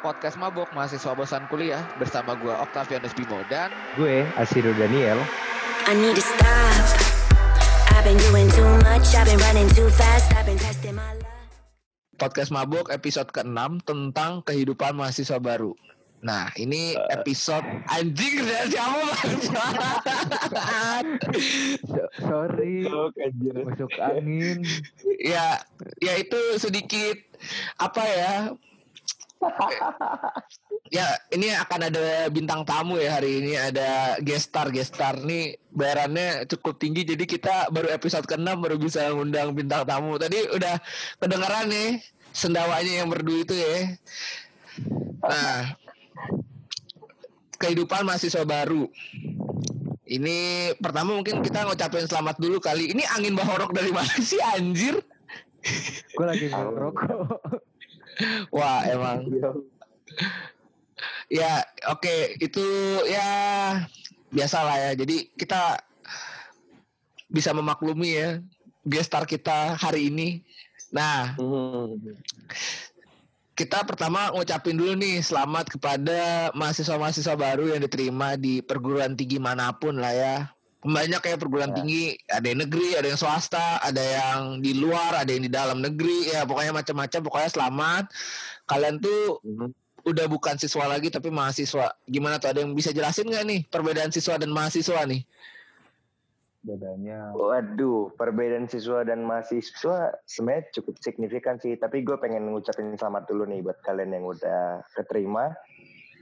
podcast 0.00 0.40
Mabok 0.40 0.72
mahasiswa 0.72 1.12
bosan 1.12 1.44
kuliah 1.52 1.84
bersama 2.00 2.32
gue 2.40 2.52
Octavianus 2.52 3.12
Bimo 3.12 3.44
dan 3.52 3.68
Gue 4.00 4.24
Asido 4.40 4.72
Daniel. 4.72 5.20
I 5.84 5.92
need 5.92 6.16
to 6.16 6.24
stop. 6.24 6.84
I've 7.92 8.04
been 8.04 8.16
doing 8.32 8.48
too 8.56 8.72
much. 8.80 9.12
I've 9.12 9.28
been 9.28 9.40
running 9.44 9.68
too 9.76 9.92
fast. 9.92 10.32
I've 10.32 10.48
been 10.48 10.56
testing 10.56 10.96
my 10.96 11.04
luck. 11.20 11.28
podcast 12.20 12.52
Mabok 12.52 12.92
episode 12.92 13.32
ke-6 13.32 13.80
tentang 13.84 14.44
kehidupan 14.44 14.92
mahasiswa 14.92 15.40
baru. 15.40 15.72
Nah, 16.20 16.52
ini 16.60 16.92
episode 17.08 17.64
anjing 17.88 18.44
dari 18.44 18.76
siapa 18.76 19.08
sorry, 22.20 22.84
masuk 23.64 23.88
angin. 23.96 24.60
ya, 25.16 25.64
ya 25.96 26.12
itu 26.20 26.60
sedikit 26.60 27.16
apa 27.80 28.04
ya? 28.04 28.52
Ya, 30.92 31.06
ini 31.32 31.48
akan 31.56 31.80
ada 31.88 32.28
bintang 32.28 32.60
tamu 32.68 33.00
ya 33.00 33.16
hari 33.16 33.40
ini 33.40 33.56
ada 33.56 34.20
gestar 34.20 34.68
gestar 34.68 35.16
nih 35.24 35.56
bayarannya 35.72 36.44
cukup 36.44 36.76
tinggi 36.76 37.08
jadi 37.08 37.24
kita 37.24 37.72
baru 37.72 37.88
episode 37.94 38.28
ke-6 38.28 38.48
baru 38.60 38.76
bisa 38.76 39.08
ngundang 39.10 39.56
bintang 39.56 39.88
tamu. 39.88 40.20
Tadi 40.20 40.52
udah 40.52 40.76
kedengeran 41.16 41.72
nih 41.72 42.04
sendawanya 42.30 42.92
yang 43.02 43.08
merdu 43.08 43.34
itu 43.40 43.54
ya. 43.56 43.96
Nah, 45.20 45.76
kehidupan 47.60 48.04
mahasiswa 48.08 48.44
baru. 48.44 48.88
Ini 50.10 50.38
pertama 50.82 51.14
mungkin 51.14 51.38
kita 51.38 51.62
ngucapin 51.68 52.08
selamat 52.10 52.42
dulu 52.42 52.58
kali. 52.58 52.90
Ini 52.90 53.06
angin 53.14 53.38
bahorok 53.38 53.70
dari 53.70 53.94
mana 53.94 54.10
sih 54.18 54.42
anjir? 54.42 54.98
Gue 56.16 56.26
lagi 56.26 56.50
ngerokok. 56.50 57.69
Wah, 58.52 58.80
emang. 58.94 59.26
Ya, 61.30 61.62
oke, 61.88 62.36
itu 62.42 62.66
ya 63.06 63.28
biasa 64.34 64.58
lah 64.66 64.76
ya. 64.78 64.90
Jadi 64.98 65.30
kita 65.38 65.78
bisa 67.30 67.54
memaklumi 67.54 68.10
ya 68.10 68.30
gestar 68.82 69.24
kita 69.24 69.78
hari 69.78 70.10
ini. 70.10 70.42
Nah, 70.90 71.38
kita 73.54 73.86
pertama 73.86 74.34
ngucapin 74.34 74.74
dulu 74.74 74.98
nih 74.98 75.22
selamat 75.22 75.78
kepada 75.78 76.50
mahasiswa-mahasiswa 76.58 77.36
baru 77.38 77.76
yang 77.76 77.84
diterima 77.84 78.34
di 78.34 78.58
perguruan 78.64 79.14
tinggi 79.14 79.38
mana 79.38 79.70
pun 79.70 80.00
lah 80.00 80.10
ya. 80.10 80.36
Banyak 80.80 81.20
ya 81.20 81.36
perguruan 81.36 81.76
tinggi, 81.76 82.16
ada 82.24 82.48
yang 82.48 82.64
negeri, 82.64 82.96
ada 82.96 83.04
yang 83.04 83.20
swasta, 83.20 83.84
ada 83.84 84.00
yang 84.00 84.64
di 84.64 84.72
luar, 84.72 85.12
ada 85.20 85.28
yang 85.28 85.44
di 85.44 85.52
dalam 85.52 85.84
negeri, 85.84 86.32
ya 86.32 86.48
pokoknya 86.48 86.72
macam-macam. 86.72 87.20
Pokoknya 87.20 87.50
selamat. 87.52 88.04
Kalian 88.64 88.96
tuh 88.96 89.44
udah 90.00 90.26
bukan 90.32 90.56
siswa 90.56 90.88
lagi 90.88 91.12
tapi 91.12 91.28
mahasiswa. 91.28 91.92
Gimana 92.08 92.40
tuh 92.40 92.48
ada 92.56 92.64
yang 92.64 92.72
bisa 92.72 92.96
jelasin 92.96 93.28
nggak 93.28 93.44
nih 93.44 93.60
perbedaan 93.68 94.08
siswa 94.08 94.40
dan 94.40 94.48
mahasiswa 94.48 95.04
nih? 95.04 95.20
Bedanya. 96.60 97.32
Waduh, 97.32 98.12
perbedaan 98.16 98.68
siswa 98.68 99.00
dan 99.04 99.24
mahasiswa 99.24 100.16
sebenarnya 100.28 100.80
cukup 100.80 100.96
signifikan 101.00 101.56
sih. 101.56 101.76
Tapi 101.76 102.04
gue 102.04 102.16
pengen 102.20 102.52
ngucapin 102.52 102.96
selamat 102.96 103.28
dulu 103.28 103.48
nih 103.48 103.64
buat 103.64 103.80
kalian 103.84 104.16
yang 104.16 104.24
udah 104.28 104.84
keterima. 104.92 105.56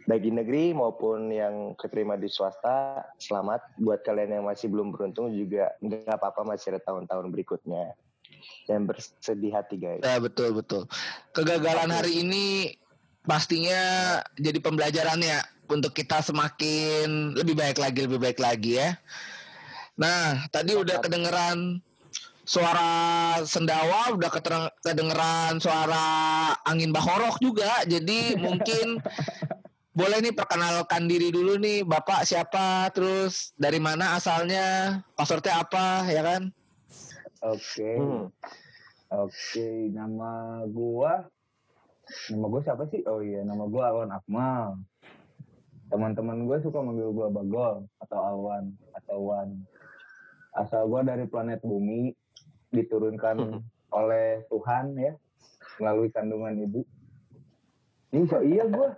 Baik 0.09 0.25
di 0.25 0.33
negeri 0.33 0.73
maupun 0.73 1.29
yang 1.29 1.77
keterima 1.77 2.17
di 2.17 2.33
swasta, 2.33 3.05
selamat. 3.21 3.77
Buat 3.77 4.01
kalian 4.09 4.41
yang 4.41 4.49
masih 4.49 4.73
belum 4.73 4.89
beruntung 4.89 5.29
juga 5.37 5.77
nggak 5.85 6.09
apa-apa 6.09 6.49
masih 6.49 6.73
ada 6.73 6.81
tahun-tahun 6.81 7.29
berikutnya. 7.29 7.93
Dan 8.65 8.89
bersedih 8.89 9.53
hati 9.53 9.77
guys. 9.77 10.01
Ya 10.01 10.17
betul 10.17 10.57
betul. 10.57 10.89
Kegagalan 11.37 11.93
hari 11.93 12.25
ini 12.25 12.73
pastinya 13.21 14.17
jadi 14.41 14.57
pembelajaran 14.65 15.21
ya 15.21 15.45
untuk 15.69 15.93
kita 15.93 16.25
semakin 16.25 17.37
lebih 17.37 17.53
baik 17.53 17.77
lagi 17.77 18.09
lebih 18.09 18.17
baik 18.17 18.41
lagi 18.41 18.81
ya. 18.81 18.97
Nah 20.01 20.49
tadi 20.49 20.73
udah 20.73 21.05
kedengeran 21.05 21.85
suara 22.49 22.91
sendawa, 23.45 24.17
udah 24.17 24.33
kedengeran 24.81 25.61
suara 25.61 26.07
angin 26.65 26.97
bahorok 26.97 27.37
juga. 27.45 27.85
Jadi 27.85 28.33
mungkin 28.47 29.05
boleh 29.99 30.23
nih 30.23 30.31
perkenalkan 30.31 31.11
diri 31.11 31.35
dulu 31.35 31.59
nih 31.59 31.83
bapak 31.83 32.23
siapa, 32.23 32.87
terus 32.95 33.51
dari 33.59 33.83
mana 33.83 34.15
asalnya, 34.15 35.03
passwordnya 35.19 35.59
apa 35.59 36.07
ya 36.07 36.23
kan? 36.23 36.43
Oke. 37.43 37.91
Hmm. 37.99 38.31
Oke, 39.09 39.91
nama 39.91 40.63
gua 40.71 41.27
Nama 42.09 42.47
gua 42.49 42.61
siapa 42.65 42.89
sih? 42.89 43.05
Oh 43.05 43.21
iya, 43.21 43.45
nama 43.45 43.69
gua 43.69 43.93
Alwan 43.93 44.15
Akmal. 44.15 44.81
Teman-teman 45.93 46.49
gue 46.49 46.57
suka 46.65 46.81
manggil 46.81 47.13
gua 47.13 47.29
Bagol 47.29 47.85
atau 48.01 48.19
Alwan 48.21 48.73
atau 48.97 49.29
Wan. 49.29 49.61
Asal 50.57 50.89
gua 50.89 51.05
dari 51.05 51.29
planet 51.29 51.61
Bumi, 51.61 52.13
diturunkan 52.73 53.61
oleh 53.93 54.45
Tuhan 54.49 54.97
ya 54.97 55.13
melalui 55.81 56.09
kandungan 56.09 56.57
ibu. 56.57 56.81
Ini 58.13 58.25
so 58.25 58.41
iya 58.41 58.65
gua. 58.65 58.97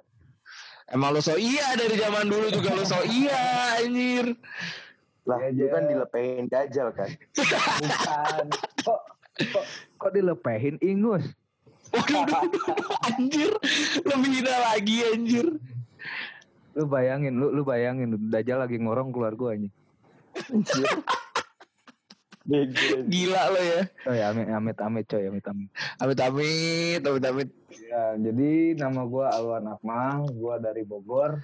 Emang 0.90 1.14
lo 1.14 1.22
so 1.22 1.38
iya 1.38 1.78
dari 1.78 1.94
zaman 1.94 2.26
dulu 2.26 2.50
juga 2.50 2.74
lo 2.74 2.82
so 2.82 2.98
iya 3.06 3.78
anjir. 3.78 4.34
Lah, 5.22 5.38
Ya, 5.46 5.54
lu 5.54 5.66
kan 5.70 5.82
Jel. 5.86 5.90
dilepehin 5.94 6.44
dajal 6.50 6.88
kan? 6.90 7.10
Bukan. 7.36 8.44
kok 8.82 9.00
kok 9.54 9.64
kok 9.94 10.10
dilepehin 10.10 10.76
ingus? 10.82 11.22
Waduh, 11.90 12.26
anjir. 13.06 13.50
Lebih 14.02 14.30
hina 14.42 14.56
lagi 14.66 14.96
anjir. 15.06 15.46
Lu 16.74 16.84
bayangin, 16.86 17.34
lu 17.34 17.50
lu 17.50 17.62
bayangin 17.62 18.14
Dajjal 18.30 18.62
lagi 18.62 18.78
ngorong 18.78 19.10
keluar 19.10 19.34
gua 19.34 19.54
anjing. 19.54 19.74
Bego. 20.50 20.82
Gila 23.12 23.42
lo 23.52 23.60
ya. 23.60 23.80
Oh 24.08 24.14
ya, 24.16 24.32
amit 24.32 24.48
amit 24.48 24.78
amit 24.80 25.04
coy, 25.06 25.28
amit 25.28 25.44
amit. 25.44 25.68
Amit 26.00 26.18
amit, 26.20 27.00
amit 27.04 27.24
amit. 27.28 27.50
Ya, 27.68 28.16
jadi 28.16 28.80
nama 28.80 29.04
gua 29.04 29.28
Alwan 29.36 29.68
Akmal, 29.68 30.24
gua 30.32 30.56
dari 30.56 30.82
Bogor. 30.82 31.36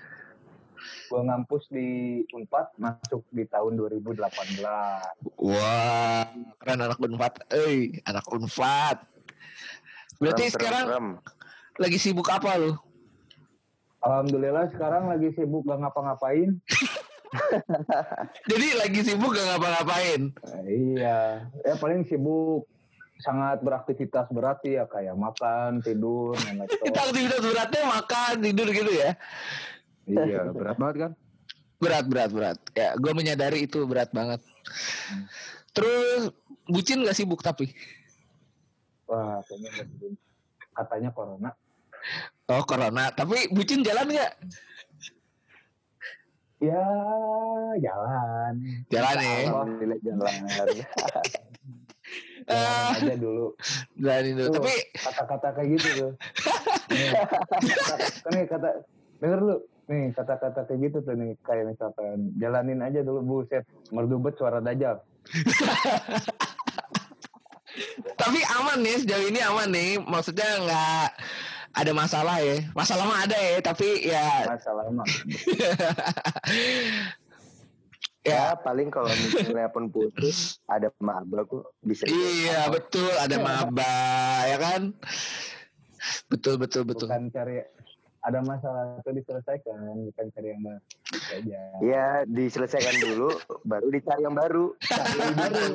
Gua 1.07 1.21
ngampus 1.23 1.69
di 1.71 2.23
Unpad, 2.33 2.75
masuk 2.81 3.23
di 3.31 3.45
tahun 3.47 3.77
2018. 3.77 4.65
Wah, 5.37 6.27
keren 6.59 6.81
anak 6.81 6.99
Unpad. 6.99 7.45
Eh, 7.53 8.01
anak 8.09 8.27
Unpad. 8.33 8.97
Berarti 10.17 10.43
Rem, 10.43 10.49
rem, 10.49 10.55
sekarang 10.57 10.87
rem. 10.89 11.07
lagi 11.77 11.99
sibuk 12.01 12.29
apa 12.33 12.57
lo? 12.57 12.73
Alhamdulillah 14.01 14.71
sekarang 14.73 15.13
lagi 15.13 15.29
sibuk 15.37 15.67
gak 15.67 15.83
ngapa-ngapain. 15.83 16.57
Jadi 18.51 18.67
lagi 18.79 19.01
sibuk 19.05 19.31
gak 19.35 19.47
ngapa-ngapain? 19.55 20.23
Iya, 20.67 21.47
ya 21.65 21.75
paling 21.79 22.07
sibuk 22.07 22.69
sangat 23.21 23.65
beraktivitas 23.65 24.29
berat 24.29 24.61
sih 24.61 24.77
ya 24.77 24.85
kayak 24.85 25.17
makan, 25.17 25.81
tidur. 25.81 26.37
Kita 26.85 27.01
aktivitas 27.01 27.41
beratnya 27.41 27.83
makan, 27.89 28.35
tidur 28.45 28.69
gitu 28.73 28.93
ya. 28.93 29.11
iya, 30.07 30.41
berat 30.53 30.77
banget 30.77 30.97
kan? 31.01 31.13
Berat, 31.77 32.05
berat, 32.09 32.31
berat. 32.33 32.59
Ya, 32.73 32.97
gue 32.97 33.13
menyadari 33.13 33.69
itu 33.69 33.85
berat 33.85 34.13
banget. 34.13 34.41
Terus, 35.73 36.33
bucin 36.69 37.05
gak 37.05 37.17
sibuk 37.17 37.41
tapi? 37.45 37.73
Wah, 39.09 39.41
kayaknya 39.47 39.69
nggak 39.73 39.87
sibuk. 39.93 40.13
katanya 40.77 41.11
corona. 41.13 41.51
Oh, 42.53 42.63
corona. 42.69 43.09
Tapi 43.17 43.49
bucin 43.49 43.81
jalan 43.81 44.13
gak? 44.13 44.33
Ya, 46.57 46.89
jalan. 47.85 48.53
Jalan 48.89 49.17
ya. 49.21 49.53
Alhamdulillah 49.53 49.99
jalan. 50.01 50.33
Eh, 52.47 52.55
Jalan 52.55 53.11
aja 53.11 53.17
dulu. 53.19 53.47
jalan 53.99 54.25
itu. 54.31 54.43
Tuh. 54.47 54.55
Tapi, 54.63 54.75
kata-kata 54.95 55.49
kayak 55.51 55.69
gitu 55.75 55.89
tuh. 55.99 56.13
nih, 56.95 57.11
kata, 57.75 58.07
nih 58.31 58.45
kata 58.47 58.69
denger 59.19 59.41
lu 59.43 59.57
nih 59.91 60.15
kata-kata 60.15 60.61
kayak 60.71 60.81
gitu 60.87 60.99
tuh 61.03 61.15
nih 61.19 61.35
kayak 61.43 61.75
misalkan 61.75 62.31
jalanin 62.39 62.87
aja 62.87 63.03
dulu 63.03 63.19
buset 63.27 63.67
merdubet 63.91 64.39
suara 64.39 64.63
dajal. 64.63 65.03
tapi 68.23 68.41
aman 68.63 68.79
nih, 68.79 68.95
sejauh 69.03 69.27
ini 69.27 69.41
aman 69.43 69.69
nih. 69.75 69.99
Maksudnya 70.07 70.47
nggak 70.71 71.09
ada 71.77 71.93
masalah 71.93 72.41
ya. 72.41 72.57
Masalah 72.73 73.05
mah 73.05 73.21
ada 73.23 73.37
ya, 73.37 73.61
tapi 73.61 74.09
ya 74.09 74.49
Masalah 74.49 74.89
mah. 74.89 75.05
ya 78.27 78.51
Ya 78.51 78.59
paling 78.59 78.91
kalau 78.91 79.07
misalnya 79.07 79.71
pun 79.71 79.87
putus 79.87 80.59
ada 80.67 80.91
maba 80.99 81.47
kok 81.47 81.71
bisa. 81.79 82.11
iya 82.11 82.67
betul 82.67 83.07
ada 83.23 83.39
maba 83.39 83.95
ya 84.51 84.59
kan 84.59 84.83
betul 86.27 86.59
betul 86.59 86.83
betul 86.83 87.07
Bukan 87.07 87.31
cari 87.31 87.63
ada 88.27 88.43
masalah 88.43 88.99
itu 88.99 89.11
diselesaikan 89.23 90.11
bukan 90.11 90.27
cari 90.35 90.49
yang 90.51 90.63
baru 90.67 90.83
Gitu 91.07 91.31
aja. 91.39 91.61
Ya 91.79 92.07
diselesaikan 92.27 92.99
dulu, 92.99 93.31
baru 93.63 93.87
dicari 93.95 94.27
yang 94.27 94.35
baru. 94.35 94.75
Cari 94.83 95.19
yang 95.23 95.39
baru. 95.39 95.63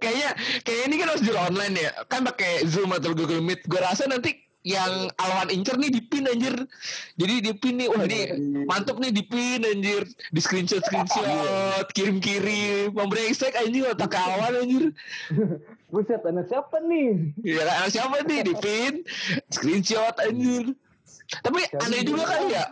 kayaknya 0.00 0.30
kayak 0.64 0.82
ini 0.88 0.94
kan 0.96 1.06
harus 1.12 1.24
jual 1.24 1.36
online 1.36 1.74
ya 1.76 1.90
kan 2.08 2.24
pakai 2.24 2.64
zoom 2.64 2.96
atau 2.96 3.12
google 3.12 3.44
meet 3.44 3.60
gue 3.68 3.76
rasa 3.76 4.08
nanti 4.08 4.48
yang 4.64 5.12
Alwan 5.16 5.52
incer 5.54 5.76
nih 5.76 5.92
dipin 5.92 6.24
anjir. 6.28 6.56
Jadi 7.16 7.34
dipin 7.40 7.84
nih, 7.84 7.88
wah 7.88 8.04
ini 8.04 8.20
mantep 8.66 8.96
nih 9.00 9.12
dipin 9.14 9.64
anjir. 9.64 10.04
Di 10.28 10.40
screenshot 10.42 10.82
screenshot, 10.82 11.86
kirim-kirim, 11.94 12.92
membrengsek 12.92 13.54
anjir 13.54 13.88
otak 13.92 14.12
kawan 14.16 14.64
anjir. 14.64 14.92
Buset, 15.88 16.20
anak 16.20 16.52
siapa 16.52 16.84
nih? 16.84 17.32
Ya 17.40 17.64
kan 17.64 17.88
siapa 17.88 18.20
nih 18.28 18.44
dipin, 18.44 19.08
screenshot 19.48 20.12
anjir. 20.20 20.76
Tapi 21.40 21.60
aneh 21.80 22.04
juga 22.04 22.28
kan 22.28 22.44
ya, 22.48 22.64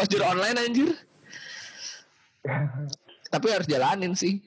ojol 0.00 0.24
online 0.24 0.58
anjir. 0.64 0.90
Tapi 3.28 3.46
harus 3.52 3.68
jalanin 3.68 4.16
sih. 4.16 4.40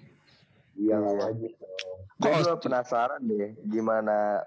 Iya, 0.77 0.97
wajib 1.01 1.53
dong. 1.57 1.77
Gue 2.17 2.33
juga 2.41 2.57
penasaran 2.57 3.21
deh 3.21 3.53
gimana 3.69 4.41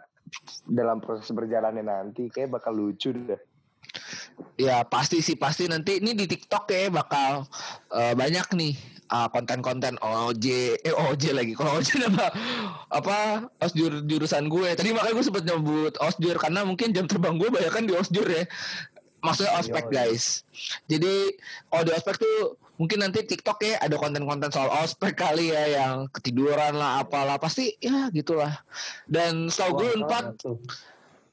dalam 0.66 0.99
proses 0.99 1.31
berjalannya 1.31 1.87
nanti 1.87 2.26
kayak 2.31 2.58
bakal 2.58 2.75
lucu 2.75 3.14
deh. 3.14 3.38
Ya 4.58 4.82
pasti 4.82 5.23
sih 5.23 5.38
pasti 5.38 5.70
nanti 5.70 6.02
ini 6.02 6.14
di 6.14 6.26
TikTok 6.26 6.66
ya 6.70 6.90
bakal 6.90 7.46
eh, 7.94 8.14
banyak 8.19 8.46
nih 8.55 8.75
ah, 9.11 9.29
konten-konten 9.29 9.99
OJ 10.01 10.47
eh 10.81 10.95
OJ 10.95 11.35
lagi. 11.35 11.53
Kalau 11.59 11.83
OJ 11.83 11.89
nama 12.07 12.31
apa 12.89 13.51
osjur 13.61 14.07
jurusan 14.07 14.47
gue. 14.47 14.69
Tadi 14.79 14.95
makanya 14.95 15.15
gue 15.19 15.25
sempet 15.27 15.45
nyebut 15.45 15.95
osjur 15.99 16.37
karena 16.39 16.62
mungkin 16.62 16.95
jam 16.95 17.11
terbang 17.11 17.37
gue 17.37 17.49
banyak 17.51 17.73
kan 17.75 17.85
di 17.85 17.95
osjur 17.99 18.25
ya. 18.25 18.47
Maksudnya 19.21 19.53
ospek 19.61 19.85
Iya, 19.85 19.93
iya. 19.93 20.05
guys. 20.09 20.25
Jadi 20.89 21.15
kalau 21.69 21.83
di 21.85 21.93
ospek 21.93 22.17
tuh 22.17 22.39
mungkin 22.81 23.05
nanti 23.05 23.21
TikTok 23.21 23.59
ya 23.61 23.77
ada 23.77 24.01
konten-konten 24.01 24.49
soal 24.49 24.73
ospek 24.81 25.12
kali 25.12 25.53
ya 25.53 25.65
yang 25.77 26.09
ketiduran 26.09 26.73
lah 26.73 27.05
apalah. 27.05 27.37
Pasti 27.37 27.77
ya 27.83 28.09
gitulah. 28.09 28.65
Dan 29.05 29.53
setahu 29.53 29.85
gue 29.85 29.91
tuh. 30.41 30.57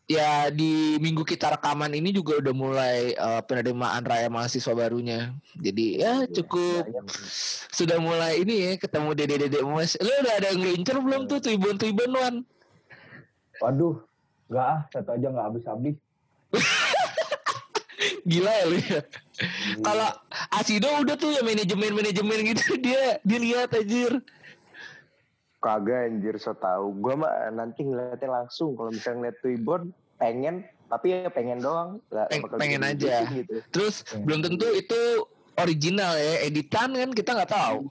Ya 0.07 0.47
di 0.47 0.95
minggu 1.03 1.27
kita 1.27 1.59
rekaman 1.59 1.91
ini 1.91 2.15
juga 2.15 2.39
udah 2.39 2.55
mulai 2.55 3.11
eh, 3.11 3.41
penerimaan 3.43 4.01
raya 4.07 4.31
mahasiswa 4.31 4.71
barunya. 4.71 5.35
Jadi 5.59 5.99
ya 5.99 6.23
cukup 6.31 6.87
sudah 7.75 7.99
mulai 7.99 8.41
ini 8.41 8.55
ya 8.63 8.71
ketemu 8.79 9.09
dede-dede 9.13 9.59
mas. 9.67 9.99
Lu 9.99 10.07
udah 10.07 10.33
ada 10.39 10.47
yang 10.55 10.63
ngelincer 10.63 10.97
belum 11.03 11.21
tuh 11.27 11.43
tuibon-tuibon 11.43 12.11
wan? 12.15 12.35
Waduh, 13.59 13.99
enggak 14.47 14.65
ah, 14.65 14.79
satu 14.95 15.09
aja 15.11 15.27
enggak 15.27 15.45
habis-habis. 15.51 15.95
Gila 18.29 18.51
ya 18.51 18.65
lu 18.71 18.77
ya. 18.79 19.01
Kalau 19.83 20.09
Asido 20.55 20.89
udah 21.03 21.15
tuh 21.19 21.35
ya 21.35 21.41
manajemen-manajemen 21.43 22.55
gitu 22.55 22.75
dia 22.85 23.19
dia 23.21 23.39
lihat 23.43 23.75
anjir. 23.75 24.23
Kagak 25.57 25.99
anjir 26.07 26.35
so 26.37 26.53
tau. 26.53 26.93
Gue 26.93 27.13
mah 27.13 27.29
nanti 27.49 27.81
ngeliatnya 27.81 28.29
langsung. 28.29 28.73
Kalau 28.73 28.89
misalnya 28.89 29.17
ngeliat 29.19 29.37
Twibbon 29.41 29.81
pengen, 30.15 30.55
tapi 30.85 31.05
ya 31.11 31.29
pengen 31.29 31.57
doang. 31.59 31.97
Nggak 32.07 32.27
Peng- 32.29 32.43
bakal 32.45 32.57
pengen 32.57 32.81
aja. 32.81 33.25
Gitu. 33.27 33.55
Terus 33.69 33.95
belum 34.15 34.39
tentu 34.41 34.67
itu 34.71 34.99
original 35.57 36.13
ya, 36.13 36.45
editan 36.45 36.93
kan 36.93 37.09
kita 37.11 37.33
nggak 37.33 37.49
tahu. 37.49 37.89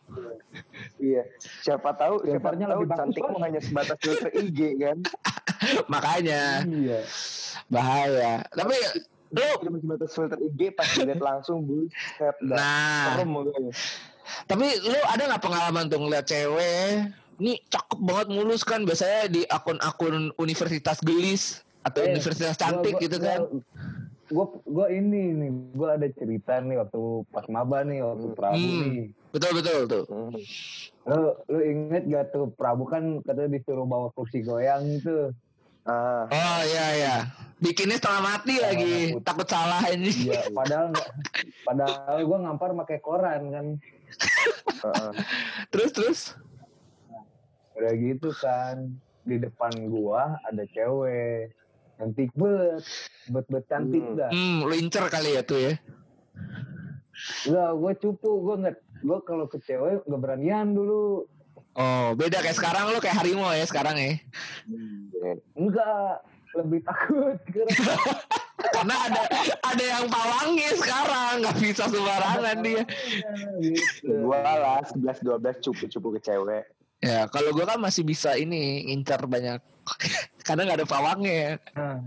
Iya. 0.96 1.26
Siapa 1.60 1.90
tahu, 1.92 2.22
siapa 2.22 2.54
tahu 2.54 2.62
lebih 2.62 2.86
bagus 2.86 2.98
cantik 3.02 3.22
mah 3.26 3.40
hanya 3.42 3.60
sebatas 3.60 3.98
filter 3.98 4.30
IG 4.32 4.58
kan. 4.78 4.98
Makanya 5.92 6.62
Iya. 6.62 7.00
bahaya. 7.66 8.32
Tapi 8.48 8.76
lu 9.26 9.42
Cuma 9.58 9.78
sebatas 9.82 10.10
filter 10.14 10.38
IG 10.38 10.60
pas 10.70 10.86
dilihat 10.88 11.18
langsung 11.18 11.66
buset. 11.66 12.36
dah. 12.40 12.54
nah. 12.54 13.18
Tapi 14.46 14.66
lu 14.80 14.98
ada 15.04 15.22
nggak 15.26 15.42
pengalaman 15.42 15.84
tuh 15.86 15.98
ngeliat 15.98 16.22
cewek? 16.24 17.10
Ini 17.36 17.60
cakep 17.66 17.98
banget 17.98 18.26
mulus 18.30 18.62
kan 18.62 18.80
biasanya 18.82 19.28
di 19.28 19.44
akun-akun 19.44 20.32
universitas 20.36 20.98
gelis 21.00 21.42
atau 21.80 22.00
Eh, 22.00 22.10
universitas 22.10 22.52
Gua- 22.52 22.62
cantik 22.62 22.94
gua- 22.94 23.02
gitu 23.02 23.16
kan? 23.18 23.40
Gue 24.26 24.42
gue 24.64 24.86
ini 24.90 25.22
nih, 25.32 25.50
gue 25.70 25.88
ada 25.88 26.08
cerita 26.10 26.58
nih 26.58 26.76
waktu 26.76 26.98
pas 27.30 27.46
maba 27.46 27.80
nih, 27.80 28.02
waktu 28.02 28.26
Prabu 28.32 28.58
Hmm. 28.58 28.82
nih. 28.82 29.04
Betul 29.30 29.50
betul 29.54 29.78
tuh. 29.86 30.04
Hmm. 30.08 30.34
Lu 31.06 31.20
lu 31.46 31.58
inget 31.62 32.02
gak 32.04 32.24
tuh 32.30 32.50
Prabu 32.50 32.84
kan 32.84 33.22
katanya 33.22 33.54
disuruh 33.54 33.84
bawa 33.84 34.10
kursi 34.10 34.42
goyang 34.42 34.82
itu. 34.92 35.30
Ah, 35.84 36.26
Oh 36.26 36.60
iya 36.64 36.86
iya. 36.96 37.16
Bikinnya 37.56 37.96
setengah 37.96 38.22
mati 38.26 38.58
lagi, 38.58 38.94
takut 39.22 39.46
salah 39.46 39.86
ini. 39.86 40.10
Iya, 40.26 40.50
padahal 40.50 40.90
nggak 40.90 41.08
padahal 41.62 42.18
gue 42.20 42.38
ngampar 42.40 42.70
pakai 42.76 42.98
koran 42.98 43.42
kan. 43.48 43.66
heeh. 44.82 45.10
terus 45.70 45.90
terus. 45.92 46.20
Udah 47.76 47.92
gitu 47.92 48.28
kan. 48.34 48.76
Di 49.22 49.36
depan 49.36 49.72
gua 49.86 50.40
ada 50.42 50.64
cewek. 50.66 51.52
Cantik 51.96 52.30
bet. 52.32 52.82
Bet-bet 53.26 53.64
cantik 53.66 54.02
Hmm. 54.02 54.16
dah. 54.16 54.30
Hmm, 54.30 54.58
lu 54.62 54.74
incer 54.74 55.04
kali 55.06 55.34
ya 55.34 55.42
tuh 55.42 55.58
ya. 55.58 55.72
Enggak, 57.44 57.70
gue 57.74 57.92
cupu. 57.98 58.30
Gue 58.42 58.54
nggak 58.58 58.76
gue 58.98 59.18
kalau 59.22 59.46
ke 59.46 59.58
cewek 59.60 60.04
nggak 60.04 60.20
beranian 60.20 60.70
dulu. 60.70 61.24
Oh, 61.72 62.12
beda 62.12 62.40
kayak 62.40 62.54
sekarang 62.54 62.88
lu 62.88 62.98
kayak 62.98 63.16
harimau 63.16 63.48
ya 63.50 63.64
sekarang 63.64 63.96
ya. 63.96 64.16
Enggak, 65.54 66.24
lebih 66.54 66.80
takut. 66.82 67.36
Karena 68.66 68.96
ada 68.98 69.22
ada 69.62 69.84
yang 69.86 70.04
pawangnya 70.06 70.70
sekarang, 70.74 71.32
nggak 71.38 71.56
bisa 71.58 71.84
sembarangan 71.86 72.56
dia. 72.60 72.82
gitu. 73.58 74.12
Gua 74.22 74.40
lah 74.42 74.80
11 74.82 75.20
12 75.22 75.60
cupu-cupu 75.62 76.08
ke 76.16 76.20
cewek. 76.22 76.64
Ya, 76.96 77.28
kalau 77.28 77.52
gua 77.52 77.68
kan 77.68 77.78
masih 77.78 78.02
bisa 78.02 78.34
ini 78.34 78.88
ngincar 78.88 79.20
banyak. 79.24 79.60
Karena 80.46 80.62
nggak 80.64 80.78
ada 80.82 80.88
pawangnya. 80.88 81.58
Nah, 81.74 81.98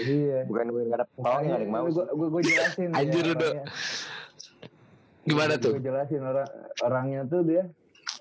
iya. 0.00 0.42
Bukan 0.44 0.66
gue 0.68 0.82
nggak 0.88 0.98
ada 0.98 1.06
bawang 1.14 1.42
yang 1.44 1.56
ada 1.56 1.64
yang 1.64 1.72
mau. 1.72 1.86
Gue 1.86 2.04
gue 2.04 2.28
gue 2.30 2.42
jelasin. 2.44 2.88
ya 2.92 2.98
Anjir, 2.98 3.24
udah. 3.30 3.52
orangnya. 3.52 3.64
Gimana 5.24 5.54
tuh? 5.56 5.72
Gue 5.76 5.84
jelasin 5.84 6.22
orang 6.22 6.48
orangnya 6.80 7.20
tuh 7.24 7.40
dia. 7.44 7.64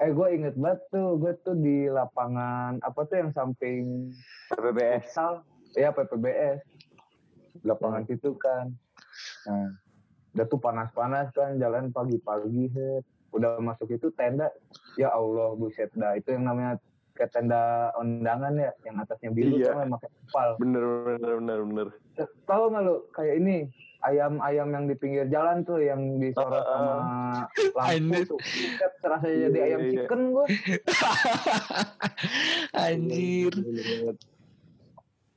Eh 0.01 0.09
gue 0.09 0.27
inget 0.31 0.55
banget 0.55 0.79
tuh, 0.89 1.15
gue 1.15 1.33
tuh 1.39 1.55
di 1.55 1.85
lapangan 1.85 2.81
apa 2.81 2.99
tuh 3.03 3.15
yang 3.15 3.31
samping 3.31 4.09
PBS. 4.49 5.05
futsal, 5.05 5.45
ya 5.73 5.93
PPBS, 5.93 6.59
lapangan 7.61 8.01
Hmm. 8.01 8.09
situ 8.09 8.33
kan. 8.35 8.73
Nah, 9.45 9.69
udah 10.33 10.45
tuh 10.49 10.57
panas-panas 10.57 11.29
kan, 11.31 11.55
jalan 11.55 11.93
pagi-pagi, 11.93 12.73
set. 12.73 13.05
Udah 13.33 13.57
masuk 13.57 13.89
itu 13.89 14.07
tenda, 14.13 14.53
ya 14.93 15.09
Allah 15.09 15.53
buset 15.53 15.89
dah, 15.93 16.13
itu 16.13 16.29
yang 16.29 16.45
namanya 16.45 16.77
kayak 17.13 17.29
tenda 17.29 17.61
undangan 17.93 18.53
ya, 18.55 18.71
yang 18.83 18.95
atasnya 18.97 19.29
biru 19.29 19.57
Iya. 19.57 19.69
tuh 19.69 19.79
yang 19.79 19.91
pakai 19.91 20.09
kepal. 20.11 20.49
Bener 20.57 20.83
bener 21.03 21.31
bener 21.37 21.59
bener. 21.63 21.87
Tahu 22.43 22.63
nggak 22.69 22.83
lu 22.83 22.95
kayak 23.09 23.35
ini 23.37 23.57
ayam-ayam 24.01 24.67
yang 24.67 24.85
di 24.85 24.95
pinggir 24.95 25.25
jalan 25.27 25.61
tuh 25.61 25.79
yang 25.79 26.19
disorot 26.19 26.59
Ah, 26.59 26.67
sama 26.67 26.93
lampu 27.71 27.79
Anjir. 27.79 28.23
tuh. 28.27 28.35
Buset, 28.37 28.91
serasa 28.99 29.25
jadi 29.25 29.47
Iya, 29.49 29.63
ayam 29.63 29.79
iya, 29.79 29.85
iya. 29.85 29.93
chicken 29.95 30.21
gue. 30.29 30.45
Anjir. 32.75 33.53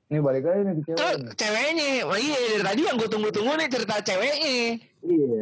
Nih 0.07 0.21
balik 0.23 0.45
lagi 0.47 0.61
nih 0.63 0.75
ke 0.77 0.83
cewek. 0.87 0.99
Nih. 1.19 1.35
ceweknya, 1.35 1.89
oh 2.07 2.15
iya 2.17 2.39
dari 2.39 2.63
tadi 2.65 2.81
yang 2.83 2.97
gue 2.97 3.09
tunggu-tunggu 3.11 3.53
nih 3.55 3.69
cerita 3.69 3.95
ceweknya. 4.01 4.55
Iya. 5.03 5.41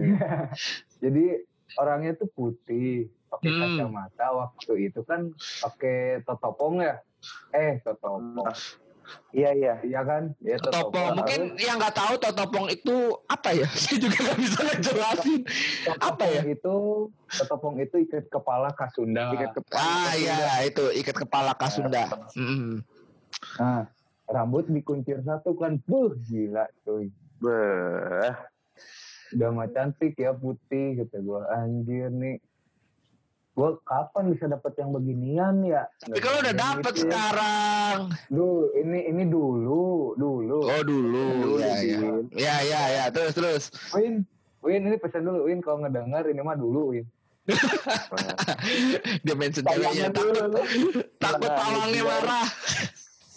Jadi 1.04 1.25
orangnya 1.76 2.12
tuh 2.14 2.28
putih, 2.31 3.09
pakai 3.28 3.50
Hmm. 3.50 3.61
kacamata 3.61 4.26
waktu 4.31 4.73
itu 4.88 5.00
kan 5.02 5.31
pakai 5.61 6.23
totopong 6.23 6.83
ya. 6.83 6.99
Eh, 7.50 7.81
totopong. 7.81 8.47
Iya 9.37 9.50
iya. 9.52 9.75
Iya 9.85 10.00
kan? 10.00 10.33
Iya 10.40 10.57
Totopong, 10.64 11.21
mungkin 11.21 11.61
yang 11.61 11.76
nggak 11.76 11.93
tahu 11.93 12.16
totopong 12.16 12.73
itu 12.73 13.12
apa 13.28 13.52
ya? 13.52 13.69
Saya 13.76 14.00
juga 14.00 14.16
nggak 14.16 14.38
bisa 14.40 14.59
ngejelasin. 14.64 15.40
apa 16.00 16.25
ya? 16.25 16.40
Itu 16.49 16.76
totopong 17.28 17.85
itu 17.85 18.00
ikat 18.00 18.33
kepala 18.33 18.73
Kasunda. 18.73 19.28
Ikat 19.37 19.52
kepala. 19.61 19.76
Ah 19.76 20.12
iya 20.16 20.64
itu 20.64 20.88
ikat 20.97 21.16
kepala 21.21 21.52
Kasunda. 21.52 22.09
Mm. 22.33 22.81
Nah, 23.61 23.85
rambut 24.25 24.73
dikuncir 24.73 25.21
satu 25.21 25.52
kan. 25.52 25.76
Buh, 25.85 26.16
gila 26.25 26.64
cuy. 26.87 27.12
Beh. 27.45 28.33
Udah 29.35 29.49
mah 29.50 29.69
cantik 29.69 30.14
ya 30.14 30.31
putih 30.31 30.97
gitu 30.97 31.17
gua. 31.21 31.47
Anjir 31.53 32.09
nih. 32.09 32.38
Gua 33.53 33.79
kapan 33.83 34.31
bisa 34.31 34.47
dapat 34.47 34.75
yang 34.76 34.91
beginian 34.91 35.62
ya? 35.62 35.87
Tapi 36.00 36.19
kalau 36.19 36.38
udah 36.38 36.55
dapet 36.55 36.93
Gitu 36.93 37.07
ya. 37.07 37.07
sekarang. 37.07 37.99
Dulu, 38.26 38.50
ini 38.75 38.99
ini 39.07 39.25
dulu, 39.25 39.85
dulu. 40.14 40.59
Oh 40.64 40.83
dulu. 40.83 41.26
Dulu, 41.38 41.55
Ya 41.59 41.75
ya. 41.79 42.00
Ya 42.35 42.57
ya 42.62 42.83
ya. 42.93 43.05
Terus 43.11 43.33
terus. 43.33 43.62
Win, 43.91 44.26
Win 44.59 44.83
ini 44.85 44.97
pesan 44.97 45.23
dulu 45.23 45.47
Win 45.47 45.59
kalau 45.59 45.83
ngedenger 45.83 46.25
ini 46.26 46.41
mah 46.41 46.55
dulu 46.55 46.95
Win. 46.95 47.07
Dia 49.21 49.35
mention 49.37 49.61
ceweknya 49.62 50.09
takut 50.09 50.33
takut 51.21 51.50
pawangnya 51.53 52.03
marah. 52.03 52.49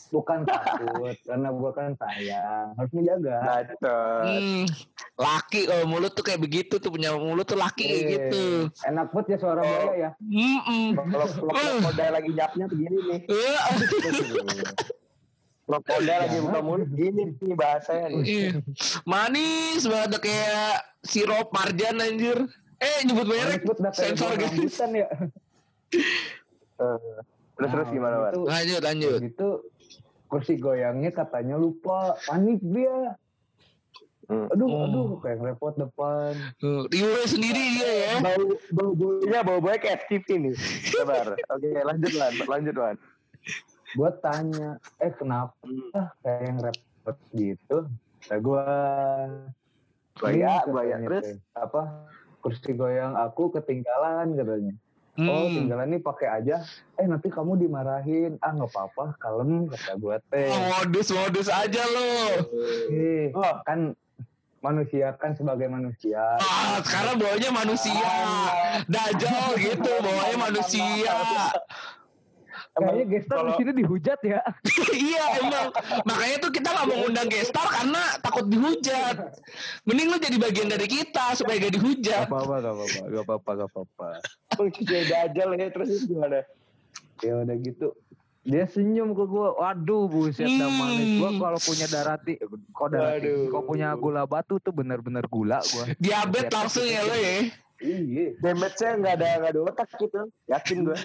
Bukan 0.08 0.48
takut 0.48 1.16
karena 1.28 1.50
gua 1.52 1.72
kan 1.72 1.92
sayang, 1.96 2.72
harus 2.74 2.92
menjaga. 2.92 3.38
Hmm, 4.24 4.64
laki 5.14 5.68
kalau 5.68 5.86
mulut 5.86 6.12
tuh 6.12 6.24
kayak 6.24 6.40
begitu 6.40 6.78
tuh 6.78 6.88
punya 6.88 7.12
mulut 7.12 7.44
tuh 7.44 7.56
laki 7.56 7.84
kayak 7.84 8.00
Eh, 8.00 8.08
gitu. 8.10 8.46
Enak 8.84 9.12
banget 9.12 9.36
ya 9.36 9.38
suara 9.38 9.60
Oh. 9.60 9.68
buaya 9.68 9.94
ya. 9.94 10.10
Kalau 10.96 11.28
kalau 11.52 12.12
lagi 12.18 12.30
nyapnya 12.32 12.66
begini 12.66 12.98
nih. 13.04 13.20
Eh, 13.34 13.60
Krokodil 15.68 16.08
lagi 16.08 16.38
buka 16.40 16.60
mulut 16.64 16.90
gini 16.90 17.36
nih 17.36 17.52
bahasanya 17.52 18.08
nih. 18.08 18.24
Iya. 18.24 18.50
Manis 19.04 19.84
banget 19.84 20.24
kayak 20.24 20.74
sirup 21.04 21.52
marjan 21.52 22.00
anjir. 22.00 22.40
Eh 22.80 23.04
nyebut 23.04 23.28
merek 23.28 23.68
sensor 23.92 24.40
gitu. 24.40 24.48
rambutan 24.48 24.90
ya. 24.96 25.08
Eh, 26.78 27.00
Terus 27.58 27.74
terus 27.74 27.90
gimana, 27.90 28.16
Wan? 28.22 28.32
Itu, 28.32 28.42
Lanjut 28.46 28.82
lanjut. 28.86 29.20
gitu 29.26 29.50
kursi 30.28 30.56
goyangnya 30.56 31.10
katanya 31.10 31.56
lupa 31.56 32.16
panik 32.22 32.60
dia 32.62 33.16
Hmm. 34.24 34.44
aduh 34.50 34.68
Oh. 34.68 34.84
aduh 34.84 35.10
kayak 35.18 35.40
repot 35.40 35.72
depan 35.74 36.36
Tuh, 36.58 36.84
Riwe 36.86 37.24
sendiri 37.26 37.64
dia 37.74 37.88
ya. 37.88 38.14
Bau 38.20 38.44
bau 38.70 38.92
baunya 38.92 39.40
bau 39.40 39.56
baunya 39.58 39.80
kayak 39.80 40.04
FTP 40.04 40.28
nih. 40.38 40.56
Sabar. 40.86 41.32
Oke, 41.56 41.72
lanjut 41.72 42.12
Wan, 42.14 42.34
lanjut 42.46 42.76
Wan. 42.76 42.96
gue 43.90 44.10
tanya 44.20 44.70
eh 44.98 45.12
kenapa 45.12 45.56
Hmm. 45.64 46.12
kayak 46.20 46.42
yang 46.44 46.58
repot 46.60 47.18
gitu 47.32 47.78
nah 48.28 48.38
gue 48.38 48.64
Buaya, 50.14 50.54
buaya 50.66 50.96
terus. 51.00 51.40
apa 51.54 51.82
kursi 52.40 52.74
goyang 52.74 53.14
aku 53.14 53.48
ketinggalan 53.50 54.34
katanya 54.34 54.74
oh 55.20 55.44
Hmm. 55.44 55.56
tinggalan 55.58 55.90
nih 55.90 56.00
pakai 56.00 56.28
aja 56.32 56.62
eh 56.94 57.04
nanti 57.04 57.28
kamu 57.28 57.58
dimarahin 57.58 58.38
ah 58.38 58.52
nggak 58.52 58.70
apa-apa 58.70 59.18
kalem 59.18 59.66
kata 59.66 59.94
gue 59.96 60.16
teh 60.28 60.48
Oh, 60.48 60.62
modus 60.76 61.10
modus 61.10 61.48
aja 61.48 61.82
lo. 61.84 62.12
Eh, 62.88 63.30
Oh. 63.32 63.56
kan 63.64 63.98
manusia 64.60 65.14
kan 65.16 65.34
sebagai 65.34 65.66
manusia 65.68 66.22
Ah, 66.38 66.78
sekarang 66.80 67.18
bawanya 67.18 67.50
manusia. 67.52 68.14
Dajjal 68.86 69.58
gitu, 69.58 69.92
bawanya 69.98 70.38
manusia. 70.40 71.14
Kayaknya 72.78 73.06
gestar 73.10 73.38
di 73.42 73.54
sini 73.58 73.72
dihujat 73.74 74.20
ya 74.22 74.40
iya 75.10 75.24
emang. 75.42 75.68
Makanya 76.06 76.38
tuh 76.40 76.52
kita 76.54 76.68
nggak 76.70 76.86
mau 76.86 76.98
ngundang 77.02 77.30
gestar 77.30 77.68
karena 77.68 78.04
takut 78.22 78.46
dihujat. 78.46 79.16
Mending 79.84 80.08
lu 80.14 80.18
jadi 80.22 80.38
bagian 80.38 80.70
dari 80.70 80.88
kita 80.88 81.34
supaya 81.34 81.58
gak 81.58 81.76
dihujat. 81.76 82.26
Gak 82.26 82.32
apa-apa, 82.32 82.56
gak 82.60 82.74
apa-apa, 82.74 83.02
gak 83.10 83.24
apa-apa, 83.26 83.50
gak 83.52 83.70
apa-apa. 83.74 84.08
Cuci 84.56 84.82
dajal 84.86 85.50
ya 85.58 85.68
terus 85.74 85.90
itu 85.92 86.04
gimana? 86.14 86.40
Ya 87.26 87.34
udah 87.42 87.56
gitu. 87.60 87.88
Dia 88.48 88.64
senyum 88.64 89.12
ke 89.12 89.28
gue, 89.28 89.48
waduh 89.60 90.08
buset 90.08 90.48
Hmm. 90.48 90.72
manis. 90.72 91.20
Gue 91.20 91.32
kalau 91.36 91.60
punya 91.60 91.88
darah 91.92 92.16
ti, 92.16 92.40
kok 92.40 92.88
tinggi, 92.88 93.52
kok 93.52 93.64
punya 93.68 93.92
gula 94.00 94.24
batu 94.24 94.56
tuh 94.64 94.72
bener-bener 94.72 95.28
gula 95.28 95.60
gue. 95.60 96.00
Diabetes 96.00 96.56
langsung 96.56 96.88
ya 96.88 97.04
lo 97.04 97.12
ya. 97.12 97.52
Iya. 97.78 98.40
Damage-nya 98.40 98.90
nggak 98.98 99.14
ada 99.20 99.28
nggak 99.44 99.52
ada 99.52 99.62
otak 99.68 99.90
gitu. 100.00 100.22
Yakin 100.48 100.78
gue. 100.88 100.98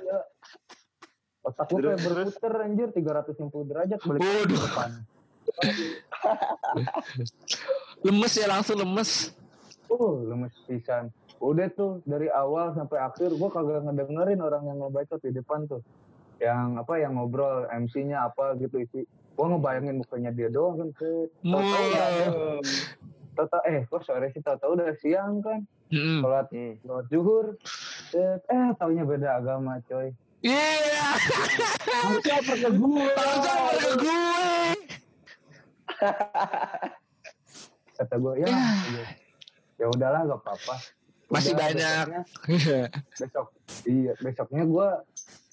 Otak 1.42 1.66
gue 1.74 1.82
kayak 1.82 1.98
Terus, 1.98 2.38
berputar 2.38 2.54
anjir 2.62 2.88
360 2.94 3.70
derajat 3.70 3.98
balik 4.06 4.20
ke 4.22 4.54
depan. 4.54 4.90
Lemes 8.06 8.32
ya 8.34 8.46
langsung 8.50 8.78
lemes. 8.78 9.34
Uh, 9.90 10.22
lemes 10.26 10.54
pisan. 10.66 11.10
Udah 11.42 11.66
tuh 11.74 11.98
dari 12.06 12.30
awal 12.30 12.74
sampai 12.78 13.02
akhir 13.02 13.34
gue 13.34 13.48
kagak 13.50 13.82
ngedengerin 13.82 14.38
orang 14.38 14.62
yang 14.70 14.78
ngebacot 14.78 15.18
di 15.22 15.34
depan 15.34 15.66
tuh. 15.66 15.82
Yang 16.38 16.68
apa 16.82 16.94
yang 16.98 17.18
ngobrol 17.18 17.66
MC-nya 17.70 18.30
apa 18.30 18.54
gitu 18.58 18.78
isi. 18.78 19.02
Gue 19.34 19.46
ngebayangin 19.50 19.98
mukanya 19.98 20.30
dia 20.30 20.48
doang 20.50 20.78
kan. 20.78 20.88
Tahu-tahu 20.94 21.84
udah 21.90 22.04
ada. 22.06 22.24
Tahu-tahu 23.32 23.62
eh 23.66 23.80
kok 23.90 24.02
sore 24.06 24.26
sih 24.30 24.42
tahu-tahu 24.42 24.70
udah 24.78 24.94
siang 25.02 25.42
kan. 25.42 25.66
Sholat 25.90 26.46
Hmm. 26.54 26.78
sholat 26.86 27.06
zuhur. 27.10 27.46
Eh 28.14 28.70
taunya 28.78 29.02
beda 29.02 29.42
agama 29.42 29.82
coy. 29.90 30.14
Iya. 30.42 30.68
Harusnya 31.94 32.34
apa 32.36 32.54
ke 32.56 32.70
gue? 32.72 33.04
Ke 33.72 33.90
gue. 33.96 34.22
Kata 37.94 38.14
gue 38.16 38.32
ya. 38.36 38.46
iya. 38.48 39.04
Ya 39.78 39.86
udahlah 39.88 40.20
gak 40.24 40.40
apa-apa. 40.40 40.74
Masih 41.28 41.52
Udah, 41.52 41.60
banyak. 41.64 42.06
besoknya- 42.44 42.90
besok 43.14 43.46
iya 43.84 44.12
besoknya 44.14 44.64
gue 44.64 44.88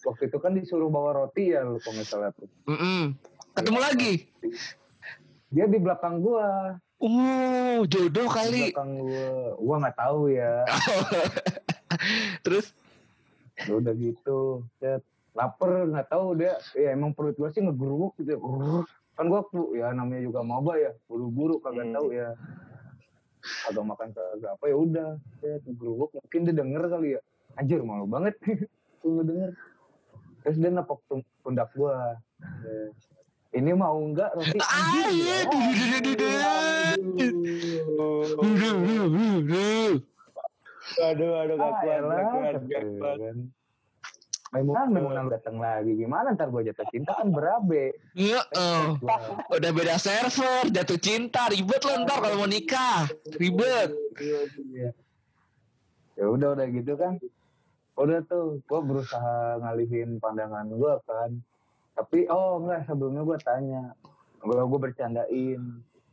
waktu 0.01 0.24
itu 0.25 0.38
kan 0.38 0.51
disuruh 0.51 0.88
bawa 0.88 1.15
roti 1.17 1.50
ya 1.50 1.63
lu 1.63 1.77
kalau 1.77 2.03
salah 2.03 2.29
tuh 2.31 2.51
Mm-mm. 2.65 3.15
Ketemu 3.53 3.79
lagi. 3.79 4.13
dia 5.50 5.65
di 5.65 5.77
belakang 5.77 6.19
gue 6.19 6.48
Oh, 7.00 7.79
jodoh 7.86 8.12
di 8.22 8.27
kali. 8.29 8.63
belakang 8.67 8.91
gue 8.98 9.27
gue 9.55 9.75
nggak 9.77 9.98
tahu 9.98 10.22
ya 10.29 10.53
Terus 12.43 12.65
Ya 12.75 12.78
udah 13.67 13.93
gitu 13.97 14.63
set 14.79 15.03
lapar 15.35 15.87
nggak 15.89 16.07
tahu 16.07 16.39
dia. 16.39 16.55
Ya 16.77 16.95
emang 16.95 17.11
perut 17.11 17.35
gue 17.35 17.49
sih 17.51 17.59
ngegeruk 17.59 18.15
gitu 18.23 18.35
ya. 18.35 18.39
Kan 19.19 19.27
gue 19.27 19.41
ya 19.75 19.91
namanya 19.91 20.23
juga 20.23 20.39
maba 20.45 20.79
ya 20.79 20.95
buru-buru 21.11 21.59
kagak 21.59 21.91
Hmm. 21.91 21.95
tahu 21.99 22.07
ya. 22.15 22.29
Agak 23.67 23.83
makan 23.83 24.09
kagak 24.15 24.51
apa 24.55 24.65
ya 24.67 24.75
udah. 24.75 25.09
Set 25.43 25.61
ngegeruk. 25.67 26.09
Mungkin 26.15 26.41
dia 26.47 26.55
denger 26.55 26.83
kali 26.87 27.09
ya. 27.15 27.21
Anjir 27.59 27.83
malu 27.83 28.07
banget. 28.07 28.35
Gue 29.03 29.11
ngedenger 29.19 29.51
terus 30.39 30.55
dia 30.55 30.71
nepok 30.71 31.03
pundak 31.43 31.67
gue 31.75 31.93
ini 33.49 33.71
mau 33.73 33.97
enggak 33.99 34.31
roti? 34.37 34.59
Ah, 34.61 34.93
anjir 39.35 39.99
Aduh, 40.98 41.31
aduh, 41.36 41.55
gak 41.55 41.67
Ah, 41.67 41.77
kuat, 41.77 42.01
gak 42.01 42.25
kuat, 42.25 42.53
gak 42.55 42.63
gue 42.65 42.81
kuat. 42.98 43.17
kan. 43.19 43.38
Maimunah, 44.50 44.86
Maimunah 44.88 45.24
datang 45.29 45.58
lagi. 45.58 45.93
Gimana 45.93 46.34
ntar 46.34 46.50
gue 46.50 46.65
jatuh 46.65 46.88
cinta 46.89 47.13
kan 47.13 47.29
berabe. 47.29 47.93
Iya. 48.12 48.41
Udah 49.48 49.72
beda 49.72 49.96
server, 49.96 50.65
jatuh 50.67 50.98
cinta, 50.98 51.46
ribet 51.48 51.77
lo 51.79 52.01
ntar 52.01 52.17
kalau 52.17 52.36
mau 52.36 52.50
nikah, 52.50 53.05
ribet. 53.31 53.93
Iya. 54.17 54.89
Ya 56.15 56.25
udah 56.25 56.58
udah 56.58 56.65
gitu 56.67 56.98
kan. 56.98 57.22
Udah 57.93 58.25
tuh, 58.25 58.58
gue 58.60 58.79
berusaha 58.81 59.38
ngalihin 59.60 60.17
pandangan 60.17 60.65
gue 60.65 60.93
kan. 61.05 61.29
Tapi 61.93 62.25
oh 62.25 62.58
enggak 62.58 62.88
sebelumnya 62.88 63.22
gue 63.22 63.38
tanya, 63.39 63.81
gue 64.39 64.55
gue 64.58 64.79
bercandain. 64.81 65.62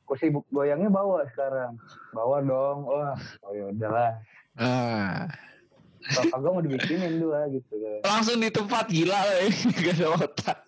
Kursi 0.03 0.29
bu- 0.29 0.47
goyangnya 0.47 0.87
bawa 0.87 1.25
sekarang, 1.27 1.81
bawa 2.13 2.39
dong. 2.39 2.85
Wah, 2.85 3.17
oh 3.43 3.51
ya 3.51 3.65
udahlah. 3.67 4.13
Ah. 4.57 5.29
Kalau 6.07 6.31
kagak 6.31 6.51
mau 6.55 6.63
dibikinin 6.63 7.19
dua 7.19 7.51
gitu. 7.51 7.77
Langsung 8.07 8.39
di 8.39 8.49
tempat 8.49 8.87
gila 8.87 9.19
lo 9.27 9.35
ya, 9.43 9.49
gak 9.75 9.95
ada 9.99 10.07
otak. 10.15 10.59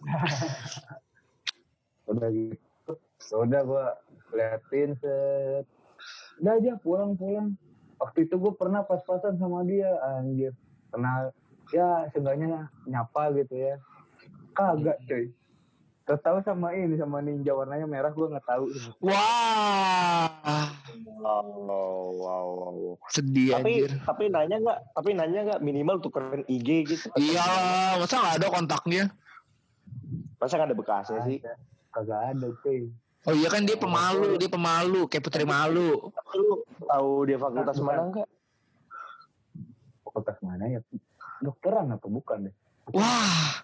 udah 2.10 2.28
gitu. 2.34 2.92
Ya 2.98 3.36
udah 3.38 3.60
gue 3.62 3.86
liatin 4.34 4.90
set. 4.98 5.64
Udah 6.42 6.52
aja 6.58 6.72
pulang 6.82 7.14
pulang 7.14 7.54
waktu 8.02 8.26
itu 8.26 8.34
gue 8.38 8.52
pernah 8.58 8.82
pas-pasan 8.82 9.38
sama 9.38 9.62
dia 9.62 9.94
anjir. 10.18 10.52
Kenal 10.90 11.30
ya 11.70 12.10
seenggaknya 12.10 12.66
nyapa 12.90 13.30
gitu 13.38 13.54
ya. 13.54 13.74
Kagak 14.58 14.98
cuy 15.06 15.37
Tahu 16.08 16.40
sama 16.40 16.72
ini 16.72 16.96
sama 16.96 17.20
ninja 17.20 17.52
warnanya 17.52 17.84
merah 17.84 18.08
gue 18.08 18.24
nggak 18.24 18.46
tahu 18.48 18.64
Wah, 19.04 20.72
Wow, 21.18 22.16
wow, 22.16 22.46
wow. 22.48 22.96
sedih 23.12 23.60
Tapi 23.60 23.84
anjir. 23.84 23.92
tapi 24.02 24.24
nanya 24.32 24.56
nggak? 24.56 24.78
Tapi 24.96 25.10
nanya 25.12 25.40
nggak 25.44 25.60
minimal 25.60 26.00
tukeran 26.00 26.48
IG 26.48 26.68
gitu? 26.88 27.06
Iya, 27.12 27.44
masa 28.00 28.16
gak 28.18 28.36
ada 28.40 28.48
kontaknya? 28.48 29.12
Masa 30.38 30.56
nggak 30.56 30.68
ada 30.72 30.78
bekasnya 30.78 31.20
sih? 31.26 31.38
Kagak 31.92 32.20
ada 32.32 32.48
cuy 32.64 32.88
Oh 33.26 33.34
iya 33.34 33.50
kan 33.50 33.66
dia 33.66 33.76
pemalu, 33.76 34.38
dia 34.38 34.48
pemalu, 34.48 35.04
kayak 35.04 35.20
putri 35.20 35.44
malu. 35.44 36.08
Lu 36.32 36.64
tahu 36.80 37.10
dia 37.26 37.36
fakultas 37.36 37.76
mana 37.78 38.02
nggak? 38.08 38.28
fakultas 40.00 40.38
mana 40.40 40.64
ya 40.66 40.80
dokteran 41.38 41.92
apa 41.92 42.06
bukan 42.08 42.48
deh 42.48 42.54
Wah, 42.90 43.60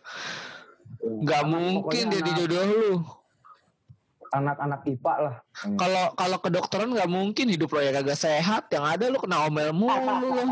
nggak 1.04 1.42
mungkin 1.44 1.82
Pokoknya 1.84 2.04
jadi 2.10 2.24
anak- 2.26 2.38
jodoh 2.40 2.64
lu. 2.64 2.92
anak-anak 4.30 4.80
IPA 4.84 5.14
lah 5.20 5.36
Kalau 5.76 6.04
kalau 6.12 6.38
kedokteran 6.38 6.90
nggak 6.90 7.06
mungkin 7.06 7.46
hidup 7.46 7.70
lo 7.70 7.78
ya 7.78 7.92
kagak 7.92 8.18
sehat. 8.18 8.66
Yang 8.66 8.84
ada 8.88 9.04
lu 9.06 9.18
kena 9.18 9.44
omel 9.44 9.70
mulu 9.70 9.94
lo. 10.36 10.46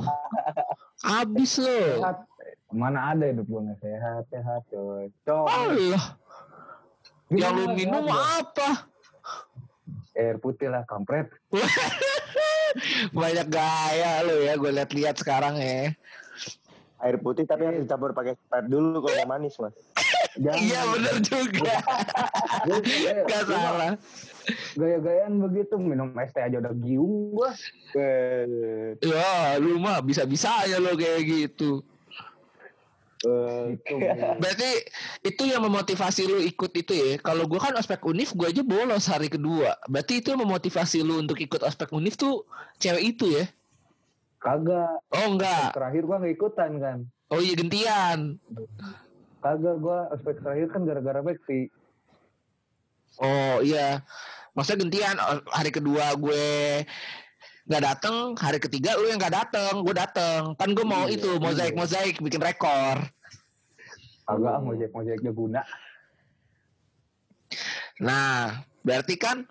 Abis 1.02 1.59
lo. 1.59 1.80
sehat 1.99 2.18
mana 2.71 3.11
ada 3.11 3.26
hidup 3.26 3.44
gue 3.44 3.61
nggak 3.61 3.80
sehat 3.80 4.23
sehat 4.28 4.62
coy 4.66 5.04
coy 5.21 5.44
Allah, 5.44 6.16
yang 7.28 7.52
lu 7.52 7.64
minum 7.71 8.06
apa? 8.09 8.88
air 10.12 10.37
putih 10.37 10.68
lah 10.68 10.80
kampret 10.82 11.28
Banyak 13.12 13.47
gaya 13.47 14.21
lo 14.23 14.37
ya, 14.38 14.54
gue 14.54 14.71
liat-liat 14.71 15.16
sekarang 15.16 15.56
ya. 15.56 15.92
Air 16.99 17.16
putih 17.18 17.44
tapi 17.44 17.66
harus 17.66 17.82
dicampur 17.82 18.12
pakai 18.12 18.32
Sprite 18.35 18.64
dulu 18.66 19.02
kalau 19.02 19.21
manis 19.26 19.52
mas. 19.59 19.76
Jangan. 20.33 20.59
Iya 20.59 20.81
bener 20.89 21.17
juga, 21.21 21.75
Gua- 22.65 22.83
gak 23.29 23.43
gua 23.45 23.59
salah. 23.61 23.93
Gaya-gayaan 24.75 25.35
begitu 25.39 25.75
minum 25.77 26.09
es 26.19 26.33
teh 26.33 26.41
aja 26.41 26.57
udah 26.57 26.73
giung 26.75 27.37
gua. 27.37 27.53
Eh, 27.93 28.97
Ya, 29.05 29.61
lu 29.61 29.77
mah 29.77 30.01
bisa-bisanya 30.01 30.81
lo 30.81 30.97
kayak 30.97 31.21
gitu. 31.23 31.85
Bu. 33.23 34.03
Berarti 34.43 34.71
itu 35.23 35.43
yang 35.47 35.62
memotivasi 35.62 36.27
lu 36.27 36.43
ikut 36.43 36.73
itu 36.75 36.91
ya. 36.91 37.23
Kalau 37.23 37.47
gua 37.47 37.62
kan 37.62 37.77
ospek 37.79 38.03
univ 38.03 38.35
gue 38.35 38.51
aja 38.51 38.62
bolos 38.67 39.07
hari 39.07 39.31
kedua. 39.31 39.79
Berarti 39.87 40.19
itu 40.19 40.35
yang 40.35 40.43
memotivasi 40.43 41.07
lu 41.07 41.23
untuk 41.23 41.39
ikut 41.39 41.62
ospek 41.62 41.87
univ 41.95 42.19
tuh 42.19 42.43
cewek 42.83 43.15
itu 43.15 43.31
ya. 43.31 43.47
Kagak. 44.43 45.07
Oh 45.15 45.39
enggak. 45.39 45.71
Terakhir 45.71 46.03
gua 46.03 46.19
nggak 46.19 46.35
ikutan 46.35 46.71
kan. 46.83 46.99
Oh 47.31 47.39
iya 47.39 47.55
gentian. 47.55 48.43
Kagak 49.43 49.77
gua 49.83 50.07
aspek 50.15 50.39
terakhir 50.39 50.71
kan 50.71 50.87
gara-gara 50.87 51.21
Bekti. 51.21 51.69
Oh 53.19 53.59
iya. 53.61 54.07
Maksudnya 54.55 54.85
gantian 54.87 55.17
oh, 55.19 55.41
hari 55.51 55.71
kedua 55.73 56.13
gue 56.17 56.47
nggak 57.63 57.83
dateng, 57.83 58.37
hari 58.37 58.59
ketiga 58.61 58.99
lu 59.01 59.09
yang 59.09 59.17
nggak 59.17 59.33
dateng, 59.33 59.81
gue 59.81 59.95
dateng. 59.97 60.41
Kan 60.55 60.77
gue 60.77 60.87
mau 60.87 61.09
Iya, 61.09 61.19
itu 61.19 61.31
mozaik 61.41 61.75
mozaik 61.75 62.17
bikin 62.21 62.41
rekor. 62.41 63.03
Kagak 64.23 64.53
ah 64.55 64.61
mojek 64.63 64.91
mojek 64.95 65.19
guna. 65.35 65.63
Nah, 68.01 68.63
berarti 68.87 69.15
kan 69.19 69.45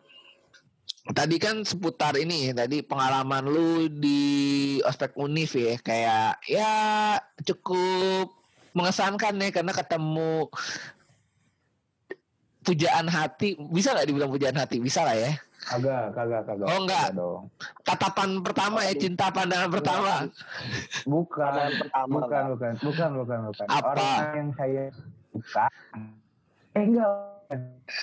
tadi 1.12 1.42
kan 1.42 1.66
seputar 1.66 2.14
ini 2.16 2.54
tadi 2.54 2.86
pengalaman 2.86 3.44
lu 3.50 3.90
di 3.90 4.78
ospek 4.86 5.18
univ 5.18 5.50
ya 5.58 5.76
kayak 5.82 6.40
ya 6.46 6.74
cukup 7.42 8.41
mengesankan 8.72 9.34
ya 9.36 9.50
karena 9.52 9.74
ketemu 9.74 10.48
pujaan 12.62 13.08
hati 13.10 13.58
bisa 13.74 13.92
nggak 13.92 14.08
dibilang 14.08 14.32
pujaan 14.32 14.58
hati 14.58 14.78
bisa 14.78 15.02
lah 15.02 15.18
ya 15.18 15.34
Kagak, 15.62 16.18
kagak, 16.18 16.42
kagak. 16.50 16.66
Oh, 16.74 16.78
enggak. 16.82 17.14
Kagak 17.14 17.22
dong. 17.22 17.42
tatapan 17.86 18.30
pertama 18.42 18.82
ya 18.82 18.98
cinta 18.98 19.30
pandangan 19.30 19.70
pertama 19.70 20.14
Bukan, 21.06 21.70
pertama, 21.86 22.10
bukan, 22.10 22.44
bukan, 22.58 22.72
bukan, 22.82 23.10
bukan, 23.22 23.40
bukan. 23.46 23.66
Apa? 23.70 23.94
Orang 23.94 24.34
yang 24.34 24.50
saya 24.58 24.84
suka, 25.30 25.66
eh 26.74 26.82
enggak, 26.82 27.10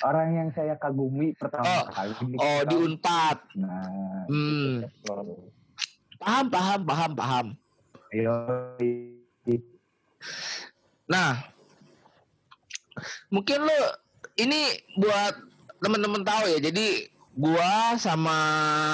orang 0.07 0.29
yang 0.39 0.49
saya 0.55 0.75
kagumi 0.79 1.35
pertama 1.35 1.67
Oh, 1.67 1.83
kali. 1.91 2.13
oh 2.39 2.61
di 2.63 2.77
unpad 2.79 3.39
Nah, 3.59 4.23
hmm. 4.31 4.87
paham 6.23 6.47
paham 6.47 6.81
paham 6.87 7.11
paham 7.19 7.47
ayo. 8.15 8.35
Nah, 11.09 11.41
mungkin 13.33 13.65
lo 13.65 13.81
ini 14.39 14.77
buat 14.99 15.35
temen-temen 15.83 16.23
tahu 16.23 16.45
ya. 16.53 16.59
Jadi 16.71 17.09
gua 17.39 17.95
sama 17.95 18.39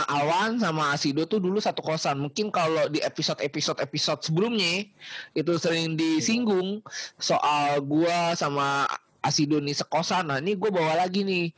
Awan 0.04 0.60
sama 0.60 0.92
Asido 0.92 1.24
tuh 1.24 1.40
dulu 1.40 1.56
satu 1.58 1.80
kosan. 1.80 2.20
Mungkin 2.20 2.52
kalau 2.52 2.92
di 2.92 3.00
episode-episode 3.00 3.80
episode 3.80 4.20
sebelumnya 4.20 4.84
itu 5.32 5.52
sering 5.56 5.96
disinggung 5.96 6.84
soal 7.16 7.80
gua 7.80 8.36
sama 8.36 8.84
Asido 9.24 9.56
nih 9.58 9.74
sekosan. 9.74 10.28
Nah, 10.28 10.38
ini 10.44 10.54
gua 10.54 10.70
bawa 10.70 10.92
lagi 11.04 11.24
nih 11.24 11.50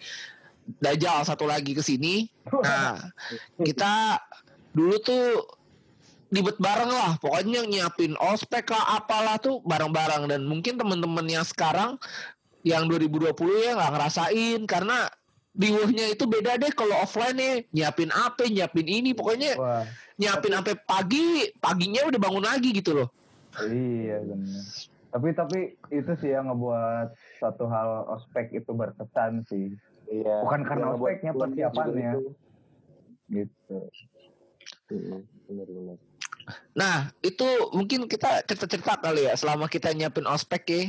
Dajjal 0.66 1.23
satu 1.23 1.46
lagi 1.46 1.78
ke 1.78 1.82
sini. 1.82 2.26
Nah, 2.50 2.99
kita 3.62 4.18
dulu 4.75 4.99
tuh 4.99 5.46
ribet 6.26 6.59
bareng 6.59 6.90
lah 6.90 7.12
pokoknya 7.23 7.62
nyiapin 7.66 8.18
ospek 8.18 8.66
lah 8.75 8.99
apalah 8.99 9.38
tuh 9.38 9.62
bareng-bareng 9.62 10.26
dan 10.26 10.42
mungkin 10.42 10.75
temen-temen 10.75 11.26
yang 11.26 11.47
sekarang 11.47 11.95
yang 12.66 12.90
2020 12.90 13.30
ya 13.62 13.78
nggak 13.78 13.92
ngerasain 13.95 14.61
karena 14.66 15.06
riuhnya 15.56 16.11
itu 16.12 16.26
beda 16.26 16.59
deh 16.59 16.75
kalau 16.75 16.99
offline 16.99 17.38
nih 17.38 17.54
nyiapin 17.71 18.11
apa 18.11 18.45
nyiapin 18.50 18.87
ini 18.90 19.14
pokoknya 19.14 19.54
Wah, 19.56 19.87
nyiapin 20.18 20.52
sampai 20.52 20.75
pagi 20.83 21.49
paginya 21.62 22.04
udah 22.11 22.21
bangun 22.21 22.45
lagi 22.45 22.75
gitu 22.75 22.92
loh 22.92 23.09
iya 23.64 24.21
benar. 24.21 24.64
Tapi 25.16 25.28
tapi 25.33 25.61
itu 25.88 26.12
sih 26.21 26.28
yang 26.28 26.52
ngebuat 26.52 27.16
satu 27.40 27.64
hal 27.73 28.04
ospek 28.12 28.52
itu 28.52 28.68
berkesan 28.68 29.49
sih. 29.49 29.73
Iya. 30.12 30.45
Bukan 30.45 30.61
karena 30.68 30.92
ospeknya, 30.92 31.33
persiapannya. 31.33 32.12
Gitu. 33.33 33.78
Mm-mm, 34.92 35.25
Benar-benar. 35.49 35.97
Nah 36.72 37.11
itu 37.20 37.46
mungkin 37.74 38.06
kita 38.06 38.46
cerita-cerita 38.46 39.02
kali 39.02 39.26
ya 39.26 39.35
selama 39.35 39.66
kita 39.66 39.90
nyiapin 39.92 40.26
ospek 40.26 40.62
ya. 40.68 40.82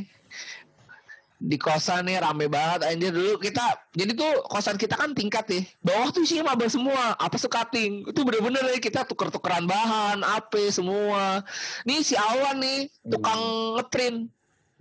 Di 1.38 1.54
kosan 1.54 2.10
nih 2.10 2.18
rame 2.18 2.50
banget 2.50 2.90
anjir. 2.90 3.14
Dulu 3.14 3.38
kita 3.38 3.62
jadi 3.94 4.10
tuh 4.10 4.42
kosan 4.50 4.74
kita 4.74 4.98
kan 4.98 5.14
tingkat 5.14 5.46
ya. 5.46 5.62
Bawah 5.78 6.10
tuh 6.10 6.26
isinya 6.26 6.50
maba 6.50 6.66
semua 6.66 7.14
apa 7.14 7.38
sukating. 7.38 8.10
Itu 8.10 8.26
bener-bener 8.26 8.66
ya 8.74 8.78
kita 8.82 9.06
tuker-tukeran 9.06 9.62
bahan 9.66 10.26
apa 10.26 10.62
semua. 10.74 11.46
Nih 11.86 12.02
si 12.02 12.18
Awan 12.18 12.58
nih 12.58 12.90
tukang 13.06 13.38
ngeprint 13.78 14.26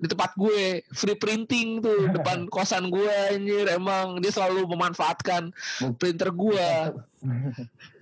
di 0.01 0.07
tempat 0.09 0.33
gue. 0.33 0.81
Free 0.97 1.17
printing 1.17 1.77
tuh 1.77 2.09
depan 2.17 2.49
kosan 2.49 2.89
gue 2.89 3.13
anjir. 3.37 3.69
Emang 3.69 4.17
dia 4.17 4.33
selalu 4.33 4.65
memanfaatkan 4.65 5.53
printer 6.01 6.33
gue 6.33 6.69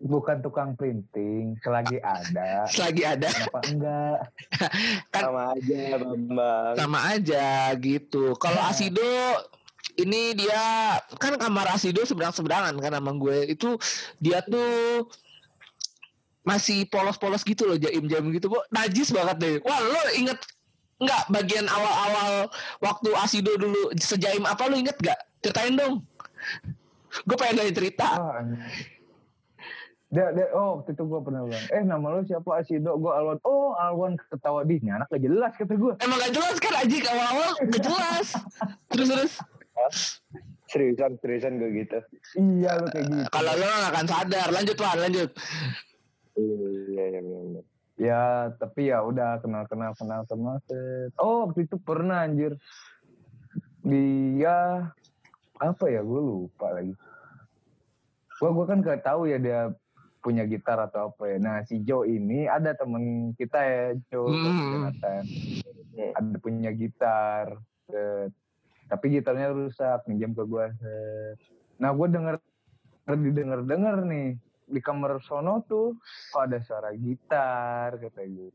Bukan 0.00 0.40
tukang 0.40 0.72
printing, 0.74 1.60
selagi 1.60 2.00
ada. 2.00 2.64
selagi 2.72 3.04
ada 3.04 3.28
Kenapa 3.28 3.60
enggak? 3.68 4.18
Kan- 5.12 5.24
Sama 5.28 5.42
aja 5.52 5.80
Bambang. 6.00 6.72
sama 6.74 6.98
aja 7.12 7.46
gitu. 7.76 8.32
Kalau 8.40 8.60
Asido 8.64 9.04
ini 10.00 10.32
dia 10.32 10.96
kan 11.20 11.36
kamar 11.36 11.76
Asido 11.76 12.00
seberang-seberangan 12.00 12.72
kan 12.80 12.96
sama 12.96 13.12
gue. 13.12 13.52
Itu 13.52 13.76
dia 14.16 14.40
tuh 14.40 15.04
masih 16.40 16.88
polos-polos 16.88 17.44
gitu 17.44 17.68
loh 17.68 17.76
jaim-jaim 17.76 18.32
gitu 18.32 18.48
kok 18.48 18.64
najis 18.72 19.12
banget 19.12 19.36
deh. 19.36 19.56
Wah 19.60 19.84
lo 19.84 20.00
inget 20.16 20.40
nggak 20.96 21.22
bagian 21.28 21.68
awal-awal 21.68 22.48
waktu 22.80 23.08
Asido 23.20 23.52
dulu 23.56 23.92
sejaim 24.00 24.48
apa 24.48 24.64
lo 24.64 24.80
inget 24.80 24.96
gak? 24.96 25.20
Ceritain 25.44 25.76
dong. 25.76 26.00
Gue 27.28 27.36
pengen 27.36 27.60
nanya 27.60 27.74
cerita. 27.76 28.08
Oh. 28.16 28.32
Dia, 30.10 30.26
dia, 30.34 30.50
oh, 30.58 30.82
waktu 30.82 30.90
itu 30.90 31.06
gue 31.06 31.20
pernah 31.22 31.46
bilang, 31.46 31.66
eh 31.70 31.82
nama 31.86 32.06
lu 32.10 32.26
siapa 32.26 32.50
Asido? 32.58 32.98
Gue 32.98 33.14
Alwan. 33.14 33.38
Oh, 33.46 33.78
Alwan 33.78 34.18
ketawa 34.18 34.66
di 34.66 34.82
ini 34.82 34.90
anak 34.90 35.06
gak 35.06 35.22
jelas 35.22 35.54
kata 35.54 35.78
gue. 35.78 35.94
Emang 36.02 36.18
gak 36.18 36.34
jelas 36.34 36.56
kan 36.58 36.74
Aji 36.82 36.98
awal-awal 37.06 37.50
gak 37.70 37.82
jelas. 37.86 38.26
Terus 38.90 39.06
terus. 39.06 39.32
Seriusan, 40.66 41.14
seriusan 41.22 41.62
gue 41.62 41.70
gitu. 41.86 41.98
Iya 42.42 42.82
lu 42.82 42.86
kayak 42.90 43.06
gitu. 43.06 43.30
Kalau 43.30 43.52
lo 43.54 43.66
gak 43.70 43.90
akan 43.94 44.06
sadar. 44.10 44.48
Lanjut 44.50 44.76
Wan, 44.82 44.98
lanjut. 44.98 45.30
Iya, 46.34 47.04
iya, 47.06 47.20
iya. 47.22 47.62
Ya, 48.00 48.22
tapi 48.58 48.90
ya 48.90 49.06
udah 49.06 49.38
kenal 49.38 49.62
kenal 49.70 49.94
kenal 49.94 50.26
kenal. 50.26 50.58
set. 50.66 51.14
Oh, 51.22 51.46
waktu 51.46 51.70
itu 51.70 51.78
pernah 51.78 52.26
anjir. 52.26 52.58
Dia 53.86 54.90
apa 55.62 55.84
ya? 55.86 56.02
Gue 56.02 56.18
lupa 56.18 56.74
lagi. 56.74 56.98
Gua 58.40 58.50
gua 58.56 58.66
kan 58.66 58.80
gak 58.80 59.04
tahu 59.04 59.28
ya 59.28 59.38
dia 59.38 59.70
punya 60.20 60.44
gitar 60.44 60.76
atau 60.88 61.12
apa 61.12 61.24
ya. 61.32 61.36
Nah, 61.40 61.56
si 61.64 61.80
Joe 61.82 62.06
ini 62.06 62.44
ada 62.44 62.76
temen 62.76 63.32
kita 63.34 63.58
ya, 63.60 63.84
Joe 64.12 64.28
Hmm. 64.28 64.70
Jonathan. 64.76 65.24
Ada 66.16 66.36
punya 66.40 66.70
gitar. 66.72 67.56
set. 67.90 68.30
Tapi 68.86 69.04
gitarnya 69.18 69.50
rusak, 69.50 70.06
minjem 70.06 70.34
ke 70.34 70.42
gue. 70.46 70.66
Nah, 71.80 71.90
gue 71.90 72.06
denger 72.10 72.34
didengar 73.10 73.66
denger 73.66 74.06
nih 74.06 74.38
di 74.70 74.78
kamar 74.78 75.18
sono 75.26 75.66
tuh 75.66 75.98
kok 76.30 76.46
ada 76.46 76.62
suara 76.62 76.94
gitar 76.94 77.98
kata 77.98 78.22
gue 78.22 78.54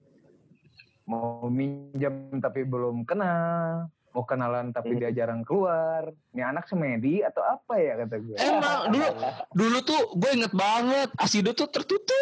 mau 1.04 1.44
minjam 1.52 2.32
tapi 2.40 2.64
belum 2.64 3.04
kenal 3.04 3.92
mau 4.16 4.24
kenalan 4.24 4.72
tapi 4.72 4.96
Hmm. 4.96 5.00
dia 5.04 5.12
jarang 5.14 5.44
keluar. 5.44 6.08
Ini 6.32 6.42
anak 6.46 6.66
semedi 6.66 7.20
atau 7.20 7.44
apa 7.44 7.76
ya 7.76 8.00
kata 8.00 8.16
gue? 8.18 8.36
Emang 8.40 8.88
dulu 8.88 9.08
dulu 9.52 9.78
tuh 9.84 10.02
gue 10.16 10.32
inget 10.34 10.54
banget 10.56 11.12
Asido 11.20 11.52
tuh 11.52 11.68
tertutup 11.68 12.16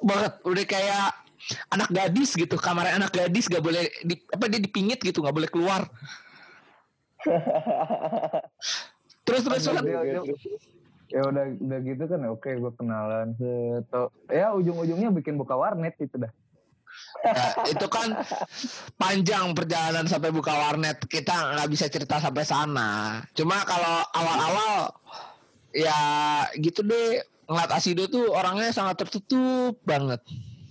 banget. 0.00 0.36
Udah 0.44 0.64
kayak 0.64 1.16
anak 1.72 1.88
gadis 1.88 2.36
gitu 2.36 2.60
kamarnya 2.60 3.00
anak 3.00 3.16
gadis 3.16 3.48
gak 3.48 3.64
boleh 3.64 3.88
di, 4.04 4.20
apa 4.28 4.44
dia 4.46 4.60
dipingit 4.60 5.00
gitu 5.00 5.24
gak 5.24 5.32
boleh 5.32 5.48
keluar. 5.48 5.88
Terus 9.20 9.42
terus 9.46 9.62
dia- 9.62 10.04
dia- 10.04 10.24
ya 11.10 11.26
udah 11.26 11.44
udah 11.58 11.78
gitu 11.82 12.04
kan 12.06 12.20
oke 12.28 12.50
gue 12.50 12.72
kenalan 12.76 13.34
set. 13.34 13.82
Tau- 13.88 14.12
ya 14.28 14.52
ujung-ujungnya 14.52 15.10
bikin 15.10 15.34
buka 15.34 15.54
warnet 15.54 15.98
itu 15.98 16.14
dah 16.14 16.30
Ya, 17.20 17.46
itu 17.68 17.86
kan 17.90 18.16
panjang 18.96 19.52
perjalanan 19.52 20.08
sampai 20.08 20.32
buka 20.32 20.56
warnet. 20.56 21.04
Kita 21.04 21.54
nggak 21.56 21.68
bisa 21.68 21.86
cerita 21.92 22.16
sampai 22.16 22.44
sana. 22.48 23.20
Cuma 23.36 23.60
kalau 23.68 24.06
awal-awal 24.16 24.94
ya 25.76 26.00
gitu 26.56 26.80
deh. 26.86 27.20
Ngeliat 27.50 27.70
Asido 27.74 28.06
tuh 28.06 28.30
orangnya 28.30 28.70
sangat 28.70 29.02
tertutup 29.02 29.74
banget. 29.82 30.22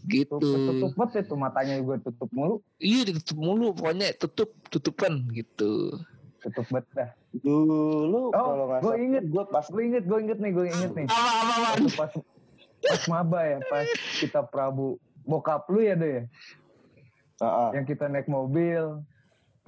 Gitu. 0.07 0.39
Tutup 0.39 0.95
banget 0.95 1.27
itu 1.27 1.35
matanya 1.35 1.75
gue 1.77 1.97
tutup 2.01 2.29
mulu. 2.31 2.63
Iya 2.79 3.13
ditutup 3.13 3.37
mulu. 3.37 3.75
Pokoknya 3.75 4.15
tutup 4.15 4.55
tutupan 4.71 5.27
gitu. 5.35 5.91
tutup 6.39 6.65
banget 6.71 6.87
dah. 6.95 7.09
Dulu 7.43 8.31
Oh, 8.33 8.33
kalau 8.33 8.65
nggak 8.71 8.81
gue 8.81 8.95
inget, 9.03 9.23
gue 9.29 9.43
pas 9.51 9.65
gue 9.67 9.83
inget, 9.85 10.03
gue 10.07 10.19
inget 10.23 10.39
nih, 10.39 10.51
gue 10.55 10.65
inget 10.71 10.91
nih. 10.95 11.07
Apa 11.11 11.29
apa 11.75 11.89
pas 11.93 12.11
pas 12.79 13.03
maba 13.11 13.39
ya, 13.43 13.59
pas 13.67 13.85
kita 14.17 14.41
Prabu 14.47 14.97
bokap 15.27 15.67
lu 15.71 15.81
ya 15.83 15.95
deh 15.95 16.11
ya. 16.11 16.23
Ah, 17.39 17.47
ah. 17.47 17.69
yang 17.71 17.87
kita 17.87 18.11
naik 18.11 18.27
mobil 18.27 18.99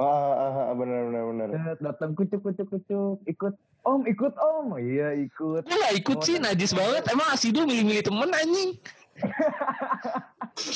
Ah, 0.02 0.34
ah, 0.34 0.54
ah, 0.66 0.74
bener 0.74 1.14
bener 1.14 1.24
bener. 1.30 1.48
Set, 1.62 1.80
datang 1.86 2.18
kucuk 2.18 2.42
kucuk 2.42 2.68
kucuk 2.74 3.22
ikut 3.30 3.54
om 3.86 4.02
ikut 4.10 4.34
om 4.34 4.74
iya 4.82 5.14
ikut 5.14 5.62
gak 5.62 5.94
ikut 5.94 6.18
sih, 6.26 6.42
najis 6.42 6.74
banget. 6.74 7.06
Emang 7.14 7.30
Asido 7.30 7.70
milih-milih 7.70 8.02
temen 8.02 8.34
anjing. 8.34 8.82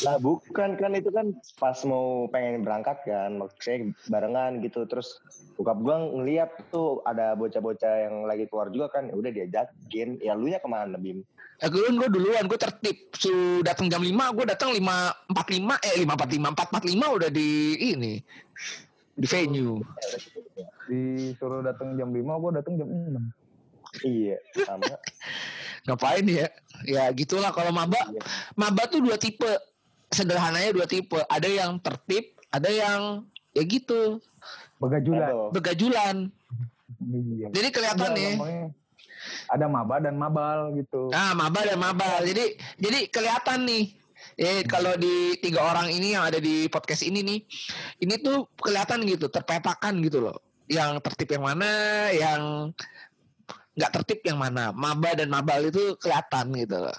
Lah 0.05 0.21
bukan 0.21 0.77
kan 0.77 0.93
itu 0.93 1.09
kan 1.09 1.33
pas 1.57 1.77
mau 1.89 2.29
pengen 2.29 2.61
berangkat 2.61 3.01
kan, 3.01 3.41
maksudnya 3.41 3.97
barengan 4.13 4.61
gitu. 4.61 4.85
Terus 4.85 5.17
bokap 5.57 5.81
gua 5.81 6.05
ngeliat 6.05 6.53
tuh 6.69 7.01
ada 7.09 7.33
bocah-bocah 7.33 8.05
yang 8.05 8.29
lagi 8.29 8.45
keluar 8.45 8.69
juga 8.69 8.93
kan, 8.93 9.09
ya 9.09 9.15
udah 9.17 9.31
diajakin. 9.33 10.21
Ya 10.21 10.37
lu 10.37 10.53
nya 10.53 10.61
ke 10.61 10.69
mana 10.69 11.01
Bim? 11.01 11.25
Ya 11.55 11.67
gue 11.71 11.87
gue 11.87 12.09
duluan, 12.11 12.43
gue 12.45 12.59
tertib. 12.59 12.97
Su 13.15 13.31
datang 13.63 13.87
jam 13.87 14.03
5, 14.03 14.11
gue 14.35 14.45
datang 14.45 14.69
5.45, 14.75 15.87
eh 15.87 15.95
5.45, 16.03 16.51
4.45 16.51 17.17
udah 17.17 17.29
di 17.31 17.49
ini. 17.95 18.13
Di 19.15 19.27
venue. 19.27 19.79
disuruh 20.85 21.65
datang 21.65 21.97
jam 21.97 22.13
5 22.13 22.21
gua 22.37 22.51
datang 22.61 22.77
jam 22.77 22.85
6 22.85 24.05
Iya, 24.05 24.37
sama. 24.67 24.85
Ngapain 25.87 26.25
ya? 26.27 26.45
Ya 26.83 27.07
gitulah 27.09 27.49
kalau 27.49 27.71
maba. 27.71 27.95
Iya. 28.11 28.21
Maba 28.53 28.85
tuh 28.85 28.99
dua 28.99 29.15
tipe. 29.15 29.47
Sederhananya 30.11 30.75
dua 30.75 30.83
tipe. 30.83 31.15
Ada 31.25 31.47
yang 31.47 31.79
tertib, 31.79 32.35
ada 32.51 32.67
yang 32.67 33.23
ya 33.55 33.63
gitu. 33.63 34.19
begajulan. 34.77 35.49
Begajulan. 35.55 36.15
iya 37.07 37.47
Jadi 37.49 37.67
kelihatan 37.71 38.09
Ada 38.11 38.17
nih. 38.19 38.31
namanya- 38.35 38.71
ada 39.49 39.65
maba 39.69 40.01
dan 40.01 40.15
mabal 40.17 40.73
gitu 40.75 41.09
Nah, 41.11 41.31
maba 41.37 41.59
dan 41.63 41.79
mabal. 41.79 42.21
Jadi 42.25 42.59
jadi 42.81 42.99
kelihatan 43.07 43.63
nih. 43.65 43.85
Eh 44.35 44.67
kalau 44.67 44.99
di 44.99 45.39
tiga 45.39 45.63
orang 45.63 45.87
ini 45.87 46.11
yang 46.11 46.27
ada 46.27 46.43
di 46.43 46.67
podcast 46.67 47.07
ini 47.07 47.23
nih, 47.23 47.39
ini 48.03 48.19
tuh 48.19 48.51
kelihatan 48.59 49.07
gitu, 49.07 49.31
terpetakan 49.31 49.95
gitu 50.03 50.27
loh. 50.27 50.43
Yang 50.67 50.99
tertib 51.05 51.39
yang 51.39 51.45
mana, 51.45 51.71
yang 52.11 52.41
nggak 53.79 53.91
tertib 54.01 54.19
yang 54.27 54.35
mana. 54.35 54.75
Maba 54.75 55.15
dan 55.15 55.31
mabal 55.31 55.71
itu 55.71 55.95
kelihatan 56.01 56.51
gitu 56.51 56.77
loh. 56.83 56.97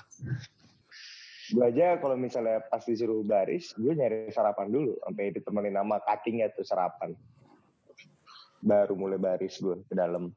Gue 1.47 1.63
aja 1.71 1.95
kalau 2.03 2.19
misalnya 2.19 2.59
pas 2.67 2.83
disuruh 2.83 3.23
baris, 3.23 3.71
gue 3.79 3.93
nyari 3.95 4.33
sarapan 4.35 4.67
dulu. 4.67 4.99
Sampai 5.05 5.31
ditemenin 5.31 5.79
nama 5.79 6.03
kakinya 6.03 6.51
tuh 6.51 6.67
sarapan. 6.67 7.15
Baru 8.65 8.99
mulai 8.99 9.21
baris 9.21 9.61
gue 9.61 9.79
ke 9.87 9.95
dalam. 9.95 10.33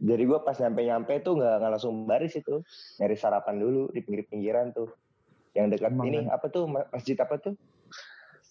Jadi 0.00 0.22
gue 0.24 0.38
pas 0.40 0.56
nyampe-nyampe 0.56 1.12
tuh 1.20 1.36
nggak 1.36 1.54
nggak 1.60 1.70
langsung 1.70 1.94
baris 2.04 2.32
itu. 2.32 2.64
Nyari 2.96 3.14
sarapan 3.14 3.56
dulu 3.56 3.88
di 3.88 4.00
pinggir-pinggiran 4.00 4.72
tuh. 4.72 4.88
Yang 5.52 5.76
dekat 5.76 5.92
Emang 5.92 6.06
ini 6.06 6.18
kan? 6.22 6.34
apa 6.34 6.46
tuh 6.48 6.64
ma- 6.64 6.88
masjid 6.88 7.16
apa 7.16 7.36
tuh? 7.36 7.54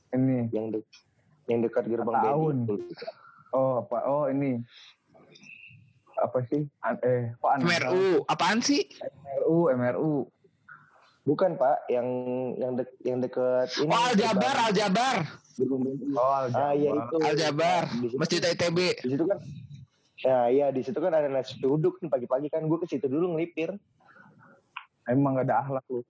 ini 0.10 0.50
Yang 0.50 0.66
de 0.70 0.80
yang 1.46 1.60
dekat 1.62 1.86
gerbang 1.86 2.18
Tahun. 2.20 2.56
Oh 3.50 3.82
apa 3.82 3.98
oh 4.06 4.26
ini 4.26 4.62
apa 6.16 6.44
sih 6.46 6.68
An- 6.80 7.00
eh 7.00 7.34
kok 7.34 7.50
aneh 7.50 7.66
MRU, 7.66 8.06
apaan 8.28 8.60
sih? 8.60 8.86
MRU 9.00 9.72
MRU 9.72 10.14
Bukan 11.22 11.56
pak, 11.56 11.86
yang 11.88 12.08
yang 12.58 12.74
dek 12.74 12.90
yang 13.00 13.22
dekat 13.22 13.70
ini. 13.78 13.86
Oh, 13.88 14.02
Aljabar, 14.04 14.56
Aljabar. 14.66 15.16
Oh 16.18 16.50
Ah 16.50 16.74
iya 16.74 16.90
Aljabar. 16.90 17.06
itu. 17.06 17.16
Aljabar, 17.22 17.82
Masjid 18.18 18.42
ITB. 18.44 18.80
di 18.98 19.08
situ 19.08 19.24
kan 19.24 19.38
Nah 20.20 20.48
iya 20.48 20.68
di 20.68 20.82
situ 20.82 20.96
kan 20.96 21.10
ada 21.10 21.26
nasi 21.26 21.56
uduk 21.60 22.00
nih 22.00 22.10
pagi-pagi 22.10 22.48
kan 22.48 22.62
gue 22.62 22.78
ke 22.78 22.88
situ 22.88 23.06
dulu 23.06 23.34
ngelipir. 23.34 23.72
emang 25.06 25.34
gak 25.36 25.48
ada 25.48 25.56
akhlak 25.60 25.86
lu 25.90 26.06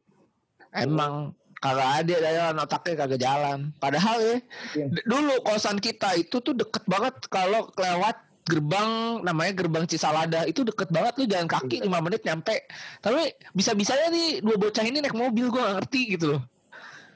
Emang 0.69 1.31
kagak 1.55 2.03
ada 2.03 2.15
jalan 2.19 2.55
otaknya 2.57 2.93
kagak 2.97 3.21
jalan. 3.21 3.59
Padahal 3.75 4.17
ya 4.19 4.37
Iya. 4.75 4.85
d- 4.87 5.05
dulu 5.05 5.33
kosan 5.41 5.77
kita 5.77 6.13
itu 6.13 6.37
tuh 6.37 6.51
deket 6.51 6.83
banget 6.83 7.15
kalau 7.25 7.71
lewat 7.73 8.17
gerbang 8.43 8.89
namanya 9.21 9.53
gerbang 9.55 9.85
Cisalada 9.85 10.43
itu 10.43 10.61
deket 10.61 10.89
banget 10.89 11.13
lu 11.15 11.25
jalan 11.25 11.47
kaki 11.47 11.79
5 11.79 12.01
menit 12.01 12.21
nyampe. 12.23 12.65
Tapi 12.99 13.21
bisa-bisanya 13.51 14.09
nih 14.09 14.41
dua 14.41 14.57
bocah 14.57 14.83
ini 14.83 14.99
naik 14.99 15.13
mobil 15.13 15.47
gua 15.47 15.69
gak 15.69 15.75
ngerti 15.79 16.01
gitu 16.17 16.25
loh. 16.33 16.41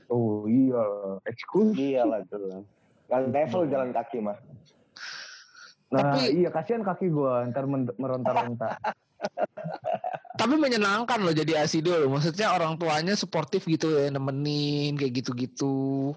oh 0.08 0.46
iya 0.46 0.84
eksklusif 1.26 1.74
Iya 1.76 2.06
lah 2.06 2.22
tuh. 2.24 2.64
Level 3.10 3.62
jalan 3.66 3.92
kaki 3.92 4.18
mah. 4.20 4.38
Nah 5.94 6.18
Tapi- 6.18 6.42
iya 6.42 6.50
kasihan 6.50 6.82
kaki 6.82 7.14
gua 7.14 7.46
ntar 7.54 7.70
meronta-ronta 7.70 8.82
Tapi 10.34 10.58
menyenangkan 10.58 11.22
loh 11.22 11.32
jadi 11.32 11.64
asido 11.64 11.94
loh. 11.96 12.18
Maksudnya 12.18 12.52
orang 12.52 12.76
tuanya 12.76 13.14
suportif 13.14 13.64
gitu 13.64 14.02
ya 14.02 14.10
nemenin 14.10 14.98
kayak 14.98 15.24
gitu-gitu. 15.24 16.12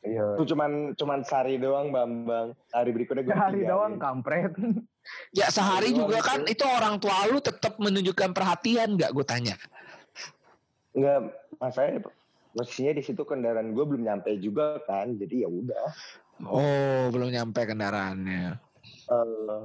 iya 0.00 0.38
Itu 0.38 0.54
cuman 0.54 0.94
cuman 0.94 1.20
sehari 1.26 1.58
doang 1.58 1.90
Bambang. 1.90 2.54
Hari 2.70 2.90
berikutnya 2.94 3.26
gue 3.26 3.36
hari 3.36 3.60
doang 3.66 3.98
kampret 3.98 4.54
Ya 5.34 5.50
sehari 5.50 5.92
Doang 5.92 6.08
juga 6.08 6.18
itu. 6.18 6.28
kan 6.30 6.40
itu 6.46 6.64
orang 6.64 6.96
tua 6.96 7.26
lu 7.28 7.42
tetap 7.42 7.76
menunjukkan 7.76 8.30
perhatian 8.32 8.94
nggak 8.96 9.10
gue 9.12 9.24
tanya. 9.26 9.54
Enggak, 10.96 11.28
masanya 11.60 12.00
posisinya 12.56 12.92
di 12.96 13.02
situ 13.04 13.22
kendaraan 13.22 13.76
gue 13.76 13.84
belum 13.84 14.02
nyampe 14.06 14.32
juga 14.40 14.80
kan. 14.86 15.12
Jadi 15.18 15.44
ya 15.44 15.48
udah. 15.50 15.86
Oh 16.46 17.10
belum 17.12 17.28
nyampe 17.28 17.66
kendaraannya. 17.66 18.65
Eh, 19.06 19.62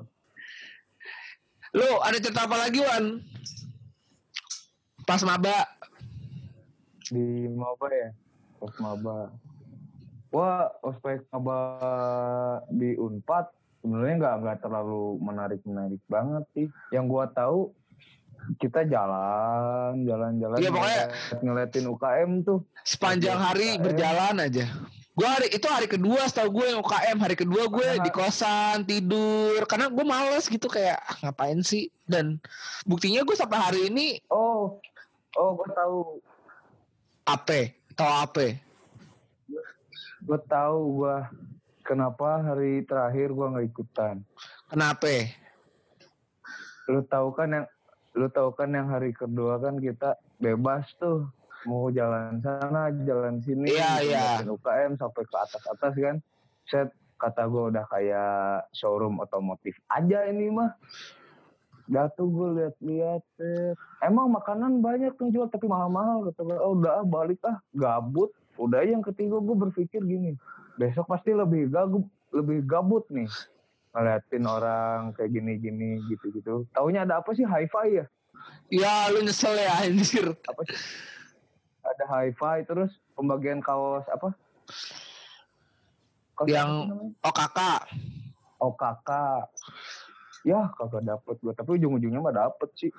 Lu 1.71 1.87
ada 1.99 2.15
cerita 2.15 2.43
apa 2.43 2.57
lagi 2.59 2.79
Wan? 2.79 3.05
Pas 5.01 5.21
maba. 5.21 5.57
di 7.03 7.19
maba 7.49 7.91
ya 7.91 8.07
pas 8.55 8.71
maba 8.79 9.35
wah 10.29 10.63
ospek 10.79 11.27
maba 11.27 11.59
di 12.71 12.95
unpad 12.95 13.51
sebenarnya 13.77 14.15
nggak 14.15 14.35
nggak 14.37 14.57
terlalu 14.61 15.19
menarik 15.19 15.59
menarik 15.61 15.99
banget 16.07 16.47
sih 16.53 16.67
yang 16.89 17.05
gua 17.05 17.27
tahu 17.27 17.75
kita 18.55 18.87
jalan 18.87 20.07
jalan-jalan 20.07 20.55
Iya, 20.55 20.71
pokoknya- 20.71 20.87
ngeliat- 21.03 21.41
ngeliatin 21.43 21.85
UKM 21.89 22.31
tuh 22.41 22.59
Sepanjang 22.81 23.37
hari 23.37 23.75
UKM. 23.75 23.83
berjalan 23.83 24.35
aja. 24.39 24.65
Gue 25.11 25.27
hari 25.27 25.51
itu 25.51 25.67
hari 25.67 25.91
kedua 25.91 26.23
setahu 26.23 26.63
gue 26.63 26.65
yang 26.71 26.79
UKM 26.79 27.17
hari 27.19 27.35
kedua 27.35 27.67
gue 27.67 27.89
di 27.99 28.11
kosan 28.15 28.87
tidur. 28.87 29.59
Karena 29.67 29.91
gue 29.91 30.05
males 30.07 30.47
gitu 30.47 30.71
kayak 30.71 31.03
"Ah, 31.03 31.17
ngapain 31.27 31.59
sih? 31.59 31.91
Dan 32.07 32.39
buktinya 32.87 33.21
gue 33.27 33.35
sampai 33.35 33.59
hari 33.59 33.81
ini 33.91 34.23
oh 34.31 34.79
oh 35.37 35.49
gua 35.55 35.69
tahu. 35.71 35.99
Apa 37.27 37.59
tahu 37.95 38.11
apa 38.11 38.45
gua 40.21 40.39
tahu 40.47 40.79
gua. 41.03 41.17
Kenapa 41.81 42.39
hari 42.39 42.85
terakhir 42.87 43.33
gua 43.35 43.51
nggak 43.57 43.67
ikutan? 43.67 44.15
Kenapa 44.71 45.11
lu 46.87 47.01
tahu 47.07 47.27
kan 47.35 47.47
yang 47.51 47.67
lu 48.15 48.27
tahu 48.27 48.49
kan 48.51 48.69
yang 48.71 48.87
hari 48.91 49.15
kedua 49.15 49.59
kan 49.59 49.79
kita 49.79 50.19
bebas 50.39 50.87
tuh 50.99 51.31
mau 51.65 51.93
jalan 51.93 52.41
sana 52.41 52.89
jalan 53.05 53.37
sini 53.43 53.69
Iya, 53.69 53.91
iya. 54.01 54.25
ngeliatin 54.41 54.49
UKM 54.55 54.91
sampai 54.97 55.23
ke 55.25 55.35
atas 55.37 55.63
atas 55.69 55.93
kan. 55.93 56.15
Set 56.65 56.89
kata 57.21 57.45
gue 57.45 57.63
udah 57.69 57.85
kayak 57.85 58.65
showroom 58.73 59.21
otomotif 59.21 59.77
aja 59.91 60.25
ini 60.25 60.49
mah. 60.49 60.73
Jatuh 61.91 62.27
gue 62.29 62.49
lihat-lihat 62.61 63.25
emang 64.05 64.31
makanan 64.31 64.79
banyak 64.79 65.13
yang 65.17 65.29
jual 65.29 65.47
tapi 65.51 65.67
mahal-mahal 65.67 66.31
kata 66.31 66.41
gue 66.47 66.57
oh, 66.57 66.73
udah 66.79 67.03
ah, 67.03 67.05
balik 67.05 67.41
ah. 67.45 67.61
Gabut. 67.75 68.33
Udah 68.57 68.81
yang 68.85 69.05
ketiga 69.05 69.37
gue 69.37 69.55
berpikir 69.57 70.01
gini. 70.01 70.33
Besok 70.79 71.09
pasti 71.11 71.35
lebih 71.35 71.69
gabut 71.69 72.07
lebih 72.31 72.63
gabut 72.65 73.05
nih. 73.11 73.29
Ngeliatin 73.91 74.45
orang 74.47 75.11
kayak 75.13 75.35
gini-gini 75.35 75.99
gitu-gitu. 76.07 76.63
Taunya 76.71 77.03
ada 77.03 77.19
apa 77.19 77.35
sih? 77.35 77.43
Hi-fi 77.43 78.01
ya? 78.01 78.05
ya 78.71 79.11
lu 79.11 79.19
nyesel 79.21 79.53
ya 79.59 79.83
anjir. 79.83 80.31
Apa 80.47 80.61
sih? 80.65 80.77
Ada 81.91 82.05
hi-fi 82.07 82.63
terus 82.63 82.91
pembagian 83.13 83.59
kaos 83.59 84.07
apa? 84.07 84.31
Kaos 86.33 86.47
Yang- 86.47 87.11
apa 87.21 87.85
oh 88.61 88.73
kakak. 88.73 89.49
Ya 90.41 90.73
kagak 90.73 91.05
dapet 91.05 91.35
gue, 91.37 91.53
tapi 91.53 91.77
ujung-ujungnya 91.77 92.17
mah 92.17 92.33
dapet 92.33 92.69
sih. 92.73 92.91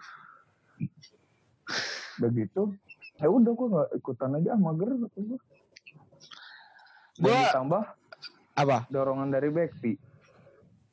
Begitu. 2.18 2.70
Ya 3.18 3.26
udah 3.26 3.52
gue 3.52 3.66
nggak 3.66 3.90
ikutan 3.98 4.36
aja 4.38 4.54
mager 4.54 4.90
gue. 4.94 5.10
Dan 5.16 5.38
Gua- 7.18 7.42
ditambah 7.48 7.82
apa 8.52 8.78
dorongan 8.88 9.32
dari 9.32 9.48
Bekti. 9.48 9.96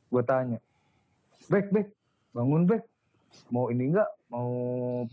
Gue 0.09 0.23
tanya, 0.25 0.57
Bek, 1.45 1.69
Bek, 1.69 1.93
bangun 2.33 2.65
Bek. 2.65 2.81
Mau 3.53 3.69
ini 3.69 3.93
enggak? 3.93 4.09
Mau 4.33 4.49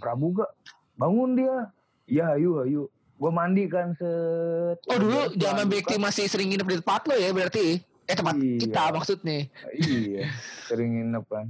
Prabu 0.00 0.32
gak? 0.32 0.48
Bangun 0.96 1.36
dia. 1.36 1.68
Ya, 2.06 2.38
ayo, 2.38 2.62
ayo. 2.62 2.82
Gue 3.16 3.30
mandi 3.32 3.64
kan 3.66 3.96
set. 3.96 4.76
oh 4.78 4.98
dulu 5.00 5.32
zaman 5.34 5.66
Bekti 5.66 5.96
masih 5.96 6.28
sering 6.28 6.52
nginep 6.52 6.68
di 6.68 6.76
tempat 6.84 7.08
lo 7.08 7.16
ya 7.16 7.32
berarti 7.32 7.80
eh 7.80 8.12
tempat 8.12 8.36
Iya. 8.36 8.60
kita 8.60 8.82
maksudnya 8.92 9.48
Iya, 9.72 10.28
sering 10.68 11.00
nginep 11.00 11.24
kan. 11.24 11.46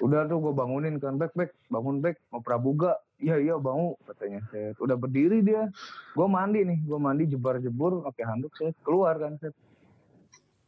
Udah 0.00 0.24
tuh 0.24 0.40
gue 0.40 0.54
bangunin 0.54 0.96
kan, 0.96 1.20
Bek, 1.20 1.34
Bek, 1.34 1.52
bangun 1.68 2.00
Bek, 2.00 2.16
mau 2.32 2.40
prabuga. 2.40 2.96
Iya, 3.18 3.38
iya 3.38 3.54
bangun, 3.54 3.98
katanya. 4.02 4.40
Set. 4.48 4.78
Udah 4.78 4.94
berdiri 4.94 5.42
dia. 5.42 5.68
Gue 6.14 6.26
mandi 6.26 6.62
nih, 6.62 6.78
gue 6.80 6.98
mandi 6.98 7.26
jebar-jebur, 7.28 8.06
pakai 8.06 8.24
handuk, 8.24 8.54
set. 8.56 8.74
Keluar 8.82 9.18
kan, 9.18 9.36
set. 9.36 9.52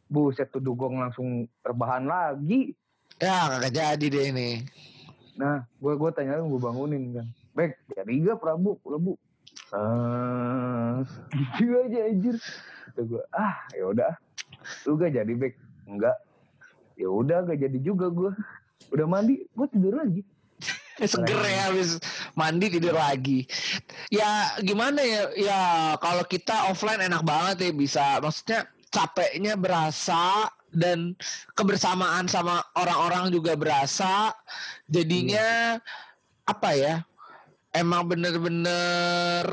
Buset 0.05 0.51
tuh 0.51 0.61
dugong 0.61 0.99
langsung 0.99 1.47
terbahan 1.59 2.05
lagi. 2.05 2.75
Ya 3.17 3.49
kagak 3.49 3.71
jadi 3.73 4.05
deh 4.05 4.25
ini. 4.29 4.49
Nah, 5.35 5.63
gue 5.65 5.93
gue 5.95 6.09
tanya 6.11 6.37
gue 6.37 6.59
bangunin 6.61 7.03
kan. 7.11 7.27
Bek, 7.55 7.71
jadi 7.87 8.11
gak 8.19 8.43
Prabu? 8.43 8.75
Prabu. 8.83 9.15
Ah, 9.71 10.99
gitu 11.31 11.71
aja 11.87 11.99
anjir. 12.11 12.35
Kata 12.91 13.01
gue, 13.07 13.23
ah 13.31 13.55
ya 13.71 13.83
udah. 13.87 14.11
Lu 14.83 14.99
gak 14.99 15.15
jadi 15.15 15.33
Bek? 15.33 15.55
Enggak. 15.87 16.19
Ya 16.99 17.07
udah 17.07 17.47
gak 17.47 17.63
jadi 17.63 17.79
juga 17.79 18.11
gue. 18.11 18.35
Udah 18.91 19.07
mandi, 19.07 19.47
gue 19.47 19.67
tidur 19.71 19.95
lagi. 19.95 20.21
Seger 21.11 21.39
ya 21.47 21.71
habis 21.71 21.95
mandi 22.35 22.67
tidur 22.67 22.95
lagi. 22.95 23.47
Ya 24.11 24.59
gimana 24.59 24.99
ya? 24.99 25.23
Ya 25.39 25.61
kalau 26.03 26.27
kita 26.27 26.71
offline 26.71 27.07
enak 27.07 27.23
banget 27.23 27.67
ya 27.67 27.71
bisa. 27.71 28.05
Maksudnya 28.19 28.67
capeknya 28.91 29.55
berasa 29.55 30.51
dan 30.75 31.15
kebersamaan 31.55 32.27
sama 32.27 32.63
orang-orang 32.75 33.31
juga 33.31 33.55
berasa. 33.55 34.35
Jadinya 34.87 35.79
apa 36.47 36.71
ya? 36.75 36.95
Emang 37.75 38.07
bener-bener 38.07 39.43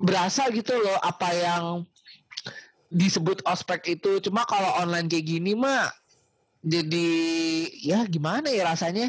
berasa 0.00 0.48
gitu 0.48 0.72
loh 0.72 0.96
apa 1.04 1.28
yang 1.36 1.64
disebut 2.88 3.44
ospek 3.44 4.00
itu. 4.00 4.24
Cuma 4.24 4.48
kalau 4.48 4.80
online 4.80 5.06
kayak 5.06 5.28
gini 5.28 5.52
mah 5.52 5.92
jadi 6.60 7.08
ya 7.80 8.04
gimana 8.04 8.52
ya 8.52 8.68
rasanya 8.68 9.08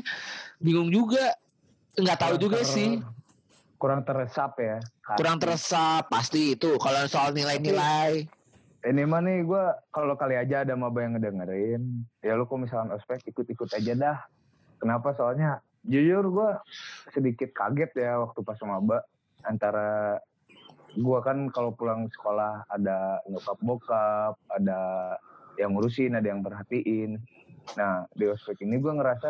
bingung 0.59 0.87
juga 0.87 1.35
nggak 1.99 2.19
tahu 2.19 2.35
Kurang 2.39 2.43
juga 2.47 2.59
ter- 2.63 2.71
sih 2.71 2.91
Kurang 3.81 4.01
teresap 4.05 4.51
ya. 4.61 4.77
kurang 5.17 5.37
teresap 5.41 6.07
pasti 6.07 6.55
itu 6.55 6.77
kalau 6.79 7.01
soal 7.09 7.33
nilai-nilai 7.35 8.29
Ini 8.81 9.03
mah 9.05 9.21
nih 9.21 9.45
gue 9.45 9.63
kalau 9.93 10.17
kali 10.17 10.33
aja 10.37 10.65
ada 10.65 10.73
maba 10.73 11.05
yang 11.05 11.13
ngedengerin, 11.13 12.01
ya 12.25 12.33
lu 12.33 12.49
kok 12.49 12.57
misalkan 12.57 12.89
ospek 12.89 13.21
ikut-ikut 13.29 13.69
aja 13.77 13.93
dah. 13.93 14.17
Kenapa? 14.81 15.13
Soalnya 15.13 15.61
jujur 15.81 16.23
gue 16.29 16.49
sedikit 17.09 17.49
kaget 17.53 17.91
ya 17.97 18.21
waktu 18.21 18.39
pas 18.45 18.59
maba 18.61 19.01
antara 19.43 20.21
gue 20.91 21.19
kan 21.23 21.47
kalau 21.49 21.71
pulang 21.71 22.11
sekolah 22.11 22.67
ada 22.67 23.23
nyokap 23.25 23.57
bokap, 23.63 24.35
ada 24.51 24.79
yang 25.55 25.71
ngurusin, 25.73 26.19
ada 26.19 26.27
yang 26.27 26.43
perhatiin. 26.43 27.15
Nah 27.79 28.05
di 28.11 28.27
ospek 28.27 28.59
ini 28.67 28.77
gue 28.77 28.91
ngerasa 28.91 29.29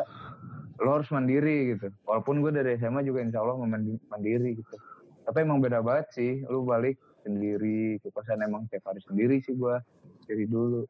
lo 0.82 0.98
harus 0.98 1.10
mandiri 1.14 1.78
gitu. 1.78 1.94
Walaupun 2.04 2.42
gue 2.42 2.52
dari 2.52 2.82
SMA 2.82 3.06
juga 3.06 3.22
insya 3.22 3.46
Allah 3.46 3.62
mandiri 4.10 4.58
gitu. 4.58 4.76
Tapi 5.22 5.38
emang 5.46 5.62
beda 5.62 5.86
banget 5.86 6.10
sih, 6.18 6.42
lu 6.50 6.66
balik 6.66 6.98
sendiri, 7.22 8.02
ke 8.02 8.10
kosan 8.10 8.42
emang 8.42 8.66
tiap 8.74 8.90
hari 8.90 9.00
sendiri 9.06 9.38
sih 9.46 9.54
gue 9.54 9.78
dari 10.26 10.46
dulu. 10.50 10.82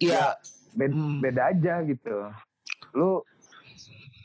ya 0.00 0.32
Beda, 0.70 0.94
Hmm. 0.94 1.18
beda 1.18 1.42
aja 1.50 1.74
gitu. 1.82 2.30
Lu 2.94 3.20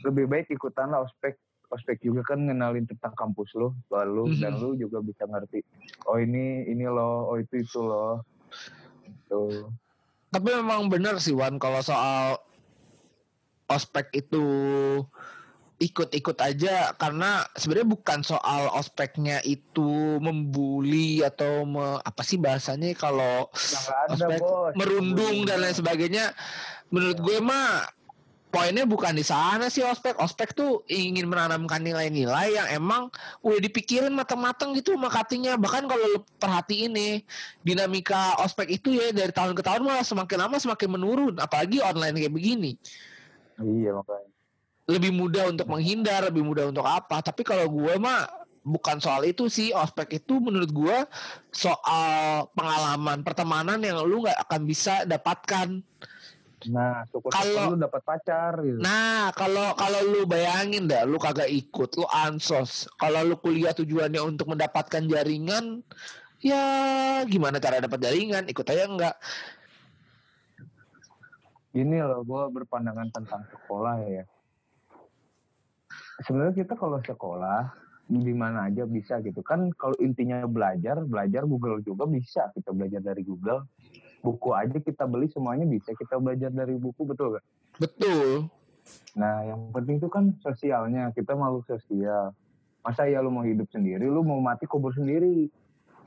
lebih 0.02 0.26
baik 0.26 0.48
ikutan 0.50 0.90
lah 0.90 1.04
ospek. 1.04 1.38
Ospek 1.66 1.98
juga 2.00 2.22
kan 2.22 2.42
ngenalin 2.42 2.86
tentang 2.86 3.14
kampus 3.14 3.50
lu, 3.54 3.74
lalu 3.90 4.32
Mhm. 4.32 4.40
dan 4.40 4.54
lu 4.56 4.76
juga 4.76 5.02
bisa 5.02 5.26
ngerti. 5.26 5.66
Oh 6.06 6.16
ini 6.16 6.66
ini 6.66 6.86
loh, 6.86 7.26
oh 7.26 7.38
itu 7.38 7.60
itu 7.60 7.80
loh. 7.80 8.22
Tuh. 9.26 9.70
tapi 10.28 10.52
memang 10.52 10.86
benar 10.86 11.16
sih 11.18 11.32
Wan 11.32 11.56
kalau 11.56 11.80
soal 11.80 12.36
ospek 13.66 14.12
itu 14.14 14.44
ikut-ikut 15.76 16.38
aja 16.40 16.96
karena 16.96 17.44
sebenarnya 17.52 17.90
bukan 17.90 18.20
soal 18.20 18.72
ospeknya 18.72 19.44
itu 19.44 19.84
membuli 20.20 21.20
atau 21.20 21.64
me- 21.64 22.00
apa 22.00 22.22
sih 22.22 22.36
bahasanya 22.36 22.96
kalau 22.96 23.48
ospek 24.08 24.40
bos. 24.40 24.72
merundung 24.76 25.44
dan 25.44 25.60
lain 25.60 25.76
sebagainya 25.76 26.32
menurut 26.88 27.20
gue 27.20 27.38
mah 27.40 27.88
poinnya 28.56 28.88
bukan 28.88 29.12
di 29.12 29.26
sana 29.28 29.68
sih 29.68 29.84
ospek. 29.84 30.16
Ospek 30.16 30.56
tuh 30.56 30.88
ingin 30.88 31.28
menanamkan 31.28 31.84
nilai-nilai 31.84 32.56
yang 32.56 32.68
emang 32.72 33.12
udah 33.44 33.60
dipikirin 33.60 34.16
matang-matang 34.16 34.72
gitu 34.80 34.96
sama 34.96 35.12
cuttingnya 35.12 35.60
bahkan 35.60 35.84
kalau 35.84 36.00
lu 36.08 36.20
perhatiin 36.40 36.96
nih 36.96 37.14
dinamika 37.68 38.40
ospek 38.40 38.80
itu 38.80 38.96
ya 38.96 39.12
dari 39.12 39.36
tahun 39.36 39.52
ke 39.52 39.60
tahun 39.60 39.84
malah 39.84 40.08
semakin 40.08 40.38
lama 40.48 40.56
semakin 40.56 40.90
menurun. 40.96 41.36
Apalagi 41.36 41.84
online 41.84 42.16
kayak 42.16 42.32
begini. 42.32 42.72
Iya 43.60 44.00
makanya. 44.00 44.32
lebih 44.86 45.18
mudah 45.18 45.50
untuk 45.50 45.66
menghindar 45.66 46.30
lebih 46.30 46.46
mudah 46.46 46.70
untuk 46.72 46.86
apa. 46.88 47.20
Tapi 47.20 47.42
kalau 47.42 47.66
gue 47.68 47.98
mah 48.00 48.30
bukan 48.64 49.02
soal 49.04 49.28
itu 49.28 49.52
sih. 49.52 49.76
Ospek 49.76 50.24
itu 50.24 50.40
menurut 50.40 50.72
gue 50.72 50.98
soal 51.52 52.48
pengalaman 52.56 53.20
pertemanan 53.26 53.82
yang 53.84 54.00
lu 54.06 54.24
nggak 54.24 54.40
akan 54.48 54.62
bisa 54.64 55.04
dapatkan 55.04 55.84
Nah, 56.72 57.06
syukur 57.10 57.30
Kalau- 57.30 57.76
lu 57.76 57.82
dapat 57.82 58.02
pacar 58.02 58.58
gitu. 58.66 58.80
Nah, 58.82 59.30
kalau 59.38 59.78
kalau 59.78 60.00
lu 60.02 60.26
bayangin 60.26 60.90
dah, 60.90 61.06
lu 61.06 61.22
kagak 61.22 61.50
ikut, 61.50 61.94
lu 62.00 62.08
ansos. 62.10 62.90
Kalau 62.98 63.22
lu 63.22 63.36
kuliah 63.38 63.76
tujuannya 63.76 64.22
untuk 64.24 64.50
mendapatkan 64.50 65.06
jaringan, 65.06 65.86
ya 66.42 66.64
gimana 67.30 67.62
cara 67.62 67.84
dapat 67.84 68.00
jaringan? 68.02 68.50
Ikut 68.50 68.66
aja 68.66 68.86
enggak. 68.90 69.16
Gini 71.76 72.00
loh, 72.00 72.24
gue 72.24 72.44
berpandangan 72.56 73.12
tentang 73.12 73.44
sekolah 73.52 74.00
ya. 74.08 74.24
Sebenarnya 76.24 76.56
kita 76.64 76.80
kalau 76.80 77.04
sekolah 77.04 77.76
di 78.08 78.32
mana 78.32 78.72
aja 78.72 78.88
bisa 78.88 79.20
gitu 79.20 79.44
kan. 79.44 79.68
Kalau 79.76 79.98
intinya 80.00 80.48
belajar, 80.48 81.04
belajar 81.04 81.44
Google 81.44 81.84
juga 81.84 82.08
bisa. 82.08 82.48
Kita 82.56 82.72
belajar 82.72 83.04
dari 83.04 83.28
Google. 83.28 83.68
Buku 84.26 84.58
aja 84.58 84.82
kita 84.82 85.06
beli 85.06 85.30
semuanya 85.30 85.70
bisa. 85.70 85.94
Kita 85.94 86.18
belajar 86.18 86.50
dari 86.50 86.74
buku 86.74 87.06
betul 87.06 87.38
gak? 87.38 87.46
Betul. 87.78 88.50
Nah, 89.14 89.46
yang 89.46 89.70
penting 89.70 90.02
itu 90.02 90.10
kan 90.10 90.34
sosialnya. 90.42 91.14
Kita 91.14 91.38
makhluk 91.38 91.70
sosial. 91.70 92.34
Masa 92.82 93.06
ya 93.06 93.22
lu 93.22 93.30
mau 93.30 93.46
hidup 93.46 93.70
sendiri, 93.70 94.06
lu 94.06 94.22
mau 94.26 94.42
mati 94.42 94.66
kubur 94.66 94.94
sendiri. 94.94 95.50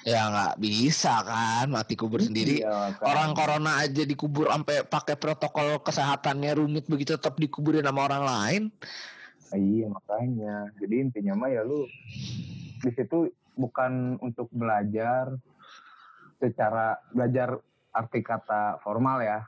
Ya 0.07 0.31
nggak 0.31 0.63
bisa 0.63 1.27
kan, 1.27 1.67
mati 1.75 1.99
kubur 1.99 2.23
sendiri. 2.23 2.63
Iya, 2.63 2.95
kan? 2.95 3.03
Orang 3.03 3.31
corona 3.35 3.83
aja 3.83 4.07
dikubur 4.07 4.47
sampai 4.47 4.87
pakai 4.87 5.19
protokol 5.19 5.83
kesehatannya 5.83 6.55
rumit 6.55 6.87
begitu 6.87 7.19
tetap 7.19 7.35
dikuburin 7.35 7.83
sama 7.83 8.07
orang 8.07 8.23
lain. 8.23 8.63
Iya 9.51 9.91
makanya. 9.91 10.71
Jadi 10.79 10.95
intinya 11.03 11.35
mah 11.35 11.51
ya 11.51 11.67
lu 11.67 11.83
di 12.79 12.91
situ 12.95 13.27
bukan 13.59 14.23
untuk 14.23 14.47
belajar 14.55 15.35
secara 16.39 16.95
belajar 17.11 17.59
arti 17.99 18.23
kata 18.23 18.79
formal 18.79 19.19
ya. 19.19 19.43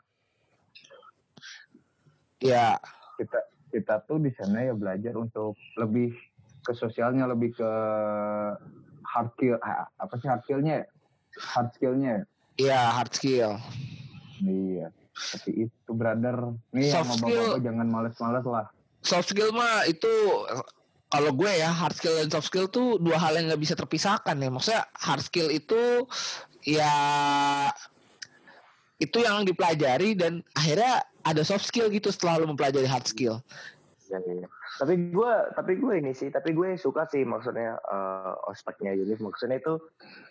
Ya, 2.40 2.80
Kita 3.20 3.38
kita 3.70 3.94
tuh 4.08 4.18
di 4.18 4.32
sana 4.34 4.64
ya 4.64 4.74
belajar 4.74 5.14
untuk 5.14 5.54
lebih 5.78 6.16
ke 6.64 6.72
sosialnya, 6.74 7.28
lebih 7.28 7.54
ke 7.54 7.70
hard 9.06 9.28
skill 9.36 9.56
apa 9.96 10.14
sih 10.18 10.26
hard 10.26 10.42
skillnya? 10.48 10.74
ya? 10.82 10.86
Hard 11.54 11.68
skillnya. 11.76 12.10
ya? 12.10 12.24
ya 12.58 12.80
hard 12.96 13.12
skill. 13.14 13.52
Iya. 14.40 14.88
Seperti 15.12 15.68
itu 15.68 15.90
brother. 15.92 16.56
Nih 16.72 16.88
yang 16.88 17.04
Soft 17.04 17.20
skill. 17.20 17.46
bapak 17.54 17.62
jangan 17.62 17.86
males-males 17.92 18.44
lah. 18.48 18.66
Soft 19.04 19.28
skill 19.30 19.52
mah 19.52 19.84
itu 19.84 20.12
kalau 21.12 21.30
gue 21.36 21.52
ya 21.60 21.68
hard 21.68 21.92
skill 21.92 22.16
dan 22.16 22.28
soft 22.32 22.48
skill 22.48 22.72
tuh 22.72 22.96
dua 22.96 23.20
hal 23.20 23.36
yang 23.36 23.52
nggak 23.52 23.60
bisa 23.60 23.76
terpisahkan 23.76 24.32
ya. 24.40 24.48
Maksudnya 24.48 24.82
hard 24.96 25.22
skill 25.22 25.52
itu 25.52 26.08
ya 26.64 26.88
itu 29.00 29.18
yang 29.24 29.42
dipelajari 29.48 30.12
dan 30.12 30.44
akhirnya 30.52 31.00
ada 31.24 31.42
soft 31.42 31.64
skill 31.64 31.88
gitu 31.88 32.12
setelah 32.12 32.44
lu 32.44 32.52
mempelajari 32.52 32.84
hard 32.84 33.08
skill. 33.08 33.40
Ya, 34.10 34.18
iya. 34.26 34.46
Tapi 34.82 35.14
gue, 35.14 35.32
tapi 35.54 35.78
gue 35.78 35.94
ini 36.02 36.10
sih, 36.10 36.34
tapi 36.34 36.50
gue 36.50 36.74
suka 36.74 37.06
sih 37.06 37.22
maksudnya 37.22 37.78
eh, 37.78 38.32
ospeknya 38.50 38.90
Unif. 38.98 39.22
Maksudnya 39.22 39.62
itu 39.62 39.78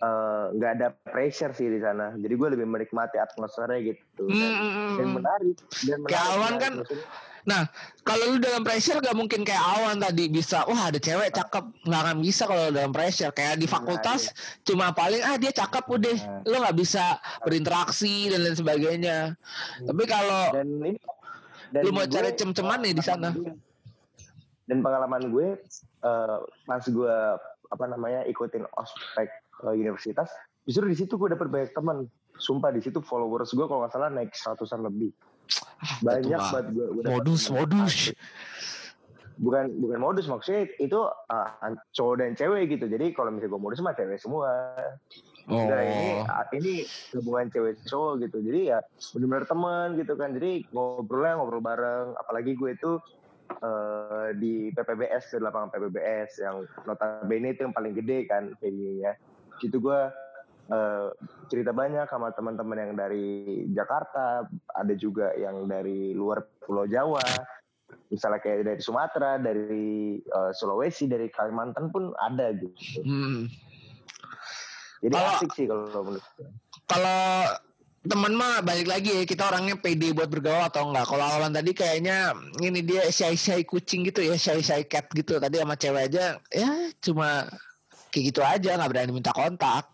eh, 0.04 0.46
nggak 0.52 0.72
ada 0.80 0.88
pressure 1.08 1.56
sih 1.56 1.72
di 1.72 1.80
sana. 1.80 2.12
Jadi 2.20 2.34
gue 2.36 2.50
lebih 2.60 2.68
menikmati 2.68 3.16
atmosfernya 3.16 3.80
gitu. 3.96 4.28
Dan, 4.28 4.36
Hmm, 4.36 4.56
hmm, 4.60 4.72
hmm, 4.76 4.96
dan 5.00 5.08
menarik. 5.16 5.58
Dan 5.88 5.98
menarik, 6.04 6.20
awan 6.20 6.38
menarik. 6.40 6.60
kan, 6.60 6.74
Maksudnya, 6.84 7.08
Nah, 7.44 7.68
kalau 8.02 8.34
lu 8.34 8.38
dalam 8.38 8.62
pressure 8.62 8.98
gak 8.98 9.14
mungkin 9.14 9.44
kayak 9.44 9.60
awan 9.60 9.96
tadi 9.96 10.28
bisa, 10.28 10.66
wah 10.66 10.88
ada 10.88 10.98
cewek 10.98 11.30
cakep, 11.30 11.66
nggak 11.84 12.02
akan 12.02 12.18
bisa 12.20 12.44
kalau 12.44 12.66
dalam 12.70 12.90
pressure. 12.90 13.32
Kayak 13.32 13.56
di 13.56 13.66
fakultas 13.66 14.34
cuma 14.62 14.92
paling 14.92 15.22
ah 15.22 15.36
dia 15.36 15.52
cakep 15.52 15.84
udah, 15.86 16.18
Nah. 16.18 16.42
lu 16.44 16.56
nggak 16.58 16.78
bisa 16.78 17.04
berinteraksi 17.42 18.28
dan 18.28 18.40
lain 18.42 18.56
sebagainya. 18.56 19.18
Tapi 19.82 20.04
kalau 20.04 20.42
dan 20.52 20.68
ini 20.68 20.92
dan 21.70 21.82
Lu 21.86 21.92
mau 21.92 22.02
gue- 22.02 22.12
cari 22.12 22.30
cem-ceman 22.34 22.80
nih 22.82 22.94
di 22.94 23.04
sana. 23.04 23.30
Dan 24.66 24.80
pengalaman 24.80 25.30
gue 25.30 25.48
eh, 26.00 26.38
pas 26.64 26.84
gue 26.84 27.16
apa 27.70 27.86
namanya 27.86 28.26
ikutin 28.26 28.66
ospek 28.72 29.30
eh, 29.64 29.74
universitas, 29.74 30.30
justru 30.64 30.86
di 30.86 30.98
situ 30.98 31.14
gue 31.16 31.30
dapet 31.30 31.48
banyak 31.48 31.72
teman. 31.72 32.06
Sumpah 32.40 32.72
di 32.72 32.80
situ 32.80 33.00
followers 33.00 33.52
gue 33.52 33.66
kalau 33.66 33.84
nggak 33.84 33.92
salah 33.92 34.08
naik 34.08 34.32
seratusan 34.32 34.80
lebih. 34.82 35.12
Ah, 35.82 35.98
banyak 36.06 36.40
banget 36.40 36.66
gue 36.74 36.88
udah 37.02 37.10
modus 37.18 37.42
ketemu. 37.46 37.56
modus 37.58 37.96
bukan 39.40 39.66
bukan 39.80 40.00
modus 40.04 40.26
maksudnya 40.28 40.68
itu 40.84 41.00
uh, 41.08 41.50
cowok 41.96 42.16
dan 42.20 42.36
cewek 42.36 42.76
gitu 42.76 42.92
jadi 42.92 43.16
kalau 43.16 43.32
misalnya 43.32 43.56
gue 43.56 43.62
modus 43.64 43.80
mah 43.80 43.96
cewek 43.96 44.20
semua 44.20 44.52
oh 45.48 45.66
Nah 45.66 45.82
ini 45.82 46.22
ah, 46.30 46.46
ini 46.54 46.86
hubungan 47.18 47.50
cewek 47.50 47.82
cowok 47.90 48.22
gitu. 48.22 48.38
Jadi 48.46 48.70
ya 48.70 48.80
benar-benar 49.18 49.46
teman 49.50 49.88
gitu 49.98 50.14
kan. 50.14 50.30
Jadi 50.38 50.70
ngobrolnya 50.70 51.42
ngobrol 51.42 51.64
bareng. 51.66 52.14
Apalagi 52.22 52.54
gue 52.54 52.78
itu 52.78 52.92
eh, 53.50 54.30
di 54.38 54.70
PPBS 54.70 55.34
di 55.34 55.42
lapangan 55.42 55.74
PPBS 55.74 56.32
yang 56.46 56.62
notabene 56.86 57.58
itu 57.58 57.66
yang 57.66 57.74
paling 57.74 57.98
gede 57.98 58.30
kan 58.30 58.54
venue-nya. 58.62 59.18
Situ 59.58 59.82
gue 59.82 60.00
eh, 60.70 61.08
cerita 61.50 61.74
banyak 61.74 62.06
sama 62.08 62.30
teman-teman 62.32 62.78
yang 62.78 62.94
dari 62.94 63.28
Jakarta, 63.74 64.46
ada 64.74 64.94
juga 64.94 65.34
yang 65.36 65.66
dari 65.66 66.14
luar 66.14 66.46
Pulau 66.62 66.86
Jawa. 66.86 67.22
Misalnya 68.10 68.42
kayak 68.42 68.66
dari 68.66 68.82
Sumatera, 68.82 69.42
dari 69.42 70.18
eh, 70.22 70.52
Sulawesi, 70.54 71.10
dari 71.10 71.30
Kalimantan 71.34 71.90
pun 71.90 72.14
ada 72.18 72.54
gitu. 72.54 73.02
Hmm. 73.02 73.50
Jadi 75.00 75.16
Kalau- 75.16 75.36
asik 75.40 75.52
sih 75.56 75.66
kalau 75.66 75.88
menurut 76.04 76.26
kalau 76.90 77.22
temen 78.00 78.34
mah 78.34 78.64
balik 78.64 78.88
lagi 78.90 79.12
ya 79.12 79.24
kita 79.28 79.48
orangnya 79.52 79.76
pede 79.78 80.16
buat 80.16 80.32
bergaul 80.32 80.64
atau 80.66 80.88
enggak 80.90 81.06
kalau 81.06 81.24
awan 81.24 81.52
tadi 81.52 81.72
kayaknya 81.76 82.32
ini 82.64 82.80
dia 82.82 83.06
shy 83.12 83.36
shy 83.36 83.62
kucing 83.68 84.08
gitu 84.08 84.24
ya 84.24 84.40
shy 84.40 84.64
shy 84.64 84.88
cat 84.88 85.06
gitu 85.12 85.36
tadi 85.38 85.60
sama 85.60 85.76
cewek 85.76 86.08
aja 86.10 86.40
ya 86.50 86.72
cuma 87.04 87.44
kayak 88.10 88.24
gitu 88.34 88.42
aja 88.42 88.80
nggak 88.80 88.90
berani 88.90 89.12
minta 89.14 89.36
kontak 89.36 89.92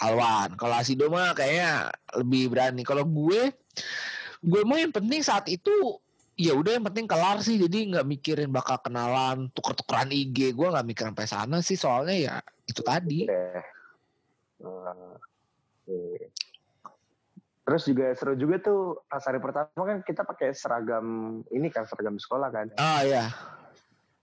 Alwan. 0.00 0.56
Kalau 0.56 0.74
Asido 0.74 1.12
mah 1.12 1.36
kayaknya 1.36 1.92
lebih 2.16 2.48
berani. 2.48 2.82
Kalau 2.82 3.04
gue 3.04 3.52
gue 4.40 4.62
mah 4.64 4.80
yang 4.80 4.92
penting 4.92 5.20
saat 5.20 5.44
itu 5.52 6.00
ya 6.40 6.56
udah 6.56 6.80
yang 6.80 6.86
penting 6.88 7.04
kelar 7.04 7.38
sih. 7.44 7.60
Jadi 7.60 7.92
nggak 7.92 8.08
mikirin 8.08 8.50
bakal 8.50 8.80
kenalan 8.80 9.52
tuker-tukeran 9.52 10.08
IG 10.08 10.56
gue 10.56 10.68
nggak 10.72 10.86
mikir 10.88 11.04
sampai 11.12 11.28
sana 11.28 11.56
sih. 11.60 11.76
Soalnya 11.76 12.16
ya 12.16 12.36
itu 12.64 12.80
tadi. 12.80 13.28
Hmm, 14.60 15.14
oke. 15.16 16.00
Terus 17.60 17.82
juga 17.86 18.06
seru 18.16 18.34
juga 18.34 18.56
tuh 18.58 19.04
pas 19.06 19.22
hari 19.22 19.38
pertama 19.38 19.68
kan 19.84 20.02
kita 20.02 20.26
pakai 20.26 20.56
seragam 20.56 21.38
ini 21.52 21.68
kan 21.70 21.86
seragam 21.86 22.18
sekolah 22.18 22.48
kan. 22.50 22.66
ah 22.80 23.04
ya 23.06 23.30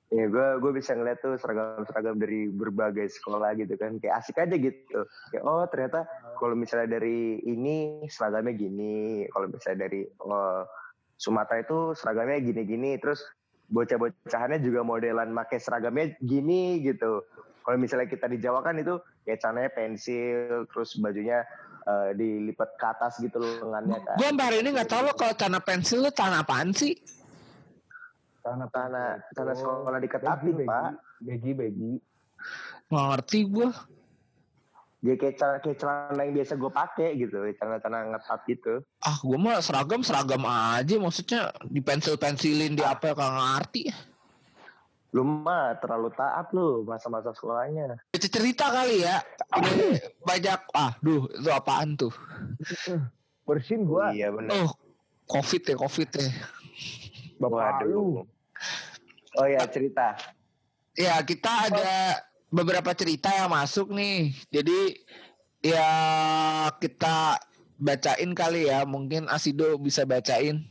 Ya 0.08 0.24
gue 0.32 0.48
gue 0.64 0.72
bisa 0.72 0.96
ngeliat 0.96 1.20
tuh 1.20 1.36
seragam-seragam 1.36 2.16
dari 2.16 2.48
berbagai 2.48 3.12
sekolah 3.12 3.60
gitu 3.60 3.76
kan. 3.76 4.00
Kayak 4.00 4.24
asik 4.24 4.40
aja 4.40 4.56
gitu. 4.56 5.04
Kayak 5.36 5.44
oh 5.44 5.68
ternyata 5.68 6.08
kalau 6.40 6.56
misalnya 6.56 6.96
dari 6.96 7.44
ini 7.44 8.08
seragamnya 8.08 8.56
gini. 8.56 9.28
Kalau 9.28 9.52
misalnya 9.52 9.92
dari 9.92 10.08
oh, 10.24 10.64
Sumatera 11.20 11.60
itu 11.60 11.92
seragamnya 11.92 12.40
gini-gini. 12.40 12.96
Terus 13.04 13.20
bocah-bocahannya 13.68 14.64
juga 14.64 14.82
modelan 14.88 15.36
pakai 15.36 15.60
seragamnya 15.60 16.16
gini 16.24 16.80
gitu. 16.88 17.28
Kalau 17.68 17.76
misalnya 17.76 18.08
kita 18.08 18.32
di 18.32 18.40
Jawa 18.40 18.64
kan 18.64 18.80
itu 18.80 18.96
kayak 19.28 19.44
celananya 19.44 19.72
pensil, 19.76 20.72
terus 20.72 20.96
bajunya 21.04 21.44
eh, 21.84 22.16
dilipat 22.16 22.80
ke 22.80 22.86
atas 22.88 23.20
gitu 23.20 23.44
lengannya 23.44 24.00
kan. 24.08 24.16
Gue 24.16 24.32
hari 24.40 24.64
ini 24.64 24.72
nggak 24.72 24.88
tahu 24.88 25.04
lo 25.04 25.14
kalau 25.20 25.36
celana 25.36 25.60
pensil 25.60 26.00
lo 26.00 26.16
celana 26.16 26.48
apaan 26.48 26.72
sih? 26.72 26.96
Tanah 28.48 28.68
Tanah 28.72 29.10
tanah 29.36 29.56
sekolah 29.60 30.00
diketatin 30.00 30.56
begi. 30.56 30.64
pak. 30.64 30.92
Begi, 31.20 31.52
begi. 31.52 31.94
Nggak 32.88 33.06
ngerti 33.12 33.40
gue. 33.52 33.70
Dia 34.98 35.14
kayak 35.14 35.36
celana, 35.38 35.58
kayak 35.62 35.78
celana 35.78 36.22
yang 36.26 36.34
biasa 36.34 36.54
gue 36.58 36.72
pakai 36.74 37.10
gitu, 37.22 37.38
celana-celana 37.60 38.18
ngetat 38.18 38.42
gitu. 38.50 38.74
Ah 39.04 39.18
gue 39.22 39.38
mah 39.38 39.62
seragam 39.62 40.02
seragam 40.02 40.42
aja. 40.48 40.96
Maksudnya 40.98 41.54
di 41.68 41.84
pensil 41.86 42.16
pensilin 42.18 42.74
di 42.74 42.82
apa 42.82 43.14
kagak 43.14 43.36
ngerti. 43.36 43.84
Lu 45.14 45.22
mah 45.24 45.78
terlalu 45.78 46.10
taat 46.18 46.50
lu 46.56 46.82
masa-masa 46.88 47.30
sekolahnya. 47.30 48.00
Itu 48.10 48.26
cerita 48.26 48.74
kali 48.74 49.06
ya. 49.06 49.22
Banyak. 50.26 50.60
Ah 50.74 50.98
duh 51.04 51.30
itu 51.30 51.50
apaan 51.54 51.94
tuh? 51.94 52.12
Bersin 53.46 53.86
gua. 53.86 54.12
Iya 54.12 54.34
benar. 54.34 54.50
Oh 54.66 54.72
covid 55.30 55.62
ya 55.62 55.76
covid 55.78 56.10
ya. 56.10 56.28
Bapak 57.38 57.86
lu. 57.86 58.26
Oh 59.38 59.46
ya 59.46 59.62
cerita. 59.70 60.18
Ya 60.98 61.22
kita 61.22 61.70
ada 61.70 62.22
beberapa 62.50 62.90
cerita 62.98 63.30
yang 63.30 63.54
masuk 63.54 63.94
nih. 63.94 64.34
Jadi 64.50 65.04
ya 65.62 65.90
kita 66.82 67.38
bacain 67.78 68.34
kali 68.34 68.70
ya. 68.70 68.82
Mungkin 68.88 69.30
Asido 69.30 69.78
bisa 69.78 70.08
bacain. 70.08 70.66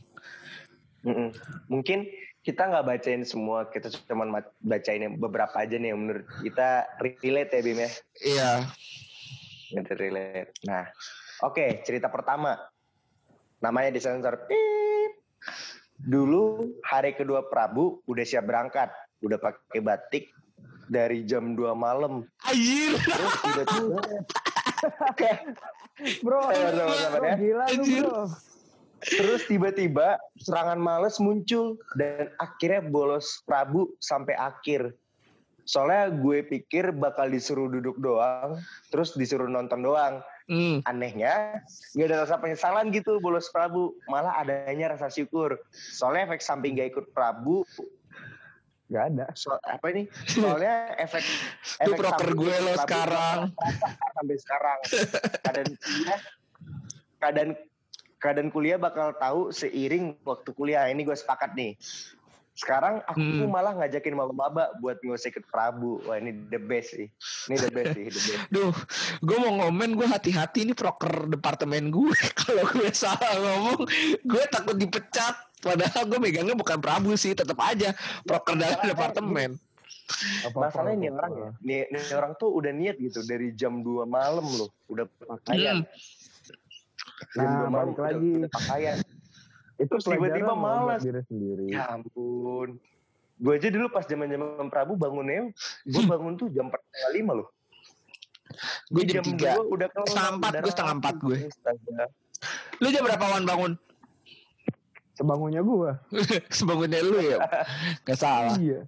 Mm-mm. 1.07 1.31
Mungkin 1.71 2.11
kita 2.43 2.63
nggak 2.63 2.87
bacain 2.87 3.23
semua, 3.27 3.67
kita 3.67 3.91
cuma 4.07 4.23
ma- 4.23 4.55
bacain 4.63 5.19
beberapa 5.19 5.51
aja 5.55 5.75
nih 5.75 5.91
menurut 5.91 6.23
kita 6.39 6.87
relate 6.99 7.51
ya 7.51 7.61
Bim 7.63 7.79
ya. 7.79 7.91
Iya. 8.23 8.51
Yang 9.75 9.99
relate. 9.99 10.51
Nah, 10.63 10.87
oke 11.43 11.83
cerita 11.83 12.07
pertama. 12.07 12.55
Namanya 13.59 13.91
disensor. 13.91 14.47
Pip. 14.47 15.11
Dulu 15.97 16.77
hari 16.85 17.17
kedua 17.17 17.49
Prabu 17.49 18.05
udah 18.05 18.25
siap 18.25 18.45
berangkat, 18.45 18.93
udah 19.25 19.41
pakai 19.41 19.81
batik 19.81 20.29
dari 20.87 21.25
jam 21.25 21.57
2 21.57 21.73
malam. 21.73 22.23
Anjir. 22.45 22.93
Terus 23.01 23.33
tiba-tiba 23.43 24.01
Bro, 26.21 26.53
bentar, 26.53 27.17
bro, 27.17 27.25
ya. 27.25 27.35
gila 27.41 27.65
lu 27.73 27.83
bro. 28.05 28.29
Terus 29.01 29.41
tiba-tiba 29.49 30.21
serangan 30.41 30.77
males 30.77 31.17
muncul 31.17 31.81
dan 31.97 32.29
akhirnya 32.37 32.85
bolos 32.85 33.41
Prabu 33.49 33.97
sampai 33.97 34.37
akhir. 34.37 34.93
Soalnya 35.65 36.13
gue 36.13 36.45
pikir 36.45 36.93
bakal 36.93 37.33
disuruh 37.33 37.67
duduk 37.67 37.97
doang, 37.97 38.61
terus 38.93 39.17
disuruh 39.17 39.49
nonton 39.49 39.81
doang. 39.81 40.21
Hmm. 40.47 40.79
Anehnya 40.87 41.59
nggak 41.91 42.07
ada 42.07 42.17
rasa 42.23 42.39
penyesalan 42.39 42.87
gitu 42.95 43.19
bolos 43.19 43.51
Prabu, 43.51 43.91
malah 44.07 44.39
adanya 44.39 44.95
rasa 44.95 45.11
syukur. 45.11 45.59
Soalnya 45.75 46.31
efek 46.31 46.39
samping 46.39 46.79
gak 46.79 46.95
ikut 46.95 47.05
Prabu, 47.11 47.67
Gak 48.87 49.03
ada. 49.11 49.27
so, 49.35 49.51
apa 49.67 49.91
ini? 49.91 50.07
Soalnya 50.31 50.95
efek 50.95 51.19
Itu 51.83 51.91
efek 51.91 51.99
proker 51.99 52.29
gue 52.31 52.55
lo 52.63 52.71
Prabu 52.71 52.83
sekarang. 52.87 53.39
sampai 54.15 54.37
sekarang. 54.39 54.79
Keadaan 55.43 55.71
kuliah, 55.75 56.19
keadaan 57.19 57.49
keadaan 58.17 58.49
kuliah 58.49 58.77
bakal 58.79 59.11
tahu 59.19 59.51
seiring 59.51 60.15
waktu 60.23 60.49
kuliah. 60.55 60.87
Ini 60.87 61.03
gue 61.03 61.17
sepakat 61.19 61.59
nih. 61.59 61.75
Sekarang 62.57 63.05
aku 63.05 63.21
Hmm. 63.21 63.47
malah 63.47 63.77
ngajakin 63.77 64.17
maba-maba 64.17 64.73
buat 64.77 64.97
nggak 64.97 65.13
usah 65.13 65.29
ikut 65.29 65.45
Prabu. 65.45 66.01
Wah 66.03 66.17
ini 66.17 66.33
the 66.49 66.57
best 66.57 66.89
sih. 66.91 67.05
Ini 67.45 67.55
the 67.55 67.69
best 67.69 67.93
sih, 67.93 68.05
the 68.09 68.17
best. 68.17 68.41
Duh, 68.53 68.73
gue 69.21 69.37
mau 69.37 69.53
ngomen 69.55 69.93
gue 69.93 70.03
hati-hati 70.03 70.65
ini 70.65 70.73
proker 70.73 71.29
departemen 71.29 71.93
gue. 71.93 72.17
Kalau 72.41 72.65
gue 72.67 72.89
salah 72.89 73.37
ngomong, 73.37 73.85
gue 74.19 74.43
takut 74.49 74.73
dipecat. 74.73 75.37
Padahal 75.57 76.05
gue 76.05 76.17
megangnya 76.17 76.53
bukan 76.53 76.77
Prabu 76.77 77.13
sih, 77.13 77.33
tetap 77.33 77.61
aja 77.61 77.93
proker 78.23 78.57
dalam 78.57 78.81
departemen. 78.83 79.53
Apa 80.41 80.57
Masalahnya 80.71 80.97
nih 80.97 81.09
orang 81.11 81.33
ya, 81.35 81.49
nih, 81.59 81.79
nih 81.91 82.15
orang 82.15 82.31
tuh 82.33 82.49
udah 82.49 82.71
niat 82.71 82.95
gitu 82.95 83.21
dari 83.21 83.51
jam 83.51 83.83
2 83.83 84.07
malam 84.07 84.45
loh, 84.47 84.71
udah 84.87 85.03
pakaian. 85.19 85.83
Hmm. 85.83 87.35
Jam 87.35 87.43
Nah, 87.43 87.59
2 87.59 87.67
malam 87.67 87.69
balik 87.69 87.93
udah, 87.93 88.05
lagi. 88.07 88.29
udah 88.33 88.51
pakaian. 88.55 88.97
Itu 89.77 89.93
Terus 89.93 90.05
tiba-tiba 90.05 90.53
malas. 90.53 91.01
diri 91.01 91.21
sendiri. 91.23 91.65
Ya 91.69 91.89
ampun. 91.89 92.81
Gue 93.37 93.53
aja 93.55 93.69
dulu 93.69 93.87
pas 93.87 94.01
zaman 94.01 94.25
zaman 94.25 94.65
Prabu 94.67 94.97
bangunnya, 94.97 95.53
gue 95.85 96.03
bangun 96.03 96.33
tuh 96.33 96.49
jam 96.49 96.73
4.30 97.13 97.29
loh. 97.29 97.47
Gue 98.89 99.03
jam 99.05 99.21
tiga. 99.21 99.61
udah 99.61 99.85
kelar. 99.87 100.07
Setengah 100.07 100.31
empat, 100.33 100.51
gue 100.57 100.71
setengah 100.71 100.93
empat 100.95 101.15
gue. 101.19 101.37
Lu 102.79 102.87
jam 102.89 103.03
berapa 103.03 103.25
wan 103.27 103.45
bangun? 103.45 103.71
Sebangunnya 105.13 105.61
gua. 105.61 105.97
Sebangunnya 106.53 107.01
lu 107.01 107.17
ya? 107.19 107.37
Gak 108.01 108.17
salah. 108.17 108.53
Iya. 108.57 108.85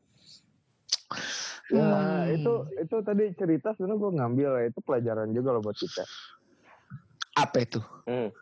Ya, 1.69 1.85
Hmm. 1.85 2.25
itu 2.33 2.53
itu 2.79 2.95
tadi 2.99 3.29
cerita 3.33 3.73
sebenarnya 3.73 3.97
gue 3.99 4.11
ngambil 4.17 4.49
ya 4.57 4.63
itu 4.67 4.79
pelajaran 4.81 5.29
juga 5.29 5.53
loh 5.53 5.61
buat 5.61 5.73
kita. 5.73 6.01
Apa 7.35 7.61
itu? 7.61 7.77
Hmm. 8.05 8.33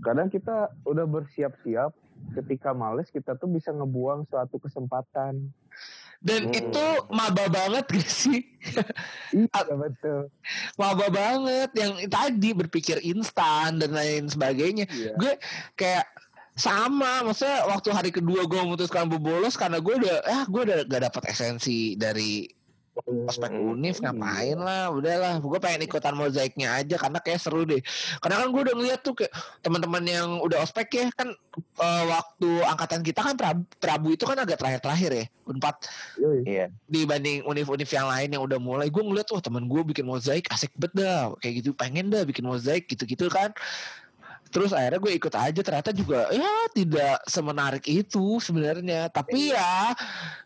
Kadang 0.00 0.28
kita 0.28 0.72
udah 0.84 1.06
bersiap-siap, 1.08 1.92
ketika 2.34 2.72
males 2.72 3.08
kita 3.08 3.36
tuh 3.36 3.48
bisa 3.48 3.72
ngebuang 3.72 4.28
suatu 4.28 4.60
kesempatan. 4.60 5.52
Dan 6.16 6.48
Hmm. 6.48 6.58
itu 6.58 6.86
maba 7.12 7.44
banget 7.46 7.84
gak 7.92 8.08
sih? 8.08 8.40
Iya 9.36 9.60
betul. 9.76 10.32
maba 10.80 11.06
banget 11.12 11.70
yang 11.76 11.92
tadi 12.08 12.50
berpikir 12.56 13.04
instan 13.04 13.76
dan 13.76 13.92
lain 13.92 14.24
sebagainya. 14.26 14.88
Iya. 14.88 15.12
Gue 15.14 15.32
kayak 15.76 16.08
sama, 16.56 17.20
maksudnya 17.20 17.68
waktu 17.68 17.88
hari 17.92 18.10
kedua 18.10 18.48
gue 18.48 18.56
memutuskan 18.56 19.12
bolos 19.12 19.60
karena 19.60 19.76
gue 19.76 19.92
udah, 19.92 20.16
ah 20.24 20.44
gue 20.48 20.62
udah 20.64 20.78
gak 20.88 21.02
dapat 21.12 21.22
esensi 21.28 22.00
dari 22.00 22.48
ospek 23.04 23.52
Hmm, 23.52 23.72
univ 23.76 23.96
ngapain 24.00 24.56
lah 24.56 24.88
udahlah. 24.92 25.34
Gue 25.40 25.58
pengen 25.60 25.84
ikutan 25.84 26.16
mozaiknya 26.16 26.80
aja 26.80 26.96
karena 26.96 27.18
kayak 27.20 27.40
seru 27.40 27.68
deh. 27.68 27.80
Karena 28.20 28.40
kan 28.40 28.48
gue 28.48 28.62
udah 28.66 28.74
ngeliat 28.74 29.00
tuh 29.04 29.14
kayak 29.16 29.32
teman-teman 29.60 30.02
yang 30.04 30.28
udah 30.40 30.64
ospek 30.64 30.88
ya 30.96 31.06
kan 31.12 31.28
eh, 31.58 32.04
waktu 32.08 32.48
angkatan 32.64 33.00
kita 33.04 33.20
kan 33.20 33.34
Prabu, 33.36 33.62
Prabu 33.76 34.08
itu 34.16 34.24
kan 34.24 34.38
agak 34.40 34.56
terakhir-terakhir 34.60 35.10
ya 35.12 35.26
unpad. 35.46 35.76
Yoi. 36.18 36.40
Iya. 36.46 36.66
dibanding 36.90 37.46
univ-univ 37.46 37.86
yang 37.86 38.08
lain 38.10 38.28
yang 38.34 38.42
udah 38.42 38.58
mulai 38.58 38.88
gue 38.90 39.02
ngeliat 39.02 39.28
wah 39.30 39.42
teman 39.42 39.68
gue 39.68 39.80
bikin 39.94 40.06
mozaik 40.08 40.48
asik 40.50 40.72
bet 40.74 40.92
dah. 40.96 41.34
Kayak 41.38 41.64
gitu 41.64 41.70
pengen 41.76 42.08
dah 42.08 42.24
bikin 42.24 42.48
mozaik 42.48 42.88
gitu-gitu 42.88 43.28
kan 43.28 43.52
terus 44.56 44.72
akhirnya 44.72 45.04
gue 45.04 45.12
ikut 45.20 45.34
aja 45.36 45.60
ternyata 45.60 45.92
juga 45.92 46.32
ya 46.32 46.48
tidak 46.72 47.20
semenarik 47.28 47.84
itu 47.84 48.40
sebenarnya. 48.40 49.12
Tapi 49.12 49.52
ya 49.52 49.92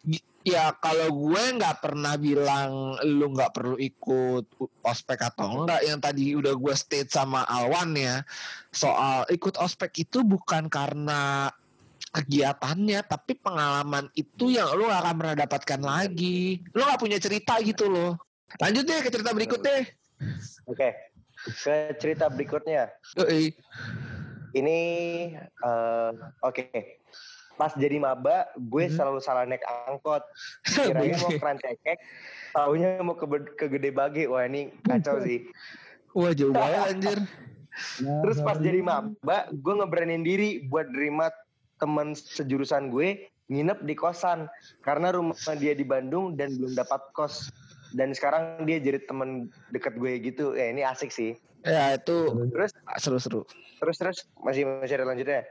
gi- 0.02 0.26
ya 0.42 0.74
kalau 0.82 1.14
gue 1.14 1.38
nggak 1.38 1.78
pernah 1.78 2.18
bilang 2.18 2.98
lu 3.06 3.30
nggak 3.30 3.54
perlu 3.54 3.78
ikut 3.78 4.50
ospek 4.82 5.30
atau 5.30 5.62
enggak. 5.62 5.86
Yang 5.86 5.98
tadi 6.02 6.24
udah 6.34 6.54
gue 6.58 6.74
state 6.74 7.14
sama 7.14 7.46
Alwan 7.46 7.94
ya 7.94 8.26
soal 8.74 9.30
ikut 9.30 9.54
ospek 9.62 10.02
itu 10.02 10.26
bukan 10.26 10.66
karena 10.66 11.46
kegiatannya 12.10 13.06
tapi 13.06 13.38
pengalaman 13.38 14.10
itu 14.18 14.50
yang 14.50 14.74
lu 14.74 14.90
gak 14.90 15.06
akan 15.06 15.14
pernah 15.22 15.36
dapatkan 15.38 15.80
lagi. 15.86 16.58
Lu 16.74 16.82
gak 16.82 16.98
punya 16.98 17.22
cerita 17.22 17.54
gitu 17.62 17.86
loh. 17.86 18.18
Lanjut 18.58 18.82
deh 18.82 19.06
ke 19.06 19.14
cerita 19.14 19.30
berikutnya 19.30 19.86
Oke. 20.68 21.09
Ke 21.44 21.96
cerita 21.96 22.28
berikutnya. 22.28 22.92
Yoi. 23.16 23.54
Ini 24.52 24.78
eh, 25.38 26.10
oke. 26.42 26.66
Pas 27.54 27.76
jadi 27.76 28.00
maba, 28.00 28.48
gue 28.56 28.88
Hmm. 28.88 28.96
selalu 28.96 29.20
salah 29.20 29.44
naik 29.44 29.60
angkot. 29.84 30.24
Kirain 30.64 31.12
mau 31.20 31.28
ke 31.28 31.44
Rancaikek, 31.44 31.98
taunya 32.56 33.04
mau 33.04 33.12
ke, 33.12 33.28
ke 33.52 33.68
Gede 33.68 33.92
Bage. 33.92 34.24
Wah 34.32 34.48
ini 34.48 34.72
kacau 34.80 35.20
sih. 35.20 35.44
wah 36.10 36.34
jauh 36.34 36.50
banget 36.50 36.80
anjir 36.90 37.18
Terus 38.02 38.42
pas 38.42 38.58
jadi 38.58 38.82
maba, 38.82 39.46
gue 39.54 39.74
ngeberanin 39.78 40.26
diri 40.26 40.66
buat 40.66 40.90
nerima 40.90 41.30
temen 41.78 42.18
sejurusan 42.18 42.90
gue 42.90 43.30
nginep 43.46 43.86
di 43.86 43.94
kosan 43.94 44.50
karena 44.82 45.14
rumah 45.14 45.38
dia 45.54 45.70
di 45.70 45.86
Bandung 45.86 46.34
dan 46.34 46.50
belum 46.58 46.74
dapat 46.74 46.98
kos. 47.14 47.50
Dan 47.94 48.14
sekarang 48.14 48.64
dia 48.68 48.78
jadi 48.78 49.02
temen 49.04 49.50
deket 49.74 49.98
gue 49.98 50.12
gitu. 50.22 50.54
Ya 50.54 50.70
ini 50.70 50.82
asik 50.86 51.10
sih. 51.10 51.34
ya 51.60 51.92
itu 51.92 52.48
Terus 52.56 52.72
seru-seru 52.96 53.44
terus 53.80 53.96
terus 53.96 54.18
masih 54.44 54.68
masih 54.68 55.00
ada 55.00 55.08
lanjutnya. 55.08 55.42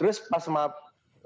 Terus 0.00 0.24
pas 0.32 0.44
mab 0.48 0.72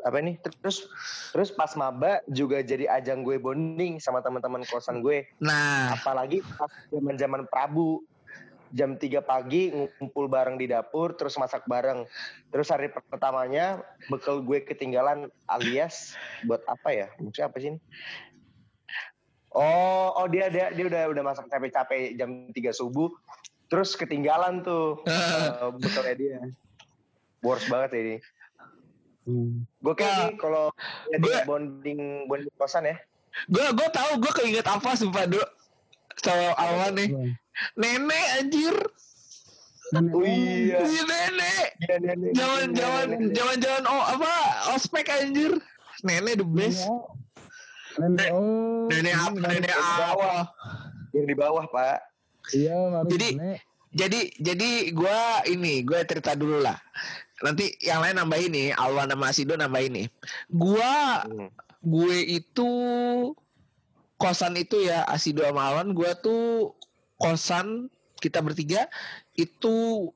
apa 0.03 0.17
ini? 0.19 0.37
Terus 0.43 0.91
terus 1.31 1.51
pas 1.55 1.71
maba 1.79 2.19
juga 2.27 2.61
jadi 2.61 2.91
ajang 2.91 3.23
gue 3.23 3.39
bonding 3.39 4.03
sama 4.03 4.19
teman-teman 4.21 4.67
kosan 4.67 5.01
gue. 5.01 5.31
nah 5.39 5.95
Apalagi 5.95 6.43
pas 6.59 6.69
zaman-zaman 6.91 7.47
Prabu 7.47 8.03
jam 8.71 8.95
3 8.95 9.19
pagi 9.27 9.75
ngumpul 9.75 10.31
bareng 10.31 10.55
di 10.59 10.71
dapur 10.71 11.15
terus 11.15 11.39
masak 11.39 11.67
bareng. 11.67 12.07
Terus 12.51 12.71
hari 12.71 12.91
pertamanya 12.91 13.83
bekal 14.11 14.43
gue 14.43 14.63
ketinggalan 14.63 15.31
alias 15.47 16.15
buat 16.47 16.63
apa 16.67 16.91
ya? 16.91 17.07
Maksudnya 17.19 17.47
apa 17.47 17.57
sih 17.63 17.69
ini? 17.75 17.81
Oh, 19.53 20.15
oh 20.15 20.27
dia 20.27 20.47
dia 20.47 20.71
dia 20.71 20.85
udah 20.85 21.03
udah 21.09 21.23
masak 21.23 21.47
capek-capek 21.47 22.15
jam 22.15 22.31
3 22.49 22.55
subuh. 22.73 23.11
Terus 23.67 23.95
ketinggalan 23.95 24.61
tuh 24.61 25.03
eh, 25.07 25.71
bekalnya 25.73 26.15
dia. 26.15 26.39
Boros 27.39 27.67
banget 27.67 27.91
ya 27.91 28.01
ini. 28.01 28.17
Hmm. 29.23 29.63
Gue 29.77 29.95
kayak 29.95 30.07
Ya, 30.09 30.19
nih 30.25 30.35
kalau 30.37 30.65
jadi 31.09 31.21
gue- 31.21 31.45
bonding 31.45 32.01
bonding 32.25 32.55
kosan 32.55 32.85
ya. 32.85 32.97
gue 33.47 33.63
gue 33.63 33.89
tahu 33.91 34.19
gue 34.19 34.33
keinget 34.35 34.67
apa 34.67 34.91
sumpah 34.93 35.23
dulu 35.23 35.47
sama 36.17 36.51
Alwan 36.53 36.93
nih 36.93 37.09
nenek 37.75 38.27
anjir 38.37 38.75
Nenek- 39.91 40.13
Oh 40.13 40.23
iya. 40.23 40.79
Iya, 40.81 41.03
nenek 41.05 41.67
Iya, 41.81 41.97
nenek. 42.01 42.31
Jaman 42.33 42.69
jaman 42.73 43.07
Nenek. 43.09 43.31
jaman 43.33 43.57
jaman 43.57 43.83
oh 43.87 44.03
apa 44.09 44.33
ospek 44.73 45.07
anjir 45.09 45.53
nenek 46.01 46.35
the 46.37 46.47
best 46.49 46.83
Iya. 46.83 46.95
Nenek 48.01 48.29
oh. 48.33 48.89
nenek 48.89 49.15
apa 49.15 49.29
ini 49.31 49.41
nenek 49.45 49.61
di 49.61 49.71
apa 49.71 49.95
bawah. 50.01 50.43
Yang 51.11 51.27
di 51.27 51.35
bawah, 51.37 51.65
Pak. 51.69 51.99
Iya, 52.51 52.77
baru 52.91 53.09
Jadi- 53.11 53.35
nenek. 53.37 53.61
jadi 53.91 54.21
jadi 54.39 54.71
gue 54.95 55.19
ini 55.51 55.83
gue 55.83 55.99
cerita 56.07 56.39
dulu 56.39 56.63
lah 56.63 56.79
nanti 57.43 57.75
yang 57.83 57.99
lain 57.99 58.23
nambah 58.23 58.39
ini 58.39 58.71
Alwan 58.71 59.11
sama 59.11 59.35
Asido 59.35 59.59
nambah 59.59 59.83
ini 59.83 60.07
gue 60.47 60.95
Hmm. 61.27 61.51
gue 61.83 62.17
itu 62.39 62.71
kosan 64.15 64.55
itu 64.55 64.79
ya 64.79 65.03
Asido 65.11 65.43
sama 65.43 65.75
Alwan 65.75 65.91
gue 65.91 66.07
tuh 66.23 66.71
kosan 67.19 67.91
kita 68.23 68.39
bertiga 68.41 68.87
itu 69.35 70.07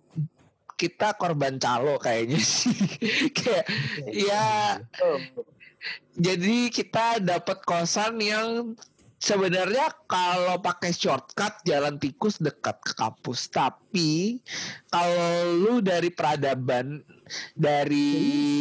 kita 0.77 1.19
korban 1.19 1.59
calo 1.59 1.99
kayaknya 1.99 2.39
sih 2.39 2.71
kayak 3.37 3.67
ya 4.07 4.79
Oh, 5.03 5.19
jadi 6.15 6.71
kita 6.71 7.19
dapat 7.19 7.59
kosan 7.67 8.23
yang 8.23 8.79
sebenarnya 9.25 9.89
kalau 10.05 10.61
pakai 10.61 10.93
shortcut 10.93 11.65
jalan 11.65 11.97
tikus 11.97 12.37
dekat 12.39 12.77
ke 12.85 12.93
kampus. 12.93 13.49
Tapi 13.49 14.39
kalau 14.93 15.57
lu 15.57 15.75
dari 15.81 16.13
peradaban 16.13 17.01
dari 17.57 18.61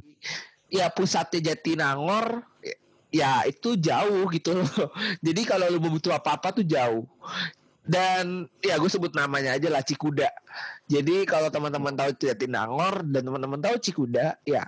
ya 0.71 0.89
pusatnya 0.89 1.53
Jatinangor 1.53 2.41
ya 3.13 3.45
itu 3.45 3.75
jauh 3.77 4.25
gitu 4.31 4.63
loh. 4.63 4.89
Jadi 5.25 5.41
kalau 5.43 5.67
lu 5.69 5.83
butuh 5.83 6.15
apa-apa 6.15 6.55
tuh 6.55 6.65
jauh. 6.65 7.05
Dan 7.83 8.47
ya 8.63 8.79
gue 8.79 8.87
sebut 8.87 9.11
namanya 9.11 9.59
aja 9.59 9.67
lah 9.67 9.83
Cikuda. 9.83 10.31
Jadi 10.87 11.27
kalau 11.27 11.51
teman-teman 11.51 11.91
tahu 11.91 12.15
Jatinangor 12.15 13.03
dan 13.03 13.27
teman-teman 13.27 13.59
tahu 13.59 13.75
Cikuda 13.77 14.39
ya 14.47 14.63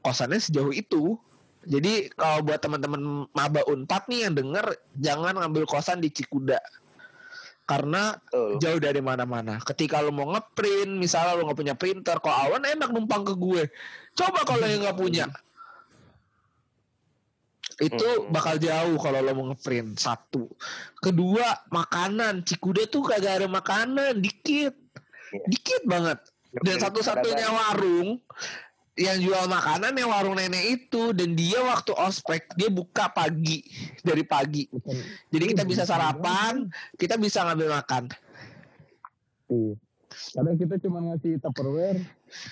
kosannya 0.00 0.40
sejauh 0.40 0.72
itu 0.72 1.18
jadi 1.64 2.08
kalau 2.16 2.44
buat 2.46 2.60
teman-teman 2.60 3.28
maba 3.36 3.60
unpad 3.68 4.08
nih 4.08 4.28
yang 4.28 4.34
denger 4.36 4.66
jangan 4.96 5.36
ngambil 5.36 5.68
kosan 5.68 6.00
di 6.00 6.08
Cikuda 6.08 6.56
karena 7.68 8.18
jauh 8.58 8.82
dari 8.82 8.98
mana-mana. 8.98 9.62
Ketika 9.62 10.02
lu 10.02 10.10
mau 10.10 10.26
ngeprint, 10.34 10.90
misalnya 10.90 11.38
lu 11.38 11.46
nggak 11.46 11.54
punya 11.54 11.74
printer, 11.78 12.18
kok 12.18 12.34
awan 12.34 12.66
enak 12.66 12.90
numpang 12.90 13.22
ke 13.22 13.38
gue. 13.38 13.62
Coba 14.18 14.42
kalau 14.42 14.66
yang 14.66 14.82
nggak 14.82 14.98
punya, 14.98 15.30
itu 17.80 18.04
Hmm. 18.04 18.28
bakal 18.34 18.58
jauh 18.58 18.98
kalau 19.00 19.22
lo 19.22 19.32
mau 19.32 19.46
ngeprint 19.54 19.96
satu. 19.96 20.50
Kedua 20.98 21.46
makanan, 21.72 22.42
Cikuda 22.42 22.90
tuh 22.90 23.06
kagak 23.06 23.40
ada 23.40 23.48
makanan, 23.48 24.18
dikit, 24.18 24.74
Iya. 25.32 25.46
dikit 25.46 25.82
banget. 25.86 26.18
Dan 26.50 26.76
satu-satunya 26.82 27.46
warung 27.54 28.18
yang 29.00 29.16
jual 29.16 29.48
makanan 29.48 29.96
yang 29.96 30.12
warung 30.12 30.36
nenek 30.36 30.76
itu 30.76 31.16
dan 31.16 31.32
dia 31.32 31.64
waktu 31.64 31.96
ospek 31.96 32.52
dia 32.52 32.68
buka 32.68 33.08
pagi 33.08 33.64
dari 34.04 34.20
pagi. 34.28 34.68
Jadi 35.32 35.44
kita 35.56 35.64
Iya, 35.64 35.70
bisa 35.72 35.82
sarapan, 35.88 36.68
kita 37.00 37.16
bisa 37.16 37.48
ngambil 37.48 37.80
makan. 37.80 38.12
Iya. 39.48 39.74
Kadang 40.10 40.56
kita 40.60 40.74
cuma 40.84 40.98
ngasih 41.06 41.40
tupperware, 41.40 42.02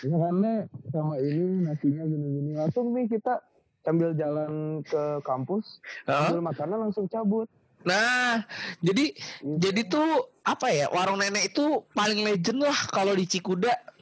misalkan 0.00 0.70
sama 0.88 1.14
ini 1.20 1.68
nasinya 1.68 2.04
gini-gini. 2.06 2.50
Langsung 2.56 2.94
nih 2.96 3.10
kita 3.12 3.44
sambil 3.84 4.14
jalan 4.16 4.80
ke 4.86 5.20
kampus, 5.26 5.82
ambil 6.08 6.48
makanan 6.48 6.78
langsung 6.88 7.10
cabut. 7.10 7.50
Nah, 7.86 8.42
jadi 8.82 9.14
Gitu. 9.14 9.54
jadi 9.58 9.80
tuh 9.86 10.34
apa 10.42 10.70
ya 10.74 10.90
warung 10.90 11.22
nenek 11.22 11.54
itu 11.54 11.86
paling 11.94 12.26
legend 12.26 12.62
lah 12.62 12.78
kalau 12.90 13.12
di 13.14 13.26
Cikuda. 13.28 13.97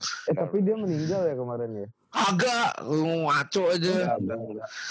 Eh 0.00 0.34
tapi 0.34 0.60
dia 0.60 0.74
meninggal 0.74 1.28
ya 1.28 1.34
kemarin 1.34 1.70
ya. 1.76 1.88
Agak 2.10 2.82
ngaco 2.82 3.62
aja. 3.70 4.18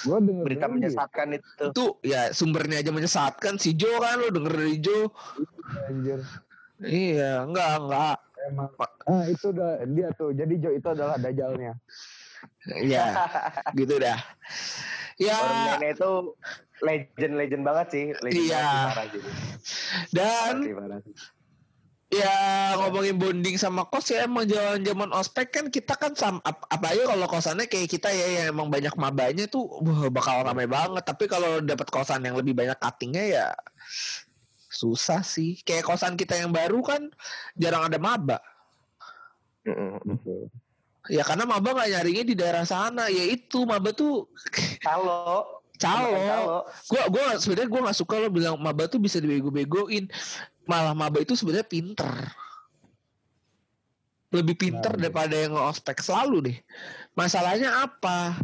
Gua 0.06 0.18
denger 0.22 0.44
Berita 0.46 0.66
denger 0.66 0.70
menyesatkan 0.72 1.28
itu. 1.36 1.64
Itu 1.68 1.86
ya 2.00 2.30
sumbernya 2.32 2.80
aja 2.80 2.92
menyesatkan 2.92 3.58
si 3.58 3.74
Jo 3.74 3.90
kan 3.98 4.18
lu 4.18 4.30
denger 4.30 4.54
dari 4.56 4.78
Jo. 4.80 5.10
anjir. 5.86 6.20
Iya, 6.80 7.44
enggak 7.44 7.72
enggak. 7.78 8.18
Emang. 8.48 8.72
Ah 9.04 9.24
itu 9.28 9.52
udah 9.52 9.84
dia 9.84 10.08
tuh. 10.16 10.32
Jadi 10.32 10.54
Jo 10.58 10.70
itu 10.72 10.88
adalah 10.88 11.20
dajalnya. 11.20 11.76
Iya, 12.72 13.04
gitu 13.80 14.00
dah. 14.00 14.16
Ya, 15.20 15.36
nenek 15.76 16.00
itu 16.00 16.12
legend-legend 16.80 17.64
banget 17.68 17.88
sih. 17.92 18.06
Legend 18.24 18.46
Iya. 18.48 18.64
banget 18.64 18.88
parah 18.88 19.06
gitu. 19.12 19.30
dan 20.16 20.24
Parah 20.24 20.64
sih, 20.64 20.74
parah 20.74 21.00
sih. 21.04 21.14
Ya 22.10 22.34
ngomongin 22.82 23.22
bonding 23.22 23.56
sama 23.62 23.86
kos 23.86 24.10
ya 24.10 24.26
emang 24.26 24.50
zaman 24.50 24.82
zaman 24.82 25.10
ospek 25.14 25.54
kan 25.54 25.66
kita 25.70 25.94
kan 25.94 26.18
sam 26.18 26.42
ap, 26.42 26.66
apalagi 26.66 27.06
kalau 27.06 27.30
kosannya 27.30 27.70
kayak 27.70 27.86
kita 27.86 28.10
ya 28.10 28.28
yang 28.42 28.58
emang 28.58 28.74
banyak 28.74 28.98
mabanya 28.98 29.46
tuh 29.46 29.70
wah, 29.86 30.10
bakal 30.10 30.42
ramai 30.42 30.66
banget. 30.66 31.06
Tapi 31.06 31.30
kalau 31.30 31.62
dapat 31.62 31.86
kosan 31.94 32.26
yang 32.26 32.34
lebih 32.34 32.58
banyak 32.58 32.78
cuttingnya 32.82 33.24
ya 33.30 33.46
susah 34.74 35.22
sih. 35.22 35.62
Kayak 35.62 35.86
kosan 35.86 36.18
kita 36.18 36.34
yang 36.34 36.50
baru 36.50 36.82
kan 36.82 37.14
jarang 37.54 37.86
ada 37.86 38.02
maba. 38.02 38.42
Ya 41.14 41.22
karena 41.22 41.46
maba 41.46 41.78
nggak 41.78 41.90
nyarinya 41.94 42.24
di 42.26 42.34
daerah 42.34 42.66
sana. 42.66 43.06
Ya 43.14 43.22
itu 43.30 43.70
maba 43.70 43.94
tuh 43.94 44.26
Kalau 44.86 45.62
calo. 45.78 46.66
Gua 46.90 47.04
gua 47.06 47.26
sebenarnya 47.38 47.70
gua 47.70 47.82
nggak 47.86 47.98
suka 48.02 48.16
lo 48.18 48.34
bilang 48.34 48.58
maba 48.58 48.90
tuh 48.90 48.98
bisa 48.98 49.22
dibego-begoin. 49.22 50.10
Malah 50.70 50.94
maba 50.94 51.18
itu 51.18 51.34
sebenarnya 51.34 51.66
pinter. 51.66 52.14
Lebih 54.30 54.54
pinter 54.54 54.94
Nah, 54.94 55.10
daripada 55.10 55.34
yang 55.34 55.58
ospek 55.58 55.98
selalu 56.06 56.54
deh. 56.54 56.58
Masalahnya 57.18 57.90
apa? 57.90 58.38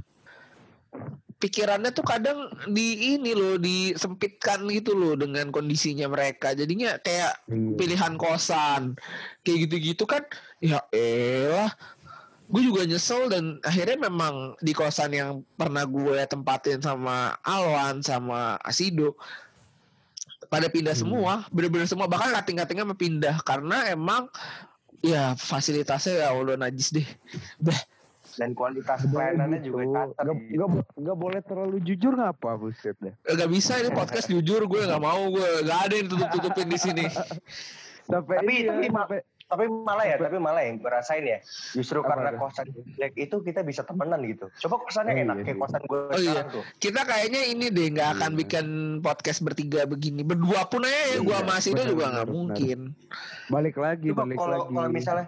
Pikirannya 1.37 1.93
tuh 1.93 2.01
kadang 2.01 2.49
di 2.65 3.13
ini 3.13 3.37
loh 3.37 3.61
disempitkan 3.61 4.65
gitu 4.73 4.97
loh 4.97 5.13
dengan 5.13 5.53
kondisinya 5.53 6.09
mereka. 6.09 6.57
Jadinya 6.57 6.97
kayak 6.97 7.45
Iya. 7.45 7.77
pilihan 7.77 8.13
kosan 8.17 8.97
kayak 9.45 9.69
gitu-gitu 9.69 10.09
kan 10.09 10.25
ya 10.57 10.81
elah 10.89 11.69
gue 12.45 12.61
juga 12.61 12.85
nyesel 12.85 13.25
dan 13.29 13.57
akhirnya 13.61 14.05
memang 14.09 14.53
di 14.61 14.73
kosan 14.73 15.13
yang 15.13 15.29
pernah 15.57 15.85
gue 15.85 16.17
tempatin 16.29 16.77
sama 16.81 17.33
Alwan 17.41 18.05
sama 18.05 18.57
Asido 18.61 19.17
pada 20.55 20.67
pindah 20.67 20.95
Hmm. 20.95 21.03
semua 21.03 21.33
bener-bener 21.49 21.83
semua 21.83 22.07
bahkan 22.07 22.31
kating-katingnya 22.33 22.95
pindah 22.95 23.35
karena 23.41 23.91
emang 23.91 24.31
ya 25.01 25.35
fasilitasnya 25.35 26.13
ya 26.17 26.27
Allah 26.31 26.55
najis 26.57 26.89
deh 26.89 27.07
Bah, 27.59 27.75
Dan 28.35 28.51
kualitas 28.51 28.99
pelayanannya 29.05 29.59
gitu. 29.59 29.79
juga. 29.79 29.83
Nggak- 29.85 30.11
gitu. 30.11 30.53
nggak 30.53 30.69
bo- 30.69 30.89
nggak 30.97 31.17
boleh 31.17 31.39
terlalu 31.41 31.77
jujur 31.81 32.13
ngapa 32.13 32.49
buset 32.57 32.95
deh. 32.99 33.15
gak 33.25 33.47
bisa 33.47 33.77
ini 33.77 33.89
podcast 33.89 34.27
jujur 34.27 34.59
gue 34.61 34.81
nggak 34.81 34.99
mau 34.99 35.23
gue 35.29 35.49
gak 35.63 35.79
ada 35.81 35.93
yang 35.93 36.07
tutup-tutupin 36.07 36.67
di 36.67 36.75
sini 36.77 37.05
Sampai 38.03 38.37
Tapi- 38.37 38.45
ini 38.45 38.55
ya, 38.61 38.71
tapi 38.71 38.87
sampai 38.87 39.19
Tapi 39.45 39.69
malah 39.69 40.03
ya, 40.03 40.17
tapi 40.17 40.37
malah 40.37 40.61
yang 40.61 40.77
gue 40.77 40.89
rasain 40.89 41.21
ya. 41.21 41.37
Justru 41.71 42.01
Apa 42.01 42.09
karena 42.11 42.29
tuh? 42.31 42.39
kosan 42.41 42.65
jelek 42.67 43.13
itu 43.15 43.35
kita 43.39 43.61
bisa 43.61 43.81
temenan 43.81 44.17
gitu. 44.21 44.49
Coba 44.65 44.81
kosannya 44.81 45.13
Oh, 45.13 45.21
enak 45.21 45.35
iya 45.35 45.45
kayak 45.45 45.59
kosan 45.59 45.81
gue 45.81 45.99
Oh, 46.01 46.09
iya. 46.11 46.17
sekarang 46.33 46.47
tuh. 46.49 46.63
kita 46.75 47.01
kayaknya 47.03 47.41
ini 47.45 47.65
deh 47.67 47.87
nggak 47.89 48.09
akan 48.15 48.31
Iya. 48.31 48.39
bikin 48.41 48.65
podcast 48.99 49.39
bertiga 49.39 49.81
begini 49.83 50.21
berdua 50.21 50.65
pun 50.65 50.81
aja 50.81 50.89
ya 50.89 51.17
gue 51.19 51.29
Iya, 51.31 51.45
Asido 51.51 51.77
benar, 51.77 51.87
juga 51.87 52.05
nggak 52.11 52.27
mungkin 52.27 52.79
balik 53.47 53.75
lagi, 53.75 54.07
Coba 54.09 54.21
balik 54.23 54.37
kalau 54.37 54.57
lagi. 54.59 54.73
kalau 54.73 54.89
misalnya 54.89 55.25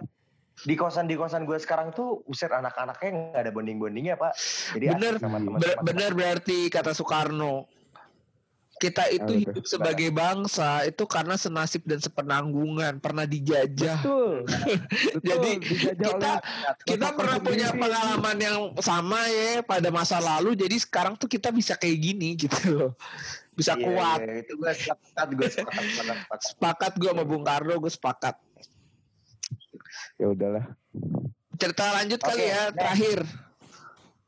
di 0.58 0.74
kosan 0.74 1.06
di 1.06 1.14
kosan 1.14 1.42
gue 1.44 1.54
sekarang 1.56 1.88
tuh 1.92 2.26
user 2.26 2.50
anak-anaknya 2.50 3.08
nggak 3.30 3.40
ada 3.40 3.50
bonding 3.50 3.78
bondingnya 3.78 4.14
pak. 4.14 4.34
Jadi 4.74 4.84
Bener. 4.90 5.14
sama 5.16 5.38
teman-teman. 5.38 5.58
Ber- 5.58 5.78
benar 5.84 6.10
berarti 6.12 6.66
kata 6.66 6.90
Soekarno 6.90 7.70
kita 8.78 9.04
itu 9.08 9.20
Apa 9.20 9.28
tuh? 9.28 9.36
hidup 9.36 9.64
sebagai 9.66 10.08
bangsa 10.08 10.68
itu 10.82 11.02
karena 11.04 11.34
senasib 11.34 11.82
dan 11.82 11.98
sepenanggungan 11.98 12.98
pernah 12.98 13.22
dijajah 13.24 13.98
Betul. 14.00 14.46
Betul, 15.14 15.22
Jadi, 15.22 15.50
dijajah 15.60 15.98
kita 15.98 16.32
oleh 16.32 16.40
kita 16.86 17.08
pernah 17.12 17.36
punya 17.38 17.68
sendiri. 17.68 17.82
pengalaman 17.82 18.36
yang 18.38 18.58
sama 18.78 19.20
ya 19.26 19.60
pada 19.60 19.88
masa 19.88 20.18
lalu 20.18 20.54
jadi 20.54 20.76
sekarang 20.76 21.14
tuh 21.14 21.26
kita 21.26 21.50
bisa 21.50 21.74
kayak 21.74 21.98
gini 21.98 22.34
gitu 22.34 22.56
loh 22.70 22.92
bisa 23.52 23.74
Iya, 23.74 23.82
kuat 23.84 24.20
iya, 24.22 24.34
itu 24.38 24.52
gue 24.54 24.70
sepakat 24.72 25.28
gue 25.32 25.48
sepakat 25.50 26.40
sepakat, 26.40 26.92
gue 26.94 27.10
sama 27.10 27.22
Bung 27.22 27.42
Karno 27.42 27.74
gue 27.76 27.90
sepakat 27.90 28.38
Ya 30.14 30.26
udahlah. 30.28 30.66
cerita 31.54 31.90
lanjut 31.92 32.20
kali 32.20 32.38
Oke, 32.38 32.46
ya 32.48 32.62
next. 32.64 32.76
terakhir 32.76 33.18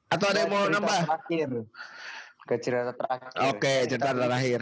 atau 0.08 0.26
ada 0.26 0.38
yang 0.40 0.50
mau 0.50 0.66
nambah 0.66 0.98
Terakhir. 1.00 1.48
Ke 2.50 2.58
cerita 2.58 2.90
terakhir. 2.98 3.38
oke 3.54 3.74
Kita 3.86 3.88
cerita 3.94 4.10
terakhir 4.10 4.60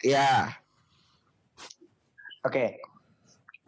ya 0.00 0.48
Oke. 2.46 2.80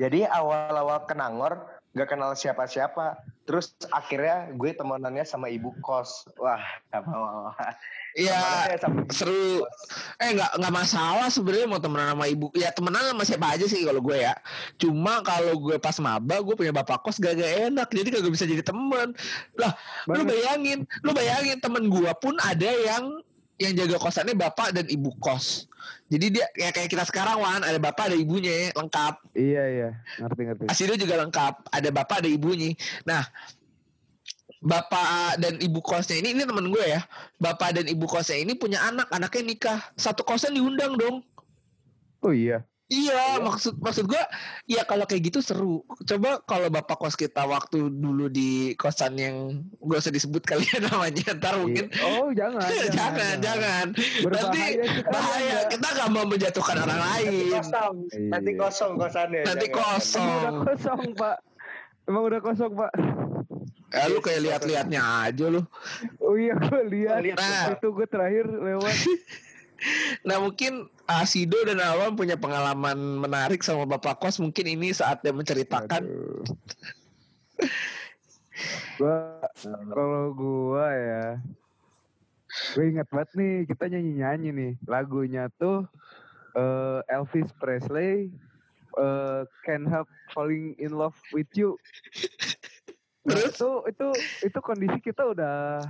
Jadi 0.00 0.24
awal-awal 0.24 1.04
ke 1.04 1.12
Nangor 1.12 1.68
gak 1.92 2.08
kenal 2.08 2.32
siapa-siapa. 2.32 3.20
Terus 3.44 3.76
akhirnya 3.92 4.48
gue 4.56 4.72
temenannya 4.72 5.26
sama 5.26 5.50
ibu 5.52 5.74
kos. 5.82 6.24
Wah, 6.40 6.62
apa 6.88 7.12
ya 8.18 8.66
ibu 8.74 9.06
seru 9.14 9.62
eh 10.18 10.30
nggak 10.34 10.58
nggak 10.58 10.74
masalah 10.74 11.30
sebenarnya 11.30 11.66
mau 11.70 11.78
temenan 11.78 12.10
sama 12.10 12.26
ibu 12.26 12.50
ya 12.58 12.74
temenan 12.74 13.06
sama 13.06 13.22
siapa 13.22 13.46
aja 13.54 13.66
sih 13.70 13.86
kalau 13.86 14.02
gue 14.02 14.18
ya 14.18 14.34
cuma 14.82 15.22
kalau 15.22 15.54
gue 15.54 15.78
pas 15.78 15.94
maba 16.02 16.42
gue 16.42 16.54
punya 16.58 16.74
bapak 16.74 17.06
kos 17.06 17.22
gak, 17.22 17.38
gak 17.38 17.70
enak 17.70 17.86
jadi 17.86 18.08
kagak 18.10 18.32
bisa 18.34 18.50
jadi 18.50 18.66
temen 18.66 19.14
lah 19.54 19.72
lu 20.10 20.22
Banget. 20.22 20.26
bayangin 20.26 20.78
lu 21.06 21.10
bayangin 21.14 21.58
temen 21.62 21.86
gue 21.86 22.10
pun 22.18 22.34
ada 22.42 22.66
yang 22.66 23.22
yang 23.60 23.76
jaga 23.76 24.00
kosannya 24.00 24.32
bapak 24.32 24.72
dan 24.72 24.88
ibu 24.88 25.12
kos. 25.20 25.68
Jadi 26.08 26.26
dia 26.32 26.48
ya 26.56 26.72
kayak 26.72 26.88
kita 26.88 27.04
sekarang 27.04 27.44
Wan. 27.44 27.60
Ada 27.60 27.76
bapak 27.76 28.08
ada 28.10 28.16
ibunya 28.16 28.72
lengkap. 28.72 29.14
Iya 29.36 29.64
iya, 29.68 29.90
ngerti 30.16 30.42
ngerti. 30.48 30.64
Asido 30.72 30.96
juga 30.96 31.20
lengkap. 31.20 31.68
Ada 31.68 31.88
bapak 31.92 32.24
ada 32.24 32.30
ibunya. 32.32 32.72
Nah 33.04 33.22
bapak 34.64 35.40
dan 35.40 35.60
ibu 35.60 35.80
kosnya 35.84 36.24
ini 36.24 36.32
ini 36.32 36.42
temen 36.48 36.72
gue 36.72 36.84
ya. 36.88 37.04
Bapak 37.36 37.76
dan 37.76 37.86
ibu 37.86 38.08
kosnya 38.08 38.40
ini 38.40 38.56
punya 38.56 38.80
anak. 38.80 39.12
Anaknya 39.12 39.42
nikah. 39.44 39.80
Satu 39.94 40.24
kosan 40.24 40.56
diundang 40.56 40.96
dong. 40.96 41.20
Oh 42.24 42.32
iya. 42.32 42.64
Iya, 42.90 43.38
maksud 43.38 43.78
maksud 43.78 44.04
gua 44.04 44.18
ya 44.66 44.82
kalau 44.82 45.06
kayak 45.06 45.30
gitu 45.30 45.38
seru. 45.38 45.86
Coba 46.02 46.42
kalau 46.42 46.66
bapak 46.68 46.98
kos 46.98 47.14
kita 47.14 47.46
waktu 47.46 47.86
dulu 47.86 48.26
di 48.26 48.74
kosan 48.74 49.14
yang 49.14 49.36
gak 49.78 50.02
usah 50.02 50.10
disebut 50.10 50.42
kali 50.42 50.66
ya 50.66 50.82
namanya, 50.90 51.38
ntar 51.38 51.54
mungkin 51.56 51.86
Iya. 51.86 52.02
Oh 52.02 52.34
jangan. 52.40 52.66
jangan, 52.90 53.34
jangan. 53.38 53.86
Nanti 53.94 54.26
Berbahaya 54.26 54.82
sekali 54.82 55.06
bahaya. 55.06 55.54
Anda. 55.56 55.70
Kita 55.70 55.86
gak 55.94 56.08
mau 56.10 56.24
menjatuhkan 56.26 56.76
orang 56.80 56.98
Nanti 56.98 57.14
lain. 57.22 57.50
kosong. 57.54 57.94
Iya. 58.10 58.26
Nanti 58.26 58.50
kosong 58.58 58.92
kosannya. 58.98 59.42
Nanti 59.46 59.66
jangan. 59.66 59.78
Emang 59.78 59.94
kosong. 59.94 60.26
udah 60.34 60.52
kosong 60.66 61.00
pak. 61.14 61.36
Emang 62.04 62.22
udah 62.26 62.40
kosong 62.42 62.72
pak. 62.74 62.92
Ya, 63.90 64.06
lu 64.06 64.18
kayak 64.18 64.40
lihat-lihatnya 64.40 65.00
aja 65.24 65.46
lu. 65.46 65.62
Oh 66.18 66.34
iya 66.34 66.54
gue 66.54 66.82
lihat. 66.88 67.22
Lihat, 67.22 67.38
Nah. 67.38 67.66
Itu 67.72 67.90
gue 67.90 68.06
terakhir 68.06 68.50
lewat. 68.50 68.98
Nah 70.20 70.36
mungkin 70.36 70.92
Asido 71.18 71.58
dan 71.66 71.82
Alwan 71.82 72.14
punya 72.14 72.38
pengalaman 72.38 73.18
menarik 73.18 73.66
sama 73.66 73.82
bapak 73.84 74.22
kos. 74.22 74.38
Mungkin 74.38 74.78
ini 74.78 74.94
saatnya 74.94 75.34
menceritakan. 75.34 76.06
Gua 78.94 79.42
kalau 79.90 80.30
gua 80.36 80.86
ya 80.94 81.26
gue 82.74 82.84
ingat 82.90 83.06
banget 83.10 83.30
nih 83.38 83.54
kita 83.70 83.84
nyanyi 83.86 84.12
nyanyi 84.18 84.48
nih 84.50 84.72
lagunya 84.90 85.46
tuh 85.54 85.86
eh, 86.58 86.98
Elvis 87.06 87.46
Presley 87.62 88.30
eh, 88.98 89.40
Can't 89.62 89.86
Help 89.86 90.10
Falling 90.34 90.74
in 90.82 90.94
Love 90.94 91.16
with 91.30 91.50
You 91.54 91.78
Nah, 93.20 93.36
itu 93.36 93.84
itu 93.84 94.08
itu 94.48 94.58
kondisi 94.64 94.96
kita 95.04 95.28
udah 95.28 95.84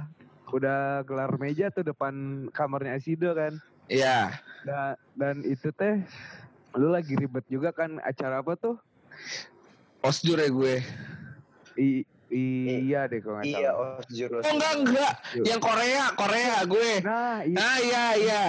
udah 0.50 1.06
gelar 1.06 1.30
meja 1.38 1.70
tuh 1.70 1.86
depan 1.86 2.44
kamarnya 2.50 2.98
Asido 2.98 3.30
kan 3.32 3.54
Iya. 3.90 4.38
Dan 4.62 4.94
dan 5.14 5.34
itu 5.42 5.68
teh 5.70 6.04
lu 6.72 6.88
lagi 6.88 7.14
ribet 7.14 7.42
juga 7.46 7.70
kan 7.70 7.98
acara 8.00 8.40
apa 8.40 8.54
tuh 8.54 8.76
Osjur 10.00 10.36
ya 10.36 10.48
gue. 10.48 10.80
I, 11.76 12.06
iya 12.32 13.04
deh 13.04 13.20
kalau 13.20 13.36
nggak 13.36 13.52
Iya, 13.52 13.70
oh 13.74 14.00
jurus. 14.08 14.42
Oh 14.42 14.52
enggak 14.54 14.72
enggak. 14.80 15.12
Yang 15.36 15.60
Korea, 15.60 16.04
Korea 16.14 16.56
gue. 16.64 16.90
Nah, 17.02 17.38
iya. 17.44 17.56
Ah 17.58 17.76
iya 17.78 18.04
iya. 18.16 18.42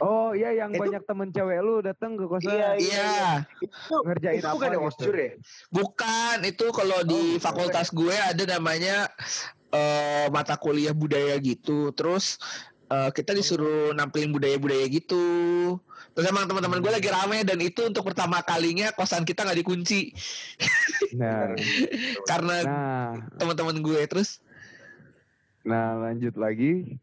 Oh 0.00 0.32
iya 0.32 0.50
yang 0.56 0.72
Itu- 0.72 0.80
banyak 0.80 1.02
temen 1.04 1.28
cewek 1.30 1.58
lu 1.60 1.84
datang 1.84 2.16
ke 2.16 2.24
kosan 2.24 2.50
Iya, 2.50 2.68
Iya. 2.74 3.12
Itu, 3.60 3.94
ngerjain 4.00 4.38
itu 4.40 4.46
apa 4.48 4.54
bukan 4.56 4.68
yang 4.68 4.82
gitu. 4.82 4.90
osjur 4.90 5.14
ya? 5.14 5.30
Bukan, 5.68 6.36
itu 6.42 6.66
kalau 6.72 7.00
di 7.04 7.20
Oh, 7.30 7.38
fakultas 7.38 7.88
gue 7.92 8.16
ada 8.16 8.44
namanya 8.48 9.06
eh, 9.70 10.26
mata 10.32 10.58
kuliah 10.58 10.90
budaya 10.90 11.38
gitu. 11.38 11.92
Terus 11.92 12.42
eh, 12.90 13.10
kita 13.14 13.32
disuruh 13.32 13.94
nampilin 13.94 14.34
budaya-budaya 14.34 14.86
gitu. 14.90 15.24
Terus 16.10 16.26
emang 16.26 16.50
teman-teman 16.50 16.82
gue 16.82 16.92
lagi 16.92 17.06
rame 17.06 17.46
dan 17.46 17.58
itu 17.62 17.86
untuk 17.86 18.02
pertama 18.02 18.42
kalinya 18.42 18.90
kosan 18.90 19.22
kita 19.22 19.46
nggak 19.46 19.62
dikunci 19.62 20.10
Nah, 21.20 21.54
karena 22.26 22.56
nah, 22.66 23.10
teman-teman 23.38 23.78
gue. 23.78 24.00
Terus 24.10 24.42
nah 25.62 25.94
lanjut 25.96 26.34
lagi. 26.34 26.98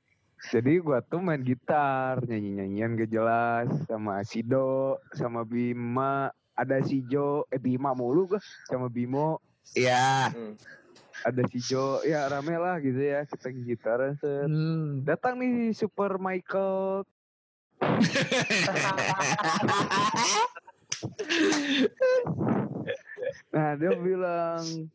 Jadi 0.48 0.80
gua 0.80 1.02
tuh 1.02 1.20
main 1.20 1.42
gitar, 1.42 2.22
nyanyi-nyanyian 2.24 2.94
gak 2.94 3.12
jelas 3.12 3.68
sama 3.90 4.22
Sido, 4.22 5.02
sama 5.18 5.42
Bima, 5.42 6.30
ada 6.54 6.78
si 6.86 7.02
Jo, 7.10 7.50
eh 7.50 7.58
Bima 7.58 7.98
mulu 7.98 8.38
gua 8.38 8.42
sama 8.70 8.86
Bimo, 8.88 9.42
ya. 9.74 10.30
Hmm. 10.32 10.54
Ada 11.26 11.42
si 11.50 11.60
Jo, 11.64 12.02
ya 12.06 12.30
rame 12.30 12.58
lah 12.58 12.80
gitu 12.82 13.02
ya 13.02 13.26
kita 13.26 13.50
gitaran 13.50 14.14
set. 14.20 14.46
Hmm. 14.46 15.02
Datang 15.08 15.40
nih 15.42 15.74
Super 15.74 16.18
Michael 16.22 17.06
Nah 23.54 23.78
dia 23.78 23.94
bilang 23.98 24.90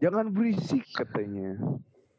jangan 0.00 0.32
berisik 0.32 0.84
katanya. 0.92 1.56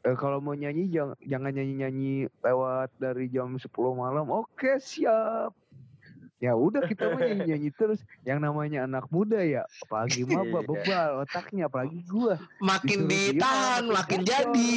Eh, 0.06 0.14
kalau 0.14 0.38
mau 0.38 0.54
nyanyi 0.54 0.90
jangan 0.90 1.18
jangan 1.26 1.52
nyanyi 1.54 1.74
nyanyi 1.74 2.14
lewat 2.42 2.90
dari 2.98 3.30
jam 3.30 3.58
10 3.58 3.70
malam. 3.94 4.30
Oke 4.30 4.78
siap. 4.78 5.54
Ya 6.38 6.54
udah 6.54 6.86
kita 6.86 7.10
mah 7.10 7.18
nyanyi 7.18 7.44
nyanyi 7.50 7.70
terus 7.70 7.98
yang 8.22 8.38
namanya 8.38 8.86
anak 8.86 9.10
muda 9.10 9.42
ya 9.42 9.66
apalagi 9.82 10.22
maba 10.22 10.60
Iya. 10.60 10.66
bebal 10.66 11.08
otaknya 11.22 11.62
apalagi 11.66 12.00
gua 12.04 12.38
Makin 12.58 12.98
Disuruh 13.04 13.34
ditahan, 13.34 13.82
diam, 13.82 13.94
makin 13.94 14.20
bocor. 14.20 14.30
jadi. 14.30 14.76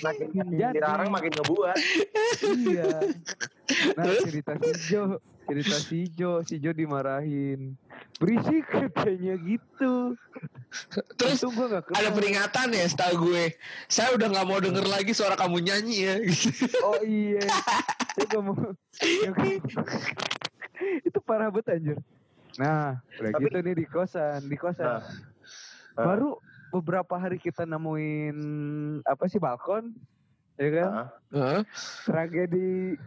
Makin 0.00 0.28
Jadi. 0.50 0.74
dilarang 0.74 1.08
makin 1.08 1.32
ngebuat. 1.32 1.76
iya 2.56 2.90
nah 3.96 4.04
cerita 4.20 4.52
si 4.56 4.70
Jo 4.88 5.02
cerita 5.44 5.76
si 5.78 5.98
Jo 6.10 6.32
si 6.40 6.54
Jo 6.56 6.72
dimarahin 6.72 7.76
berisik 8.16 8.64
katanya 8.66 9.36
gitu 9.38 10.16
Terus 11.14 11.38
itu 11.38 11.48
gua 11.50 11.70
gak 11.70 11.84
kenal 11.86 11.98
ada 11.98 12.10
peringatan 12.10 12.66
ya 12.68 12.84
setahu 12.84 13.30
gue. 13.30 13.54
Saya 13.86 14.10
udah 14.12 14.26
nggak 14.26 14.42
mau 14.44 14.58
denger 14.58 14.82
lagi 14.84 15.12
suara 15.12 15.34
kamu 15.34 15.62
nyanyi 15.62 15.96
ya. 16.02 16.14
oh 16.82 16.98
iya 17.00 17.46
saya 18.14 18.26
gak 18.26 18.42
mau 18.42 18.58
itu 21.08 21.18
parah 21.20 21.48
banget 21.48 21.68
anjir 21.72 21.98
nah 22.54 22.98
udah 23.18 23.30
Tapi- 23.30 23.44
gitu 23.44 23.56
nih 23.60 23.74
di 23.74 23.86
kosan 23.86 24.40
di 24.44 24.56
kosan 24.56 25.02
Nah. 25.94 26.02
baru 26.04 26.30
beberapa 26.70 27.14
hari 27.14 27.38
kita 27.38 27.62
nemuin 27.62 28.36
apa 29.02 29.24
sih 29.24 29.38
balkon 29.38 29.94
ya 30.56 30.68
kan 30.72 30.90
Hah? 30.90 31.08
Heeh. 31.30 31.60
tragedi 32.04 32.98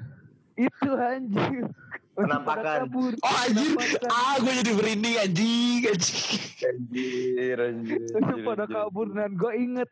itu 0.56 0.90
anjir 0.92 1.68
Penampakan. 2.14 2.90
kabur. 2.90 3.14
Oh 3.14 3.36
anjir, 3.38 3.72
Penampakan. 3.72 4.10
ah 4.10 4.36
gue 4.40 4.54
jadi 4.58 4.72
merinding 4.74 5.16
anjing, 5.20 5.82
anjing. 5.86 6.42
Anjir, 6.66 7.58
anjir. 7.62 8.00
Masih 8.10 8.42
pada 8.42 8.66
kabur 8.66 9.08
dan 9.12 9.32
gue 9.32 9.52
inget 9.54 9.90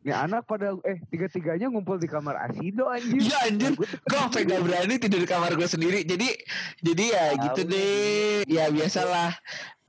Nih 0.00 0.16
anak 0.16 0.48
pada 0.48 0.72
eh 0.88 0.96
tiga-tiganya 1.12 1.68
ngumpul 1.68 2.00
di 2.00 2.08
kamar 2.08 2.32
Asido 2.48 2.88
anjir. 2.88 3.20
Iya 3.20 3.38
anjir, 3.52 3.76
gue 3.76 3.88
sampai 4.08 4.48
gak 4.48 4.64
berani 4.64 4.94
tidur 4.96 5.20
di 5.20 5.28
kamar 5.28 5.52
gue 5.52 5.68
sendiri. 5.68 6.08
Jadi, 6.08 6.28
jadi 6.80 7.04
ya 7.04 7.24
gitu 7.36 7.60
deh. 7.68 8.40
Ya 8.48 8.72
biasalah 8.72 9.36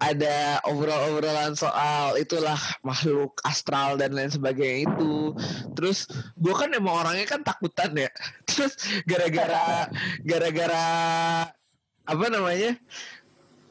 ada 0.02 0.60
obrol-obrolan 0.68 1.56
soal 1.56 2.18
itulah 2.18 2.60
makhluk 2.84 3.38
astral 3.48 3.96
dan 3.96 4.12
lain 4.12 4.28
sebagainya 4.28 4.92
itu. 4.92 5.32
Terus 5.80 6.10
gue 6.36 6.54
kan 6.60 6.76
emang 6.76 7.08
orangnya 7.08 7.24
kan 7.32 7.46
takutan 7.46 7.96
ya. 7.96 8.12
Terus 8.50 8.76
gara-gara 9.08 9.88
gara-gara 10.28 10.88
apa 12.04 12.26
namanya? 12.28 12.76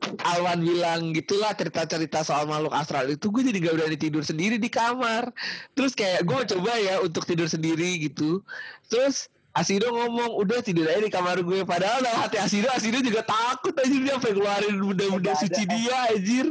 Alwan 0.01 0.65
bilang 0.65 1.13
gitulah 1.13 1.53
cerita-cerita 1.53 2.25
soal 2.25 2.49
makhluk 2.49 2.73
astral 2.73 3.05
itu 3.13 3.29
gue 3.29 3.43
jadi 3.53 3.59
gak 3.69 3.75
berani 3.77 3.99
tidur 4.01 4.25
sendiri 4.25 4.57
di 4.57 4.73
kamar. 4.73 5.29
Terus 5.77 5.93
kayak 5.93 6.25
gue 6.25 6.41
coba 6.57 6.73
ya 6.81 7.05
untuk 7.05 7.29
tidur 7.29 7.47
sendiri 7.47 8.01
gitu. 8.01 8.41
Terus 8.89 9.29
Asido 9.51 9.91
ngomong 9.91 10.39
udah 10.39 10.63
tidur 10.63 10.87
aja 10.87 11.03
di 11.03 11.11
kamar 11.11 11.43
gue. 11.43 11.67
Padahal 11.67 12.01
dalam 12.01 12.23
hati 12.23 12.39
Asido 12.39 12.71
Asido 12.71 13.03
juga 13.03 13.27
takut 13.27 13.75
anjir 13.77 14.01
dia 14.07 14.15
sampai 14.17 14.33
keluarin 14.33 14.75
benda-benda 14.79 15.33
suci 15.37 15.63
dia 15.67 15.97
anjir 16.15 16.47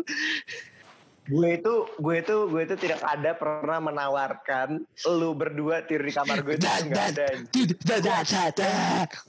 Gue 1.29 1.61
itu, 1.61 1.73
gue 2.01 2.15
itu, 2.25 2.35
gue 2.49 2.61
itu 2.65 2.75
tidak 2.79 3.05
ada 3.05 3.37
pernah 3.37 3.77
menawarkan 3.77 4.81
lu 5.13 5.37
berdua 5.37 5.85
tidur 5.85 6.09
di 6.09 6.13
kamar 6.17 6.41
gue 6.41 6.57
itu 6.57 6.65
dan 6.65 6.89
nggak 6.89 7.05
ada. 7.13 7.27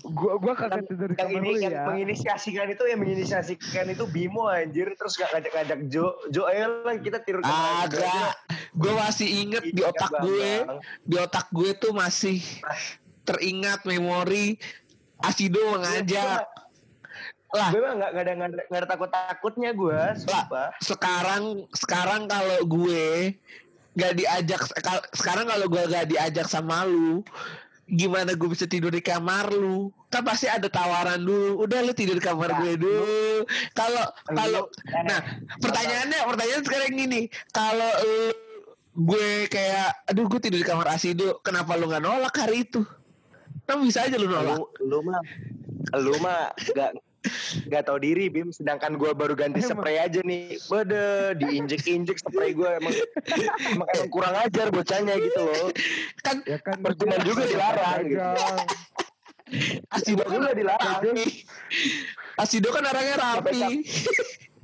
Gua 0.00 0.40
gua 0.40 0.54
kagak 0.56 0.88
tidur 0.88 1.12
di 1.12 1.16
yang 1.20 1.28
kamar 1.28 1.40
ini 1.44 1.50
lu 1.52 1.60
yang 1.60 1.74
ya. 1.76 1.84
menginisiasikan 1.84 2.66
itu 2.72 2.84
yang 2.88 2.98
menginisiasikan 3.04 3.86
itu 3.92 4.04
Bimo 4.08 4.48
anjir. 4.48 4.88
Terus 4.96 5.12
gak 5.20 5.30
ngajak-ngajak 5.36 5.78
Jo 5.92 6.16
Jo 6.32 6.48
ayo 6.48 6.84
lah 6.88 6.96
kita 6.96 7.20
tidur 7.20 7.44
di 7.44 7.50
kamar 7.52 7.72
gue 7.92 8.00
agak. 8.00 8.32
Gue 8.70 8.92
masih 8.96 9.28
inget 9.28 9.64
di 9.68 9.80
Iya, 9.80 9.90
otak 9.90 10.12
gue 10.22 10.52
di 11.04 11.16
otak 11.18 11.46
gue 11.50 11.70
tuh 11.76 11.92
masih 11.92 12.38
teringat 13.24 13.84
memori 13.84 14.56
Asido 15.20 15.60
mengajak 15.76 16.48
lah. 17.50 17.68
Gue 17.74 17.80
mah 17.82 17.94
gak, 17.98 18.10
gak 18.14 18.22
ada 18.24 18.32
gak 18.32 18.48
ada, 18.48 18.62
nggak 18.70 18.80
ada 18.80 18.88
takut-takutnya 18.88 19.70
gue, 19.74 20.00
sumpah. 20.22 20.68
sekarang 20.78 21.42
sekarang 21.74 22.22
kalau 22.30 22.58
gue 22.66 23.34
nggak 23.90 24.12
diajak 24.14 24.60
sekarang 25.18 25.50
kalau 25.50 25.66
gue 25.66 25.82
gak 25.90 26.06
diajak 26.06 26.46
sama 26.46 26.86
lu 26.86 27.26
gimana 27.90 28.38
gue 28.38 28.48
bisa 28.54 28.70
tidur 28.70 28.94
di 28.94 29.02
kamar 29.02 29.50
lu? 29.50 29.90
Kan 30.06 30.22
pasti 30.22 30.46
ada 30.46 30.70
tawaran 30.70 31.18
dulu. 31.18 31.66
Udah 31.66 31.82
lu 31.82 31.90
tidur 31.90 32.14
di 32.14 32.22
kamar 32.22 32.54
Ya, 32.54 32.58
gue 32.62 32.72
dulu. 32.78 33.42
Kalau 33.74 34.04
kalau 34.30 34.62
eh, 34.70 35.02
nah 35.02 35.18
pertanyaannya 35.58 36.18
pertanyaan 36.22 36.62
sekarang 36.62 36.92
gini. 36.94 37.22
Kalau 37.50 37.90
lu- 38.06 38.38
gue 38.90 39.46
kayak 39.46 40.06
aduh 40.06 40.26
gue 40.26 40.40
tidur 40.42 40.58
di 40.62 40.66
kamar 40.66 40.94
Asido 40.94 41.38
kenapa 41.42 41.74
lu 41.74 41.90
nggak 41.90 42.02
nolak 42.02 42.34
hari 42.38 42.66
itu? 42.66 42.86
Kan 43.66 43.82
bisa 43.82 44.06
aja 44.06 44.14
lu 44.18 44.30
nolak. 44.30 44.58
Lu, 44.58 44.66
lu 44.86 44.98
mah 45.02 45.22
lu 45.98 46.14
mah 46.22 46.54
gak 46.74 46.94
gak 47.68 47.82
tau 47.86 47.98
diri 48.00 48.32
Bim. 48.32 48.52
Sedangkan 48.52 48.96
gue 48.96 49.12
baru 49.12 49.36
ganti 49.36 49.60
spray 49.60 50.00
aja 50.00 50.20
nih. 50.24 50.56
Bede 50.68 51.36
diinjek-injek 51.40 52.18
spray 52.20 52.56
gue 52.56 52.70
emang, 52.80 52.94
emang 53.76 53.88
emang 53.96 54.10
kurang 54.10 54.34
ajar 54.40 54.72
bocahnya 54.72 55.14
gitu 55.20 55.40
loh. 55.44 55.68
Kan 56.24 56.42
Ya 56.48 56.58
kan 56.60 56.80
Percuma 56.80 57.20
juga 57.20 57.44
dilarang, 57.44 58.00
gitu. 58.08 58.24
Asido 59.90 60.22
kan 60.22 60.38
juga 60.38 60.54
dilarang. 60.54 61.02
Asido 62.38 62.68
kan 62.70 62.86
orangnya 62.86 63.16
rapi. 63.18 63.82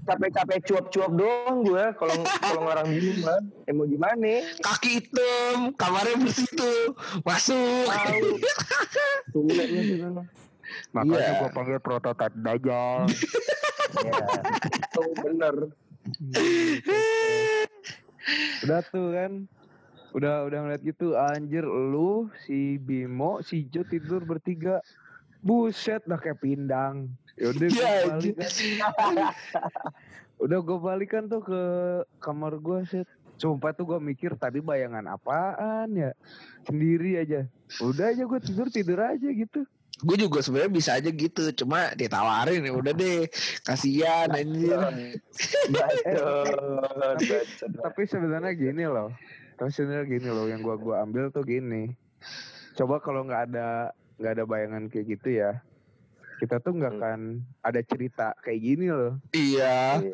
Capek-capek 0.07 0.63
cuap-cuap 0.71 1.19
doang 1.19 1.67
gue 1.67 1.85
kalau 1.99 2.23
kalau 2.39 2.63
orang 2.71 2.95
minum 2.95 3.27
kan 3.27 3.43
emang 3.67 3.91
gimana? 3.91 4.39
Kaki 4.63 5.03
hitam 5.03 5.75
kamarnya 5.75 6.15
bersih 6.23 6.47
tuh. 6.55 6.95
Masuk 7.27 7.91
Makanya 10.97 11.21
Iya. 11.21 11.39
gua 11.39 11.51
panggil 11.53 11.79
prototipe 11.79 12.37
Dajjal. 12.41 13.01
ya 14.07 14.19
itu 14.73 15.03
bener 15.21 15.57
udah 18.65 18.81
tuh 18.89 19.07
kan. 19.13 19.33
Udah 20.17 20.49
udah 20.49 20.59
ngeliat 20.65 20.81
gitu 20.81 21.13
anjir 21.13 21.61
lu 21.63 22.33
si 22.49 22.81
Bimo 22.81 23.45
si 23.45 23.69
Jo 23.69 23.85
tidur 23.85 24.25
bertiga. 24.25 24.81
Buset 25.45 26.03
dah 26.09 26.17
kayak 26.17 26.41
pindang. 26.41 27.13
Yaudah 27.37 27.69
gue 27.69 27.85
Iya, 27.85 28.03
balik 28.09 28.35
kan. 28.41 28.51
Udah 30.45 30.59
gue 30.61 30.79
balikan 30.81 31.25
tuh 31.29 31.41
ke 31.45 31.61
kamar 32.19 32.57
gue 32.59 32.85
set. 32.89 33.09
Sumpah 33.37 33.77
tuh 33.77 33.85
gue 33.85 33.99
mikir 34.01 34.33
tadi 34.41 34.65
bayangan 34.65 35.05
apaan 35.07 35.93
ya. 35.93 36.17
Sendiri 36.65 37.21
aja. 37.21 37.45
Udah 37.85 38.11
aja 38.11 38.25
gue 38.25 38.41
tidur 38.41 38.69
tidur 38.73 39.01
aja 39.01 39.29
gitu. 39.29 39.69
Gue 39.97 40.17
juga 40.19 40.45
sebenarnya 40.45 40.69
bisa 40.71 40.91
aja 40.93 41.09
gitu 41.09 41.41
cuma 41.57 41.89
ditawarin 41.93 42.61
ya 42.61 42.73
udah 42.73 42.93
deh 42.93 43.25
kasihan 43.63 44.29
anjir 44.29 44.77
tapi- 47.81 48.05
sebenarnya 48.05 48.53
gini 48.53 48.85
loh. 48.85 49.09
Sebenarnya 49.57 50.05
gini 50.05 50.29
loh 50.29 50.45
yang 50.45 50.61
gua 50.61 50.77
gua 50.77 50.95
ambil 51.01 51.33
tuh 51.33 51.41
gini. 51.41 51.97
Coba 52.77 53.01
kalau 53.01 53.25
nggak 53.25 53.43
ada 53.49 53.89
nggak 54.17 54.33
ada 54.37 54.45
bayangan 54.45 54.85
kayak 54.87 55.17
gitu 55.17 55.41
ya. 55.41 55.65
Kita 56.37 56.61
tuh 56.61 56.77
nggak 56.77 56.93
Hmm. 56.93 57.01
akan 57.01 57.21
ada 57.65 57.81
cerita 57.81 58.37
kayak 58.39 58.61
gini 58.61 58.93
loh. 58.93 59.17
iya 59.33 59.97
Iya. 59.97 60.13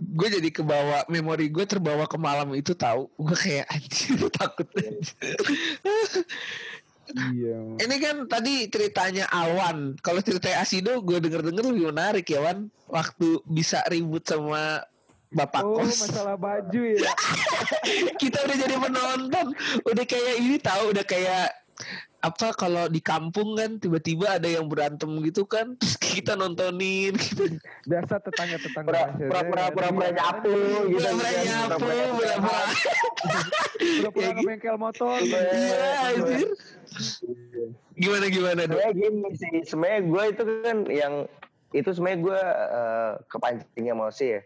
gue 0.00 0.28
jadi 0.32 0.48
kebawa 0.50 1.04
memori 1.06 1.46
gue 1.46 1.60
terbawa 1.62 2.08
ke 2.08 2.16
malam 2.16 2.56
itu 2.56 2.72
tahu 2.72 3.04
gue 3.14 3.36
kayak 3.36 3.68
anjir 3.68 4.16
takut 4.32 4.64
Iya. 7.14 7.58
ini 7.82 7.96
kan 7.98 8.16
tadi 8.30 8.66
ceritanya 8.70 9.26
Awan 9.30 9.98
kalau 10.00 10.20
ceritanya 10.22 10.62
Asido 10.62 11.02
gue 11.02 11.18
denger 11.18 11.42
denger 11.42 11.64
lebih 11.70 11.90
menarik 11.90 12.26
ya 12.28 12.40
Wan 12.42 12.70
waktu 12.86 13.42
bisa 13.46 13.82
ribut 13.90 14.22
sama 14.26 14.82
bapak 15.30 15.62
Oh 15.62 15.78
kos 15.78 16.10
masalah 16.10 16.34
baju 16.34 16.82
ya. 16.90 17.06
kita 18.22 18.38
udah 18.42 18.56
jadi 18.58 18.74
penonton 18.82 19.46
udah 19.86 20.04
kayak 20.06 20.34
ini 20.42 20.58
tahu 20.58 20.90
udah 20.90 21.04
kayak 21.06 21.54
apa 22.20 22.52
kalau 22.52 22.84
di 22.92 23.00
kampung 23.00 23.56
kan 23.56 23.80
tiba-tiba 23.80 24.36
ada 24.36 24.44
yang 24.44 24.68
berantem 24.68 25.08
gitu 25.24 25.48
kan 25.48 25.72
terus 25.80 25.96
kita 25.96 26.36
nontonin 26.36 27.16
gitu 27.16 27.56
Biasa 27.88 28.20
tetangga 28.20 28.60
tetangga. 28.60 28.88
Pura- 28.92 29.12
pura-pura 29.16 29.64
pura-pura 29.72 30.08
nyapu 30.12 30.52
gitu 30.92 31.00
pura-pura 31.00 31.32
kan. 31.32 31.44
nyapu 31.48 31.86
Pura-pura 33.80 34.30
ke 34.36 34.42
bengkel 34.44 34.76
motor. 34.76 35.16
Iya. 35.16 35.40
Iya, 35.40 35.88
anjir. 36.12 36.48
gimana 37.96 38.26
gimana 38.28 38.60
dong 38.66 38.80
sebenarnya 38.80 38.94
gini 38.96 39.30
sih 39.36 39.54
sebenarnya 39.68 40.00
gue 40.08 40.22
itu 40.32 40.42
kan 40.64 40.76
yang 40.88 41.14
itu 41.70 41.88
sebenarnya 41.92 42.18
gue 42.20 42.40
kepancingnya 43.30 43.94
mau 43.94 44.10
sih 44.10 44.36
ya 44.36 44.40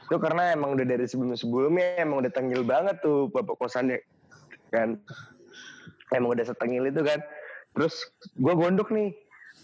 itu 0.00 0.16
karena 0.18 0.54
emang 0.54 0.74
udah 0.74 0.86
dari 0.86 1.06
sebelum 1.06 1.34
sebelumnya 1.36 2.00
emang 2.02 2.24
udah 2.24 2.32
tengil 2.32 2.62
banget 2.66 2.98
tuh 3.04 3.28
bapak 3.30 3.54
kosannya 3.60 4.00
kan 4.72 4.96
emang 6.14 6.34
udah 6.34 6.46
setengil 6.46 6.86
itu 6.88 7.00
kan 7.02 7.20
terus 7.74 8.10
gue 8.34 8.54
gondok 8.54 8.90
nih 8.90 9.14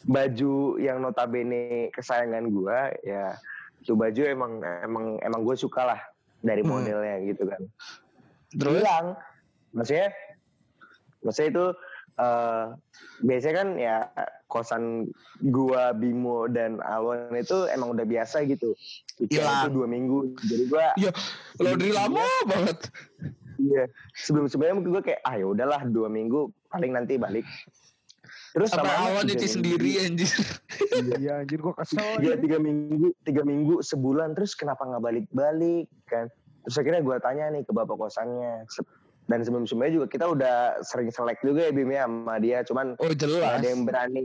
baju 0.06 0.78
yang 0.78 1.02
notabene 1.02 1.90
kesayangan 1.90 2.46
gue 2.50 2.78
ya 3.02 3.34
itu 3.82 3.92
baju 3.94 4.22
emang 4.26 4.52
emang 4.82 5.04
emang 5.22 5.40
gue 5.42 5.56
suka 5.58 5.82
lah 5.94 6.00
dari 6.42 6.62
Hmm. 6.62 6.78
modelnya 6.78 7.16
gitu 7.26 7.48
kan 7.48 7.62
terus 8.54 8.78
hilang 8.82 9.06
maksudnya 9.74 10.08
maksudnya 11.26 11.50
itu 11.50 11.66
eh 12.16 12.64
biasanya 13.20 13.54
kan 13.60 13.68
ya 13.76 13.96
kosan 14.48 15.10
gua 15.52 15.92
Bimo 15.92 16.48
dan 16.48 16.80
Alwan 16.80 17.34
itu 17.36 17.68
emang 17.68 17.92
udah 17.92 18.08
biasa 18.08 18.46
gitu. 18.48 18.72
Hilang. 19.20 19.68
itu 19.68 19.68
dua 19.74 19.86
minggu. 19.90 20.32
Jadi 20.48 20.64
gua 20.70 20.96
Iya, 20.96 21.12
laundry 21.60 21.92
lama 21.92 22.24
banget. 22.48 22.88
Iya 23.58 23.84
sebelum 24.12 24.46
sebelumnya 24.48 24.74
mungkin 24.80 24.90
gua 24.92 25.04
kayak 25.04 25.20
ah 25.24 25.34
ya 25.36 25.46
udahlah 25.48 25.80
dua 25.88 26.08
minggu 26.08 26.52
paling 26.70 26.92
nanti 26.92 27.16
balik. 27.16 27.46
Terus 28.56 28.72
lama-lama 28.72 29.20
awan 29.20 29.24
minggu. 29.28 29.44
sendiri 29.44 29.92
anjir. 30.00 30.32
Iya 31.20 31.44
anjir 31.44 31.60
gue 31.60 31.74
kesel. 31.76 32.24
Iya 32.24 32.40
tiga 32.40 32.56
minggu, 32.56 33.12
tiga 33.20 33.44
minggu 33.44 33.84
sebulan 33.84 34.32
terus 34.32 34.56
kenapa 34.56 34.80
nggak 34.88 35.02
balik-balik 35.04 35.92
kan? 36.08 36.32
Terus 36.64 36.76
akhirnya 36.80 37.04
gue 37.04 37.16
tanya 37.20 37.52
nih 37.52 37.62
ke 37.68 37.72
bapak 37.76 38.00
kosannya. 38.00 38.64
Dan 39.26 39.42
sebelum-sebelumnya 39.42 39.92
juga 39.92 40.06
kita 40.08 40.24
udah 40.30 40.56
sering 40.86 41.12
selek 41.12 41.42
juga 41.44 41.68
ya 41.68 41.72
Bim 41.74 41.92
ya 41.92 42.08
sama 42.08 42.34
dia. 42.40 42.58
Cuman 42.64 42.86
Oh 42.96 43.10
nggak 43.12 43.20
jelas. 43.20 43.60
ada 43.60 43.66
yang 43.68 43.82
berani, 43.84 44.22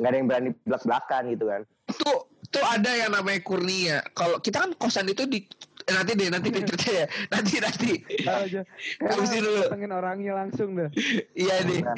nggak 0.00 0.08
ada 0.08 0.16
yang 0.16 0.28
berani 0.32 0.48
belak-belakan 0.64 1.22
gitu 1.34 1.44
kan. 1.44 1.60
Tuh, 1.92 2.18
tuh 2.48 2.64
ada 2.64 2.90
yang 2.94 3.10
namanya 3.12 3.40
Kurnia. 3.44 4.00
Kalau 4.16 4.40
kita 4.40 4.64
kan 4.64 4.70
kosan 4.80 5.12
itu 5.12 5.28
di 5.28 5.44
eh, 5.84 5.94
nanti 5.94 6.12
deh, 6.16 6.28
nanti 6.32 6.48
deh 6.50 6.62
cerita 6.72 6.88
ya. 6.90 7.06
Nanti 7.28 7.54
nanti. 7.60 7.92
Aja. 8.24 8.60
Habisin 9.04 9.40
dulu. 9.44 9.60
Datengin 9.68 9.92
orangnya 9.92 10.32
langsung 10.36 10.76
dah. 10.76 10.88
Iya 11.36 11.56
deh. 11.64 11.80
Nah, 11.84 11.94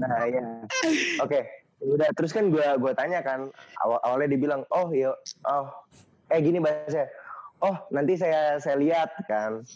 nah 0.00 0.22
ya. 0.28 0.42
Oke, 1.24 1.40
udah 1.82 2.08
terus 2.14 2.30
kan 2.30 2.48
gue 2.54 2.62
gua 2.78 2.92
tanya 2.94 3.20
kan 3.26 3.50
awal 3.82 3.98
awalnya 4.06 4.38
dibilang 4.38 4.62
oh 4.70 4.94
iya 4.94 5.10
oh 5.50 5.66
eh 6.30 6.38
gini 6.38 6.62
bahasanya 6.62 7.10
oh 7.58 7.76
nanti 7.90 8.14
saya 8.14 8.62
saya 8.62 8.78
lihat 8.78 9.10
kan 9.26 9.66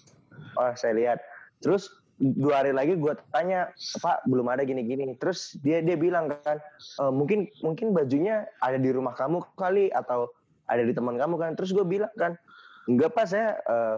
oh 0.55 0.73
saya 0.79 0.95
lihat 0.95 1.19
terus 1.59 1.91
dua 2.17 2.65
hari 2.65 2.73
lagi 2.73 2.97
gue 2.97 3.13
tanya 3.35 3.69
pak 4.01 4.25
belum 4.25 4.49
ada 4.49 4.65
gini 4.65 4.87
gini 4.87 5.19
terus 5.21 5.59
dia 5.61 5.85
dia 5.85 5.99
bilang 5.99 6.33
kan 6.47 6.57
"Eh, 7.03 7.13
mungkin 7.13 7.51
mungkin 7.61 7.93
bajunya 7.93 8.49
ada 8.65 8.81
di 8.81 8.89
rumah 8.89 9.13
kamu 9.13 9.45
kali 9.59 9.93
atau 9.93 10.31
ada 10.71 10.81
di 10.81 10.97
teman 10.97 11.21
kamu 11.21 11.37
kan 11.37 11.53
terus 11.59 11.77
gue 11.77 11.85
bilang 11.85 12.11
kan 12.17 12.39
enggak 12.87 13.11
pak 13.15 13.27
saya 13.29 13.59
eh, 13.67 13.97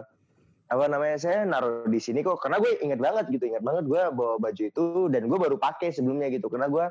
apa 0.69 0.85
namanya 0.85 1.17
saya 1.17 1.49
naruh 1.49 1.89
di 1.89 1.97
sini 1.97 2.21
kok 2.21 2.37
karena 2.45 2.61
gue 2.61 2.77
inget 2.85 3.01
banget 3.01 3.25
gitu 3.33 3.49
inget 3.49 3.65
banget 3.65 3.89
gue 3.89 4.01
bawa 4.13 4.37
baju 4.37 4.63
itu 4.69 4.85
dan 5.09 5.25
gue 5.25 5.37
baru 5.41 5.57
pakai 5.57 5.89
sebelumnya 5.89 6.29
gitu 6.29 6.45
karena 6.45 6.69
gue 6.69 6.85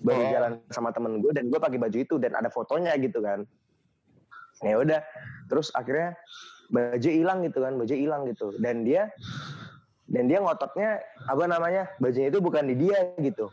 baru 0.00 0.22
Oh. 0.26 0.30
jalan 0.32 0.52
sama 0.72 0.90
temen 0.90 1.22
gue 1.22 1.30
dan 1.30 1.46
gue 1.46 1.60
pakai 1.60 1.78
baju 1.78 1.98
itu 2.00 2.14
dan 2.18 2.34
ada 2.34 2.50
fotonya 2.50 2.96
gitu 2.98 3.22
kan. 3.22 3.46
Ya 4.64 4.76
udah 4.76 5.00
terus 5.48 5.70
akhirnya 5.72 6.16
baju 6.74 7.08
hilang 7.08 7.44
gitu 7.46 7.58
kan 7.62 7.72
baju 7.78 7.94
hilang 7.94 8.22
gitu. 8.26 8.56
Dan 8.58 8.82
dia 8.82 9.12
dan 10.10 10.26
dia 10.26 10.42
ngototnya 10.42 10.98
apa 11.30 11.44
namanya 11.46 11.86
bajunya 12.02 12.34
itu 12.34 12.42
bukan 12.42 12.66
di 12.66 12.74
dia 12.82 13.14
gitu. 13.22 13.46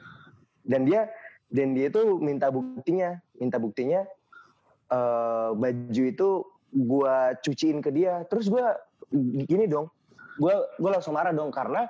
Dan 0.65 0.89
dia 0.89 1.05
dan 1.53 1.77
dia 1.77 1.93
itu 1.93 2.17
minta 2.17 2.49
buktinya 2.49 3.21
minta 3.37 3.61
buktinya 3.61 4.01
eh 4.89 5.49
baju 5.53 6.03
itu 6.07 6.29
gua 6.71 7.35
cuciin 7.39 7.79
ke 7.79 7.89
dia 7.89 8.23
terus 8.27 8.47
gua 8.47 8.75
gini 9.47 9.65
dong 9.65 9.87
gua 10.35 10.67
gua 10.75 10.99
langsung 10.99 11.15
marah 11.15 11.31
dong 11.31 11.49
karena 11.49 11.87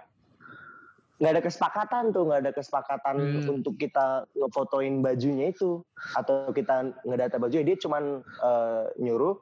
nggak 1.17 1.33
ada 1.33 1.41
kesepakatan 1.41 2.03
tuh 2.13 2.29
nggak 2.29 2.41
ada 2.45 2.51
kesepakatan 2.53 3.15
Hmm. 3.17 3.57
untuk 3.57 3.73
kita 3.75 4.29
ngefotoin 4.37 5.01
bajunya 5.01 5.49
itu 5.49 5.81
atau 6.13 6.53
kita 6.53 6.93
ngedata 7.01 7.41
bajunya 7.41 7.73
dia 7.73 7.77
cuman 7.81 8.21
eh, 8.21 8.83
nyuruh 9.01 9.41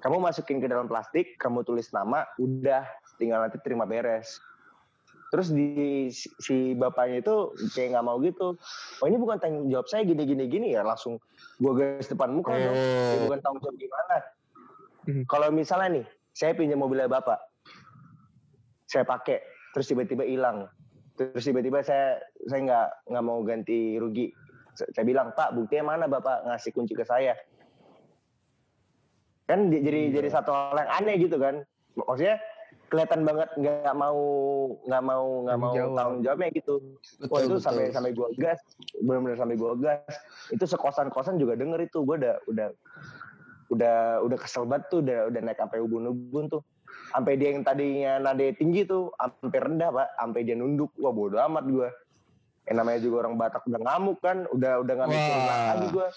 kamu 0.00 0.22
masukin 0.22 0.62
ke 0.62 0.70
dalam 0.70 0.86
plastik 0.86 1.34
kamu 1.34 1.66
tulis 1.66 1.90
nama 1.90 2.24
udah 2.38 2.86
tinggal 3.18 3.42
nanti 3.42 3.58
terima 3.58 3.84
beres 3.84 4.38
terus 5.30 5.50
di 5.50 6.10
si- 6.14 6.74
bapaknya 6.74 7.22
itu 7.22 7.36
kayak 7.74 7.98
nggak 7.98 8.06
mau 8.06 8.18
gitu 8.22 8.54
oh 9.02 9.06
ini 9.06 9.18
bukan 9.18 9.38
tanggung 9.38 9.66
jawab 9.66 9.90
saya 9.90 10.06
gini 10.06 10.22
gini 10.22 10.46
gini 10.46 10.78
ya 10.78 10.86
langsung 10.86 11.18
gua 11.58 11.74
gas 11.74 12.06
depan 12.06 12.30
muka 12.30 12.54
dong 12.54 12.70
Oh. 12.70 13.10
ini 13.18 13.22
bukan 13.26 13.40
tanggung 13.42 13.62
jawab 13.62 13.76
gimana 13.76 14.16
Hmm. 15.06 15.24
kalau 15.24 15.48
misalnya 15.48 16.00
nih 16.00 16.06
saya 16.30 16.52
pinjam 16.52 16.80
mobilnya 16.80 17.08
bapak 17.08 17.40
saya 18.84 19.06
pakai 19.06 19.40
terus 19.72 19.86
tiba-tiba 19.88 20.26
hilang 20.26 20.66
terus 21.16 21.44
tiba-tiba 21.44 21.80
saya 21.80 22.20
saya 22.48 22.60
nggak 22.64 22.88
nggak 23.12 23.24
mau 23.24 23.40
ganti 23.44 23.96
rugi 23.96 24.32
saya 24.74 25.04
bilang 25.04 25.32
pak 25.36 25.52
buktinya 25.52 25.94
mana 25.96 26.04
bapak 26.08 26.46
ngasih 26.48 26.72
kunci 26.72 26.96
ke 26.96 27.04
saya 27.04 27.36
kan 29.50 29.66
jadi 29.68 30.10
Iya. 30.10 30.22
jadi 30.22 30.28
satu 30.30 30.50
hal 30.54 30.78
yang 30.78 30.90
aneh 31.02 31.14
gitu 31.18 31.36
kan 31.36 31.66
maksudnya 31.98 32.38
kelihatan 32.90 33.22
banget 33.22 33.50
nggak 33.58 33.94
mau 33.94 34.18
nggak 34.86 35.02
mau 35.06 35.26
nggak 35.46 35.58
mau 35.58 35.74
jawab. 35.74 35.94
tanggung 35.98 36.20
jawabnya 36.26 36.48
gitu 36.54 36.74
Betul, 37.22 37.30
Wah 37.30 37.40
itu 37.42 37.54
betul. 37.54 37.62
sampai 37.62 37.84
sampai 37.94 38.10
gua 38.14 38.28
gas, 38.34 38.58
benar-benar 38.98 39.38
sampai 39.38 39.56
gua 39.60 39.72
gas. 39.78 40.14
Itu 40.50 40.64
sekosan-kosan 40.66 41.38
juga 41.38 41.54
denger 41.54 41.86
itu, 41.86 42.02
gua 42.02 42.18
udah 42.18 42.34
udah 42.50 42.68
udah 43.70 44.20
udah 44.26 44.38
kesel 44.38 44.66
banget 44.66 44.90
tuh, 44.90 45.00
udah 45.00 45.30
udah 45.30 45.40
naik 45.40 45.58
sampai 45.58 45.78
ubun-ubun 45.78 46.50
tuh. 46.50 46.62
Sampai 47.14 47.38
dia 47.38 47.54
yang 47.54 47.62
tadinya 47.62 48.18
nade 48.18 48.58
tinggi 48.58 48.82
tuh, 48.82 49.14
sampai 49.14 49.58
rendah 49.62 49.90
pak, 49.94 50.08
sampai 50.18 50.40
dia 50.42 50.58
nunduk. 50.58 50.90
Wah 50.98 51.14
bodo 51.14 51.38
amat 51.38 51.64
gua. 51.70 51.88
Yang 52.66 52.76
namanya 52.76 52.98
juga 53.02 53.16
orang 53.26 53.34
Batak 53.38 53.62
udah 53.66 53.80
ngamuk 53.82 54.18
kan, 54.20 54.38
udah 54.50 54.72
udah 54.82 54.92
nggak 54.98 55.08
mikirin 55.08 55.42
lagi 55.46 55.86
gua. 55.94 56.08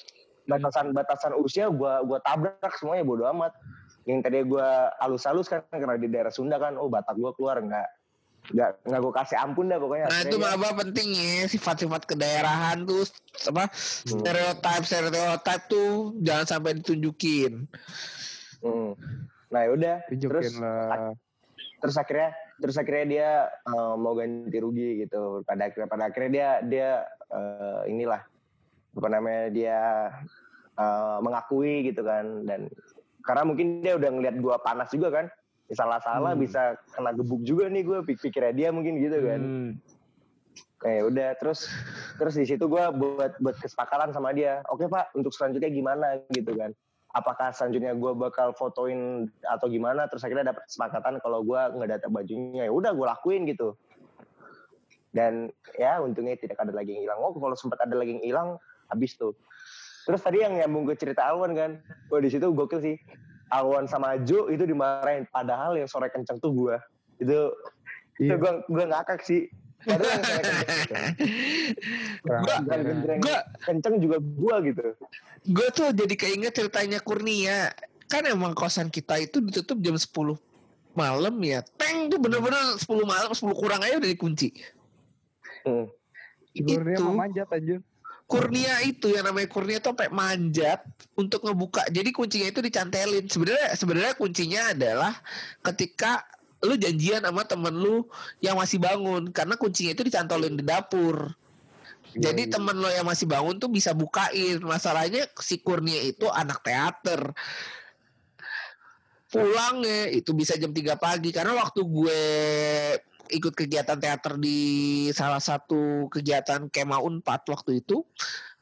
Batasan 0.44 0.86
batasan 0.92 1.34
usia 1.40 1.70
gua 1.70 2.02
gua 2.02 2.20
tabrak 2.26 2.74
semuanya 2.82 3.06
bodo 3.06 3.24
amat. 3.30 3.54
Yang 4.04 4.20
tadi 4.28 4.38
gua 4.44 4.92
halus-halus 5.00 5.48
kan 5.48 5.64
karena 5.70 5.96
di 5.96 6.10
daerah 6.10 6.34
Sunda 6.34 6.58
kan, 6.58 6.76
oh 6.76 6.90
Batak 6.90 7.16
gua 7.16 7.32
keluar 7.38 7.62
nggak 7.62 7.88
nggak 8.52 8.72
nggak 8.84 9.00
gue 9.00 9.14
kasih 9.16 9.38
ampun 9.40 9.72
dah 9.72 9.80
pokoknya. 9.80 10.08
Nah 10.12 10.20
itu 10.28 10.36
maba 10.36 10.76
penting 10.76 11.16
ya 11.16 11.48
sifat-sifat 11.48 12.04
kedaerahan 12.04 12.84
tuh 12.84 13.08
apa 13.48 13.72
stereotip 14.04 14.84
stereotip 14.84 15.62
tuh 15.72 16.12
jangan 16.20 16.44
sampai 16.44 16.76
ditunjukin. 16.84 17.64
Hmm. 18.60 19.00
Nah 19.48 19.62
yaudah, 19.64 20.04
terus 20.12 20.60
lah. 20.60 21.16
terus 21.80 21.96
akhirnya 21.96 22.36
terus 22.60 22.76
akhirnya 22.76 23.06
dia 23.08 23.30
eh, 23.48 23.96
mau 23.96 24.12
ganti 24.12 24.58
rugi 24.60 25.08
gitu. 25.08 25.40
Pada 25.48 25.72
akhirnya 25.72 25.88
pada 25.88 26.04
akhirnya 26.12 26.32
dia 26.32 26.50
dia 26.68 26.90
eh, 27.32 27.82
inilah 27.96 28.22
apa 28.94 29.08
namanya 29.08 29.46
dia 29.56 29.80
eh, 30.76 31.18
mengakui 31.24 31.88
gitu 31.88 32.04
kan 32.04 32.44
dan 32.44 32.68
karena 33.24 33.48
mungkin 33.48 33.80
dia 33.80 33.96
udah 33.96 34.10
ngeliat 34.12 34.36
gua 34.44 34.60
panas 34.60 34.92
juga 34.92 35.16
kan. 35.16 35.26
Salah-salah 35.72 36.36
Hmm. 36.36 36.44
bisa 36.44 36.76
kena 36.92 37.16
gebuk 37.16 37.42
juga 37.48 37.72
nih 37.72 37.84
gue 37.88 38.00
pikirnya 38.04 38.52
dia 38.52 38.70
mungkin 38.76 39.00
gitu 39.00 39.18
kan. 39.24 39.42
Hmm. 39.42 39.70
Eh 40.84 41.00
udah 41.08 41.40
terus 41.40 41.72
terus 42.20 42.36
di 42.36 42.44
situ 42.44 42.68
gue 42.68 42.84
buat 42.94 43.40
buat 43.40 43.56
kesepakatan 43.64 44.12
sama 44.12 44.36
dia. 44.36 44.60
Oke 44.68 44.92
pak, 44.92 45.16
untuk 45.16 45.32
selanjutnya 45.32 45.72
gimana 45.72 46.20
gitu 46.36 46.52
kan? 46.54 46.76
Apakah 47.14 47.54
selanjutnya 47.54 47.94
gue 47.96 48.12
bakal 48.18 48.52
fotoin 48.58 49.32
atau 49.46 49.70
gimana? 49.70 50.10
Terus 50.12 50.26
akhirnya 50.26 50.52
dapat 50.52 50.66
kesepakatan 50.68 51.22
kalau 51.24 51.46
gue 51.46 51.62
ngedata 51.80 52.10
bajunya. 52.10 52.68
Ya 52.68 52.74
udah 52.74 52.92
gue 52.92 53.06
lakuin 53.06 53.48
gitu. 53.48 53.78
Dan 55.14 55.54
ya 55.78 56.02
untungnya 56.02 56.34
tidak 56.42 56.58
ada 56.58 56.74
lagi 56.74 56.98
yang 56.98 57.06
hilang. 57.06 57.22
Oh 57.22 57.32
kalau 57.38 57.54
sempat 57.54 57.86
ada 57.86 57.94
lagi 57.94 58.18
yang 58.18 58.26
hilang, 58.26 58.50
habis 58.90 59.14
tuh. 59.14 59.38
Terus 60.04 60.20
tadi 60.20 60.42
yang 60.42 60.58
nyambung 60.58 60.90
ke 60.90 61.00
cerita 61.00 61.30
Alwan 61.30 61.54
kan, 61.56 61.72
wah 62.10 62.20
di 62.20 62.28
situ 62.28 62.50
gokil 62.52 62.82
sih. 62.82 62.98
Alwan 63.50 63.86
sama 63.86 64.16
Jo 64.22 64.48
itu 64.48 64.64
dimarahin, 64.64 65.28
padahal 65.28 65.76
yang 65.76 65.88
sore 65.88 66.08
kenceng 66.08 66.40
tuh 66.40 66.52
gue. 66.52 66.76
Itu 67.18 67.52
itu 68.22 68.30
Iya. 68.30 68.38
gue 68.38 68.52
gue 68.70 68.86
ngakak 68.88 69.20
sih. 69.22 69.50
Padahal 69.84 70.10
yang 70.10 70.24
sore 70.24 70.44
kenceng 70.44 71.06
Kurang 72.24 72.42
Gua- 72.42 72.56
ajar, 72.56 72.64
bukan 72.64 73.20
ya. 73.20 73.40
kenceng, 73.60 73.94
juga 74.00 74.18
gua 74.22 74.56
gitu. 74.64 74.86
Gue 75.44 75.68
tuh 75.72 75.92
jadi 75.92 76.16
keinget 76.16 76.54
ceritanya 76.56 77.00
Kurnia. 77.00 77.74
Kan 78.08 78.24
emang 78.26 78.54
kosan 78.54 78.88
kita 78.88 79.18
itu 79.18 79.42
ditutup 79.42 79.82
jam 79.82 79.98
10 79.98 80.38
malam 80.94 81.36
ya. 81.42 81.66
Teng 81.76 82.08
tuh 82.08 82.22
bener-bener 82.22 82.78
10 82.78 83.04
malam, 83.04 83.34
10 83.34 83.58
kurang 83.58 83.82
aja 83.82 83.98
udah 83.98 84.08
dikunci. 84.08 84.54
Hmm. 85.66 85.90
Itu. 86.54 86.78
manjat 87.10 87.50
anjir. 87.50 87.82
Kurnia 88.24 88.82
itu 88.88 89.14
yang 89.14 89.30
namanya 89.30 89.46
Kurnia 89.52 89.78
tuh 89.84 89.94
sampai 89.94 90.10
manjat 90.10 90.82
untuk 91.14 91.46
ngebuka. 91.46 91.86
Jadi 91.92 92.10
kuncinya 92.10 92.48
itu 92.50 92.64
dicantelin. 92.64 93.30
Sebenarnya 93.30 93.76
sebenarnya 93.78 94.14
kuncinya 94.18 94.62
adalah 94.74 95.14
ketika 95.62 96.26
lu 96.64 96.80
janjian 96.80 97.22
sama 97.22 97.44
temen 97.44 97.76
lu 97.76 98.08
yang 98.40 98.56
masih 98.56 98.80
bangun 98.80 99.30
karena 99.36 99.60
kuncinya 99.60 99.92
itu 99.92 100.08
dicantolin 100.08 100.56
di 100.56 100.64
dapur. 100.64 101.36
Jadi 102.14 102.46
temen 102.46 102.78
lo 102.78 102.90
yang 102.94 103.10
masih 103.10 103.26
bangun 103.26 103.58
tuh 103.58 103.70
bisa 103.74 103.92
bukain. 103.98 104.62
Masalahnya 104.62 105.26
si 105.42 105.60
Kurnia 105.60 106.02
itu 106.06 106.30
anak 106.30 106.62
teater. 106.62 107.34
Pulangnya 109.34 110.14
itu 110.14 110.30
bisa 110.38 110.54
jam 110.62 110.70
3 110.70 110.94
pagi 110.94 111.34
karena 111.34 111.58
waktu 111.58 111.82
gue 111.82 112.22
ikut 113.32 113.54
kegiatan 113.56 113.96
teater 113.96 114.36
di 114.36 114.60
salah 115.16 115.40
satu 115.40 116.12
kegiatan 116.12 116.68
Kema 116.68 117.00
Unpad 117.00 117.48
waktu 117.48 117.80
itu, 117.80 118.04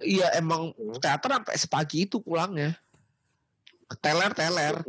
iya 0.01 0.29
emang 0.37 0.75
teater 1.01 1.41
sampai 1.41 1.55
sepagi 1.57 2.05
itu 2.05 2.21
pulangnya. 2.21 2.77
Teler-teler. 3.99 4.81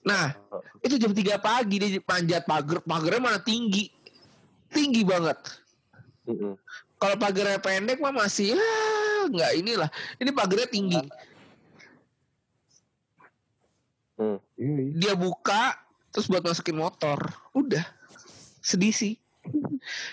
Nah, 0.00 0.32
itu 0.80 0.96
jam 0.96 1.12
3 1.12 1.36
pagi 1.40 1.76
dia 1.76 2.00
panjat 2.00 2.48
pagar, 2.48 2.80
pagarnya 2.84 3.20
mana 3.20 3.40
tinggi. 3.40 3.90
Tinggi 4.70 5.02
banget. 5.02 5.36
Kalau 7.00 7.16
pagarnya 7.16 7.58
pendek 7.58 7.98
mah 7.98 8.14
masih 8.14 8.54
ya 8.54 8.60
nggak 9.28 9.52
inilah. 9.60 9.90
Ini 10.20 10.30
pagarnya 10.32 10.68
tinggi. 10.70 11.02
Hmm. 14.20 14.36
Iya, 14.60 14.80
iya. 14.84 14.92
Dia 15.00 15.14
buka 15.16 15.80
terus 16.12 16.28
buat 16.28 16.44
masukin 16.44 16.76
motor. 16.76 17.18
Udah. 17.56 17.82
Sedih 18.60 18.92
sih. 18.92 19.16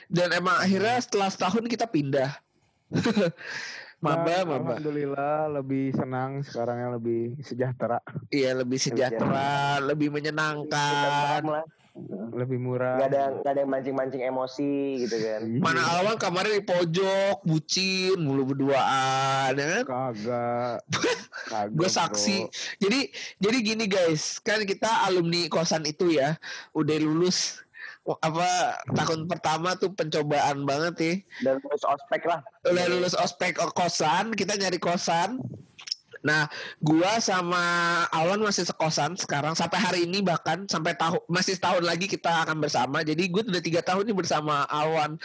Dan 0.07 0.31
emang 0.31 0.55
akhirnya 0.57 0.97
setelah 1.03 1.27
setahun 1.27 1.67
kita 1.67 1.85
pindah. 1.87 2.31
maba, 4.03 4.23
Dan 4.23 4.45
maba. 4.47 4.55
Alhamdulillah 4.79 5.37
lebih 5.59 5.91
senang 5.91 6.39
sekarang 6.45 6.77
yang 6.79 6.91
lebih 6.95 7.35
sejahtera, 7.43 7.99
Iya 8.31 8.55
lebih 8.55 8.79
sejahtera, 8.79 9.83
lebih 9.83 10.13
menyenangkan. 10.13 11.43
Paham 11.43 11.51
lah. 11.51 11.65
lebih 12.29 12.61
murah. 12.61 13.01
Nggak 13.01 13.09
ada 13.09 13.23
nggak 13.41 13.51
ada 13.57 13.61
yang 13.65 13.71
mancing-mancing 13.73 14.21
emosi 14.21 15.01
gitu 15.01 15.17
kan. 15.17 15.41
Iya. 15.49 15.61
Mana 15.65 15.81
Alwan 15.97 16.21
kamarnya 16.21 16.61
di 16.61 16.65
pojok, 16.69 17.41
bucin, 17.41 18.21
mulu 18.21 18.53
berduaan, 18.53 19.57
ya 19.57 19.65
kan? 19.81 19.83
Kagak. 19.89 20.77
Kagak. 21.49 21.73
Gue 21.73 21.89
bro. 21.89 21.97
saksi. 21.97 22.37
Jadi 22.77 23.09
jadi 23.41 23.57
gini 23.65 23.85
guys, 23.89 24.37
kan 24.45 24.61
kita 24.61 25.09
alumni 25.09 25.49
kosan 25.49 25.89
itu 25.89 26.13
ya, 26.13 26.37
udah 26.77 26.97
lulus 27.01 27.65
apa 28.23 28.79
tahun 28.95 29.27
pertama 29.27 29.75
tuh 29.75 29.91
pencobaan 29.91 30.63
banget 30.63 30.95
ya. 30.95 31.13
Dan 31.51 31.55
terus 31.59 31.83
ospek 31.83 32.23
lah. 32.23 32.39
Udah 32.63 32.85
lulus 32.87 33.15
ospek 33.19 33.59
kosan, 33.75 34.31
kita 34.31 34.55
nyari 34.55 34.79
kosan. 34.79 35.43
Nah, 36.25 36.49
gua 36.81 37.21
sama 37.21 37.63
Alwan 38.09 38.41
masih 38.41 38.65
sekosan 38.65 39.15
sekarang 39.15 39.53
sampai 39.53 39.79
hari 39.79 39.99
ini 40.09 40.19
bahkan 40.25 40.65
sampai 40.65 40.97
tahu 40.97 41.21
masih 41.29 41.55
setahun 41.55 41.83
lagi 41.85 42.09
kita 42.09 42.47
akan 42.47 42.57
bersama. 42.63 43.05
Jadi 43.05 43.29
gue 43.29 43.43
udah 43.45 43.63
tiga 43.63 43.79
tahun 43.85 44.07
nih 44.09 44.17
bersama 44.17 44.65
Alwan. 44.67 45.15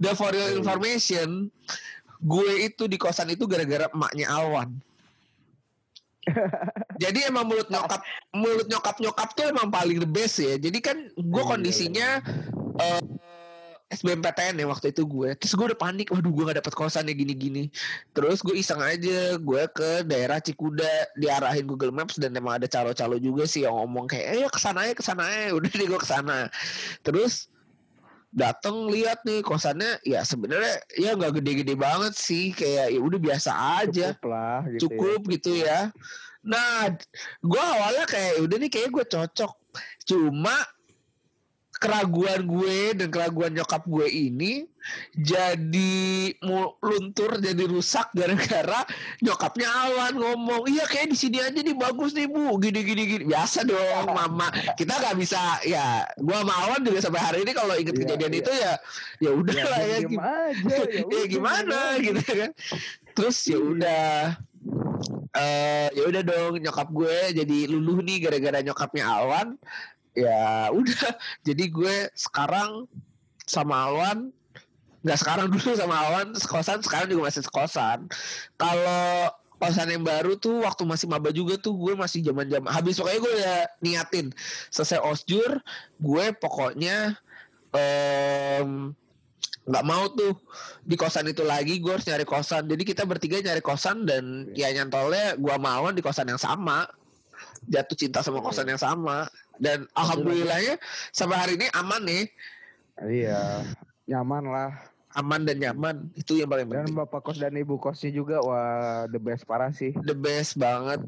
Dan 0.00 0.14
for 0.16 0.32
your 0.32 0.50
information, 0.56 1.52
gue 2.22 2.50
itu 2.64 2.88
di 2.88 2.96
kosan 2.96 3.30
itu 3.30 3.44
gara-gara 3.44 3.86
emaknya 3.92 4.26
Alwan. 4.32 4.68
Jadi 6.98 7.24
emang 7.30 7.46
mulut 7.46 7.70
nyokap 7.70 8.02
mulut 8.34 8.66
nyokap 8.66 8.96
nyokap 8.98 9.28
tuh 9.32 9.46
emang 9.48 9.70
paling 9.70 10.02
the 10.02 10.08
best 10.10 10.42
ya. 10.42 10.58
Jadi 10.58 10.78
kan 10.82 10.98
gue 11.14 11.42
Iya, 11.42 11.50
kondisinya 11.50 12.08
eh, 12.82 13.02
SBMPTN 13.88 14.60
ya 14.60 14.66
waktu 14.68 14.92
itu 14.92 15.08
gue. 15.08 15.32
Terus 15.40 15.56
gue 15.56 15.66
udah 15.72 15.80
panik, 15.80 16.12
waduh 16.12 16.28
gue 16.28 16.44
gak 16.44 16.60
dapet 16.60 16.74
kosan 16.76 17.08
ya 17.08 17.16
gini-gini. 17.16 17.72
Terus 18.12 18.44
gue 18.44 18.52
iseng 18.52 18.84
aja, 18.84 19.40
gue 19.40 19.62
ke 19.72 20.04
daerah 20.04 20.36
Cikuda 20.44 21.16
diarahin 21.16 21.64
Google 21.64 21.96
Maps 21.96 22.20
dan 22.20 22.36
emang 22.36 22.60
ada 22.60 22.68
calo-calo 22.68 23.16
juga 23.16 23.48
sih 23.48 23.64
yang 23.64 23.72
ngomong 23.72 24.04
kayak, 24.04 24.26
eh 24.44 24.50
ke 24.52 24.60
sana 24.60 24.84
aja, 24.84 24.92
ke 24.92 25.00
sana 25.00 25.22
aja. 25.24 25.48
Udah 25.56 25.72
deh 25.72 25.86
gue 25.88 26.00
ke 26.04 26.08
sana. 26.08 26.52
Terus 27.00 27.48
dateng 28.28 28.92
lihat 28.92 29.24
nih 29.24 29.40
kosannya 29.40 30.04
ya 30.04 30.20
sebenarnya 30.20 30.84
ya 31.00 31.16
nggak 31.16 31.40
gede-gede 31.40 31.72
banget 31.80 32.12
sih 32.12 32.52
kayak 32.52 32.92
ya 32.92 33.00
udah 33.00 33.16
biasa 33.16 33.50
aja 33.80 34.12
Cukup 34.12 34.28
lah 34.28 34.60
gitu. 34.68 34.80
cukup 34.84 35.20
gitu 35.32 35.50
ya. 35.64 35.88
Nah, 36.48 36.88
gue 37.44 37.62
awalnya 37.62 38.08
kayak 38.08 38.40
udah 38.40 38.56
nih 38.56 38.70
kayak 38.72 38.88
gue 38.88 39.04
cocok. 39.04 39.52
Cuma 40.08 40.56
keraguan 41.78 42.42
gue 42.42 42.78
dan 42.98 43.08
keraguan 43.08 43.54
nyokap 43.54 43.86
gue 43.86 44.06
ini 44.10 44.66
jadi 45.14 46.34
luntur 46.82 47.38
jadi 47.38 47.64
rusak 47.70 48.10
gara-gara 48.10 48.82
nyokapnya 49.22 49.68
awan 49.86 50.14
ngomong 50.18 50.66
iya 50.66 50.82
kayak 50.90 51.14
di 51.14 51.16
sini 51.16 51.38
aja 51.38 51.54
nih 51.54 51.78
bagus 51.78 52.18
nih 52.18 52.26
bu 52.26 52.58
gini 52.58 52.82
gini 52.82 53.02
gini 53.06 53.24
biasa 53.30 53.62
dong 53.62 54.10
mama 54.10 54.50
kita 54.74 54.90
nggak 54.98 55.16
bisa 55.22 55.38
ya 55.62 56.02
gue 56.18 56.34
sama 56.34 56.54
awan 56.66 56.80
juga 56.82 56.98
sampai 56.98 57.22
hari 57.22 57.38
ini 57.46 57.52
kalau 57.54 57.74
inget 57.78 57.94
Iya, 57.94 58.02
kejadian 58.04 58.32
iya. 58.34 58.40
itu 58.42 58.52
ya 58.58 58.72
ya 59.22 59.30
udah 59.34 59.54
Ya, 59.58 59.64
lah 59.66 59.80
ya 59.82 59.96
aja. 59.98 60.08
Ya, 60.66 60.78
ya 61.14 61.24
gimana 61.30 61.78
gimana? 61.98 62.02
gitu 62.02 62.22
kan 62.42 62.50
terus 63.14 63.38
ya 63.46 63.58
udah 63.58 64.10
eh 65.38 65.88
ya 65.94 66.02
udah 66.10 66.22
dong 66.26 66.58
nyokap 66.58 66.88
gue 66.90 67.16
jadi 67.38 67.58
luluh 67.70 68.02
nih 68.02 68.26
gara-gara 68.26 68.58
nyokapnya 68.62 69.04
Alwan. 69.06 69.48
Ya 70.18 70.74
udah 70.74 71.14
jadi 71.46 71.64
gue 71.70 71.96
sekarang 72.18 72.90
sama 73.46 73.86
Alwan 73.86 74.34
nggak 74.98 75.18
sekarang 75.22 75.46
dulu 75.48 75.70
sama 75.78 75.94
Alwan 75.94 76.34
sekosan 76.34 76.82
sekarang 76.82 77.06
juga 77.06 77.30
masih 77.30 77.42
sekosan. 77.46 78.10
Kalau 78.58 79.30
kosan 79.58 79.90
yang 79.90 80.06
baru 80.06 80.38
tuh 80.38 80.62
waktu 80.62 80.82
masih 80.86 81.06
maba 81.10 81.30
juga 81.34 81.58
tuh 81.58 81.74
gue 81.74 81.94
masih 81.98 82.22
zaman 82.22 82.46
zaman 82.46 82.70
habis 82.70 82.98
pokoknya 82.98 83.20
gue 83.22 83.32
udah 83.38 83.58
niatin. 83.82 84.26
Selesai 84.74 84.98
osjur 85.02 85.62
gue 86.02 86.24
pokoknya 86.38 87.14
em 87.74 88.94
nggak 89.68 89.84
mau 89.84 90.08
tuh 90.08 90.32
di 90.80 90.96
kosan 90.96 91.28
itu 91.28 91.44
lagi 91.44 91.76
gue 91.76 91.92
harus 91.92 92.08
nyari 92.08 92.24
kosan 92.24 92.64
jadi 92.64 92.82
kita 92.82 93.04
bertiga 93.04 93.36
nyari 93.38 93.60
kosan 93.60 94.08
dan 94.08 94.48
ya 94.56 94.72
nyantolnya 94.72 95.36
gue 95.36 95.52
sama 95.52 95.70
Awan 95.76 95.92
di 95.92 96.00
kosan 96.00 96.26
yang 96.26 96.40
sama 96.40 96.88
jatuh 97.68 97.92
cinta 97.94 98.24
sama 98.24 98.40
kosan 98.40 98.64
yang 98.64 98.80
sama 98.80 99.28
dan 99.60 99.84
alhamdulillahnya 99.92 100.80
sampai 101.12 101.36
hari 101.36 101.52
ini 101.60 101.68
aman 101.72 102.02
nih 102.02 102.24
Iya. 102.98 103.62
Nyaman 104.10 104.50
lah. 104.50 104.70
aman 105.14 105.42
dan 105.42 105.58
nyaman 105.58 106.10
itu 106.14 106.34
yang 106.34 106.50
paling 106.50 106.66
Dan 106.66 106.82
penting 106.82 106.98
bapak 106.98 107.22
kos 107.22 107.38
dan 107.38 107.54
ibu 107.54 107.78
kosnya 107.78 108.10
juga 108.10 108.38
wah 108.40 109.06
the 109.06 109.18
best 109.18 109.44
parah 109.44 109.70
sih. 109.70 109.90
the 110.02 110.14
best 110.14 110.56
banget 110.56 110.98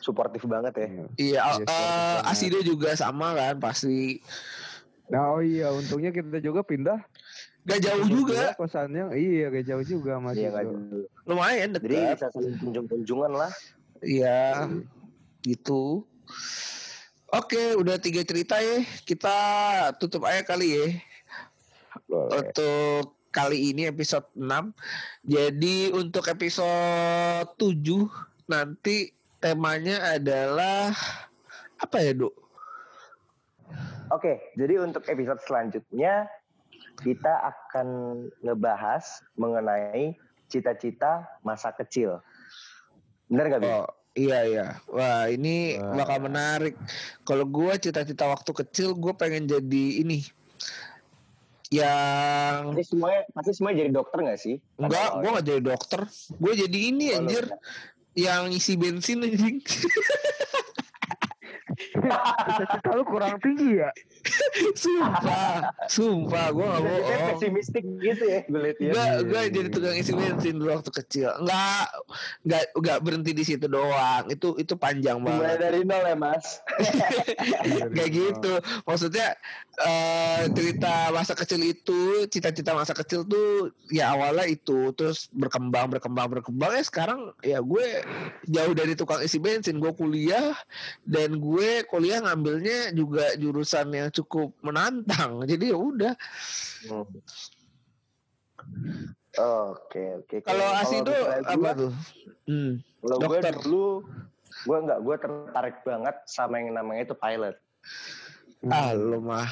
Suportif 0.00 0.48
banget 0.48 0.72
ya. 0.74 0.88
iya 1.16 1.40
Yes, 1.52 1.58
eh, 1.60 1.68
banget. 1.68 2.22
Asido 2.26 2.58
juga 2.62 2.96
sama 2.96 3.36
kan 3.36 3.60
pasti 3.60 4.24
Nah 5.10 5.36
oh 5.36 5.42
iya 5.42 5.68
untungnya 5.68 6.08
kita 6.10 6.38
juga 6.38 6.62
pindah. 6.62 7.02
Gak 7.60 7.80
jauh 7.84 8.04
juga 8.08 8.56
Kosannya 8.56 9.12
iya 9.14 9.52
gak 9.52 9.66
jauh 9.68 9.84
juga 9.84 10.16
masih. 10.16 10.48
Iya 10.48 10.64
lumayan 11.28 11.76
Jadi 11.76 11.94
dekat 11.94 12.16
bisa 12.16 12.28
saling 12.32 12.56
kunjung-kunjungan 12.58 13.32
lah. 13.36 13.52
Iya, 14.00 14.66
gitu. 15.44 16.08
Oke, 17.30 17.76
udah 17.76 18.00
tiga 18.00 18.24
cerita 18.24 18.58
ya. 18.58 18.82
Kita 19.04 19.36
tutup 20.00 20.24
aja 20.26 20.42
kali 20.42 20.68
ya. 20.72 20.86
Untuk 22.10 23.14
kali 23.30 23.70
ini 23.70 23.86
episode 23.86 24.26
6. 24.34 24.72
Jadi 25.22 25.94
untuk 25.94 26.26
episode 26.26 27.54
7 27.54 28.50
nanti 28.50 29.14
temanya 29.38 30.18
adalah 30.18 30.90
apa 31.78 31.96
ya, 32.02 32.12
Dok? 32.16 32.34
Oke, 34.10 34.42
jadi 34.58 34.82
untuk 34.82 35.06
episode 35.06 35.38
selanjutnya 35.46 36.26
kita 37.00 37.32
akan 37.48 37.88
ngebahas 38.44 39.24
mengenai 39.34 40.14
cita-cita 40.50 41.26
masa 41.40 41.72
kecil. 41.72 42.20
Bener 43.30 43.46
gak, 43.46 43.60
Bi? 43.62 43.70
Oh, 43.70 43.86
iya 44.18 44.38
iya. 44.44 44.66
Wah, 44.90 45.30
ini 45.30 45.78
Wah. 45.78 46.02
bakal 46.02 46.18
menarik. 46.26 46.74
Kalau 47.22 47.46
gua 47.46 47.78
cita-cita 47.78 48.26
waktu 48.26 48.50
kecil 48.50 48.98
gue 48.98 49.12
pengen 49.14 49.46
jadi 49.46 49.84
ini 50.02 50.26
yang 51.70 52.74
Pasti 52.74 52.98
semuanya, 52.98 53.22
pasti 53.30 53.50
semuanya 53.54 53.76
jadi 53.86 53.92
dokter 53.94 54.18
gak 54.26 54.40
sih? 54.42 54.56
Enggak, 54.74 55.10
gue 55.22 55.30
gak 55.30 55.46
jadi 55.46 55.62
dokter. 55.62 56.00
Gue 56.34 56.52
jadi 56.58 56.78
ini 56.90 57.06
Oh, 57.14 57.18
anjir. 57.22 57.44
Yang 58.18 58.42
isi 58.58 58.74
bensin 58.74 59.22
anjing. 59.22 59.62
Cita-cita 61.80 62.90
lu 62.92 63.02
kurang 63.08 63.36
tinggi 63.40 63.80
ya. 63.80 63.90
sumpah. 64.76 65.72
Sumpah, 65.88 66.46
gue 66.52 66.66
gak 66.66 66.82
bohong. 66.84 67.28
pesimistik 67.34 67.84
gitu 67.98 68.24
ya, 68.28 68.40
gue 68.44 68.60
liat 68.60 68.78
ya. 68.78 68.92
Gue 68.92 69.06
gue 69.32 69.40
jadi 69.48 69.68
tukang 69.72 69.96
isi 69.96 70.12
bensin 70.12 70.60
dulu 70.60 70.70
waktu 70.76 70.92
kecil. 70.92 71.28
Enggak, 71.40 71.86
enggak, 72.44 72.64
enggak 72.76 72.98
berhenti 73.00 73.32
di 73.32 73.44
situ 73.46 73.66
doang. 73.66 74.28
Itu 74.28 74.60
itu 74.60 74.76
panjang 74.76 75.18
Mulai 75.24 75.56
banget. 75.56 75.58
dari 75.60 75.80
nol 75.88 76.04
ya, 76.04 76.16
Mas. 76.16 76.46
Kayak 77.96 78.10
gitu. 78.12 78.52
Maksudnya 78.84 79.28
eh 79.80 80.42
cerita 80.52 81.08
masa 81.14 81.32
kecil 81.32 81.60
itu, 81.64 82.28
cita-cita 82.28 82.76
masa 82.76 82.92
kecil 82.92 83.24
tuh 83.24 83.72
ya 83.88 84.12
awalnya 84.12 84.44
itu 84.44 84.92
terus 84.92 85.32
berkembang 85.32 85.88
berkembang 85.88 86.28
berkembang 86.28 86.76
ya 86.76 86.84
sekarang 86.84 87.32
ya 87.40 87.58
gue 87.64 88.04
jauh 88.44 88.74
dari 88.76 88.92
tukang 88.92 89.24
isi 89.24 89.40
bensin, 89.40 89.80
gue 89.80 89.92
kuliah 89.96 90.52
dan 91.08 91.40
gue 91.40 91.69
kuliah 91.86 92.20
ngambilnya 92.22 92.92
juga 92.94 93.34
jurusan 93.36 93.88
yang 93.92 94.08
cukup 94.12 94.54
menantang. 94.62 95.40
Jadi 95.50 95.72
ya 95.72 95.78
udah. 95.78 96.14
Hmm. 96.86 97.06
Oke, 99.40 100.02
oke. 100.20 100.36
Kalau 100.42 100.66
Asi 100.74 101.00
itu 101.00 101.14
apa 101.46 101.70
tuh? 101.78 101.92
Hmm. 102.50 102.82
Kalau 103.00 103.16
gue 103.30 103.38
dulu, 103.62 103.86
gue 104.66 104.78
nggak, 104.84 104.98
gue 105.00 105.16
tertarik 105.22 105.76
banget 105.86 106.16
sama 106.26 106.58
yang 106.58 106.74
namanya 106.74 107.08
itu 107.08 107.14
pilot. 107.16 107.56
Ah, 108.68 108.92
lu 108.92 109.22
mah. 109.22 109.48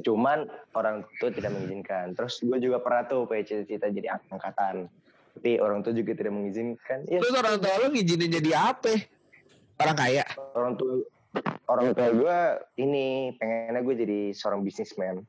Cuman 0.00 0.48
orang 0.72 1.04
tua 1.20 1.30
tidak 1.30 1.52
mengizinkan. 1.52 2.16
Terus 2.16 2.40
gue 2.40 2.58
juga 2.58 2.80
pernah 2.80 3.04
tuh 3.06 3.28
punya 3.28 3.44
cita-cita 3.44 3.92
jadi 3.92 4.16
angkatan. 4.16 4.88
Tapi 5.36 5.50
orang 5.62 5.84
tua 5.84 5.92
juga 5.94 6.16
tidak 6.16 6.34
mengizinkan. 6.34 7.06
Ya, 7.06 7.20
Terus 7.22 7.36
orang 7.36 7.56
tua 7.60 7.74
lu 7.84 7.94
ngizinin 7.94 8.32
jadi 8.32 8.50
apa? 8.56 8.96
Orang 9.80 9.96
kaya. 9.96 10.24
orang 10.52 10.76
tua 10.76 10.94
orang 11.70 11.96
tua 11.96 12.08
gue 12.12 12.38
ini 12.84 13.32
pengennya 13.40 13.80
gue 13.80 13.94
jadi 13.96 14.20
seorang 14.36 14.60
bisnismen. 14.60 15.24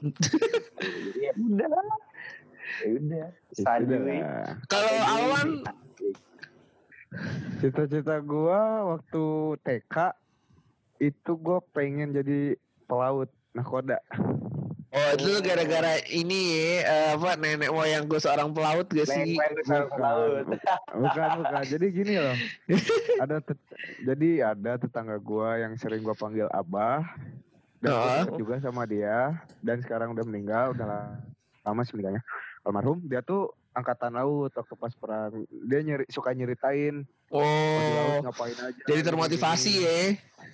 Jadi 0.00 1.20
ya 1.20 1.32
udah. 1.36 1.68
Ya 2.80 2.88
udah. 2.96 3.26
Kalau 4.68 4.92
Alwan 5.04 5.48
Cita-cita 7.60 8.22
gua 8.22 8.94
waktu 8.96 9.24
TK 9.66 10.14
itu 11.02 11.32
gua 11.36 11.58
pengen 11.74 12.14
jadi 12.14 12.54
pelaut 12.86 13.28
nakoda. 13.50 13.98
Oh 14.90 15.08
itu 15.14 15.22
tuh 15.22 15.38
gara-gara 15.38 16.02
ini 16.10 16.40
ya 16.50 16.74
eh, 16.82 17.08
apa 17.14 17.38
nenek 17.38 17.70
moyang 17.70 18.10
gue 18.10 18.18
seorang 18.18 18.50
pelaut 18.50 18.90
gak 18.90 19.06
sih? 19.06 19.38
Main-main 19.38 19.52
ke 19.54 19.62
sarang 19.62 19.94
laut. 19.94 20.46
Bukan, 20.90 21.28
bukan. 21.38 21.62
Jadi 21.62 21.86
gini 21.94 22.14
loh. 22.18 22.36
Ada 23.22 23.36
jadi 24.02 24.30
ada 24.50 24.72
tetangga 24.82 25.14
gua 25.22 25.62
yang 25.62 25.78
sering 25.78 26.02
gua 26.02 26.18
panggil 26.18 26.50
Abah. 26.50 27.06
Dan 27.78 28.34
juga 28.34 28.58
sama 28.58 28.84
dia 28.84 29.40
dan 29.64 29.80
sekarang 29.80 30.12
udah 30.12 30.26
meninggal, 30.26 30.76
udah 30.76 30.84
la- 30.84 31.22
lama 31.64 31.80
sih 31.80 31.96
meninggalnya. 31.96 32.20
Almarhum, 32.60 33.00
dia 33.08 33.24
tuh 33.24 33.56
angkatan 33.72 34.12
laut 34.12 34.52
waktu 34.52 34.74
pas 34.76 34.92
perang. 34.92 35.46
Dia 35.48 35.80
nyeri, 35.80 36.04
suka 36.10 36.34
nyeritain 36.34 37.06
"Oh, 37.30 37.40
di 37.80 37.92
laut 37.94 38.20
ngapain 38.26 38.52
aja. 38.58 38.82
jadi 38.84 39.00
termotivasi 39.00 39.70
gini." 39.70 39.86
ya. 39.86 39.98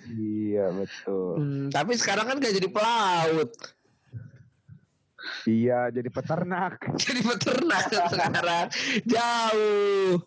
Iya, 0.07 0.65
betul. 0.71 1.33
Hmm, 1.35 1.67
tapi 1.67 1.99
sekarang 1.99 2.31
kan 2.31 2.39
gak 2.39 2.55
jadi 2.55 2.69
pelaut, 2.71 3.49
Iya, 5.47 5.91
jadi 5.91 6.09
peternak. 6.11 6.79
jadi 7.01 7.21
peternak 7.23 7.85
sekarang 7.91 8.67
jauh. 9.07 10.21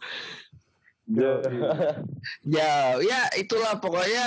Jauh, 2.46 2.98
ya 3.02 3.20
itulah 3.34 3.82
pokoknya 3.82 4.26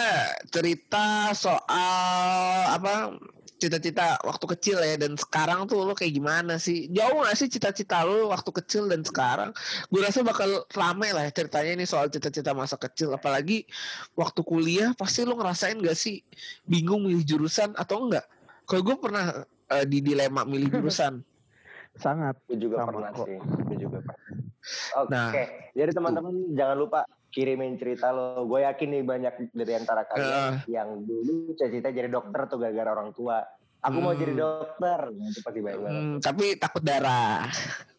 cerita 0.51 1.31
soal 1.31 2.75
apa 2.75 3.15
cita-cita 3.63 4.19
waktu 4.27 4.45
kecil 4.57 4.77
ya 4.83 4.99
dan 4.99 5.15
sekarang 5.15 5.63
tuh 5.63 5.87
lo 5.87 5.95
kayak 5.95 6.11
gimana 6.19 6.59
sih? 6.59 6.91
Jauh 6.91 7.23
gak 7.23 7.39
sih 7.39 7.47
cita-cita 7.47 8.03
lo 8.03 8.27
waktu 8.35 8.51
kecil 8.51 8.91
dan 8.91 9.07
sekarang? 9.07 9.55
Gue 9.87 10.03
rasa 10.03 10.19
bakal 10.19 10.67
rame 10.75 11.15
lah 11.15 11.23
ceritanya 11.31 11.71
ini 11.79 11.87
soal 11.87 12.11
cita-cita 12.11 12.51
masa 12.51 12.75
kecil. 12.75 13.15
Apalagi 13.15 13.63
waktu 14.19 14.43
kuliah 14.43 14.91
pasti 14.91 15.23
lo 15.23 15.39
ngerasain 15.39 15.79
gak 15.79 15.95
sih 15.95 16.19
bingung 16.67 17.07
milih 17.07 17.23
jurusan 17.23 17.71
atau 17.79 18.03
enggak? 18.03 18.27
Kalau 18.67 18.83
gue 18.83 18.95
pernah 18.99 19.47
eh, 19.65 19.85
di 19.85 19.99
dilema 19.99 20.43
milih 20.43 20.69
jurusan. 20.71 21.19
Sangat. 21.95 22.35
Gue 22.45 22.57
juga 22.57 22.81
Sama 22.81 22.89
pernah 22.89 23.11
kok. 23.11 23.25
sih. 23.25 23.37
Gue 23.37 23.77
juga 23.77 23.97
pernah. 24.01 24.27
Oke. 24.97 25.09
Nah, 25.09 25.29
Jadi 25.73 25.91
teman-teman 25.91 26.33
jangan 26.51 26.77
lupa 26.77 26.99
kirimin 27.29 27.75
cerita 27.75 28.09
lo. 28.09 28.43
Gue 28.43 28.63
yakin 28.63 28.87
nih 28.89 29.03
banyak 29.03 29.33
dari 29.51 29.73
antara 29.73 30.01
kalian 30.03 30.63
yang 30.67 30.89
dulu 30.99 31.53
cita-cita 31.53 31.89
jadi 31.89 32.07
dokter 32.07 32.47
tuh 32.47 32.57
gara-gara 32.57 32.89
orang 32.91 33.11
tua. 33.11 33.45
Aku 33.79 33.99
mau 33.99 34.11
Hmm. 34.11 34.21
jadi 34.21 34.33
dokter. 34.33 34.99
Nah, 35.07 35.27
Itu 35.27 35.39
pasti 35.41 35.59
banyak 35.59 35.79
banget. 35.79 36.01
Hmm, 36.01 36.15
tapi 36.19 36.45
takut 36.55 36.81
darah. 36.81 37.45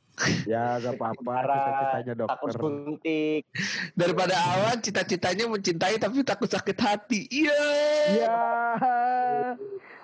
Ya, 0.46 0.78
gak 0.78 0.94
apa-apa. 0.94 1.42
Cita-citanya 1.42 2.12
Takut 2.24 2.46
dokter. 2.46 2.60
suntik. 2.62 3.42
Daripada 3.92 4.34
awan 4.38 4.78
cita-citanya 4.78 5.50
mencintai 5.50 5.98
tapi 5.98 6.22
takut 6.22 6.46
sakit 6.46 6.78
hati. 6.78 7.26
Iya. 7.26 7.58
Ya, 8.14 8.38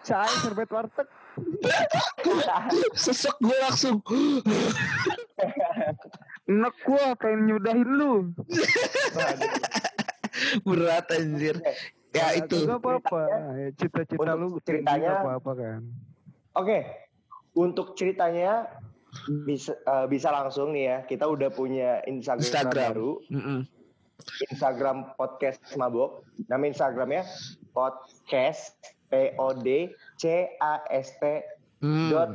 saya 0.03 0.27
serbet 0.43 0.67
warteg. 0.67 1.07
Sesek 3.03 3.37
gue 3.41 3.57
langsung. 3.63 4.03
Enak 6.51 6.75
gua 6.83 7.15
pengen 7.15 7.47
nyudahin 7.47 7.87
lu. 7.87 8.15
Berat 10.67 11.07
anjir. 11.15 11.63
Ya 12.11 12.35
itu. 12.35 12.67
Gak 12.67 12.83
apa-apa. 12.83 13.23
Ya, 13.55 13.71
Cita-cita 13.79 14.33
lu 14.35 14.59
ceritanya- 14.67 15.23
apa-apa 15.23 15.53
kan. 15.55 15.81
Oke, 16.59 16.83
untuk 17.55 17.95
ceritanya 17.95 18.67
bisa 19.47 19.79
eh, 19.79 20.07
bisa 20.11 20.35
langsung 20.35 20.75
nih 20.75 20.85
ya. 20.91 20.99
Kita 21.07 21.31
udah 21.31 21.55
punya 21.55 22.03
Instagram, 22.03 22.43
Instagram. 22.43 22.91
baru, 22.91 23.11
Mm-mm. 23.31 23.59
Instagram 24.51 24.97
podcast 25.15 25.63
mabok. 25.79 26.27
Nama 26.51 26.67
Instagramnya 26.67 27.23
podcast 27.71 28.75
P 29.11 29.35
O 29.37 29.51
D 29.53 29.91
C 30.17 30.25
A 30.57 30.81
S 30.89 31.13
T 31.19 31.43
Hmm. 31.81 32.09
dot. 32.09 32.31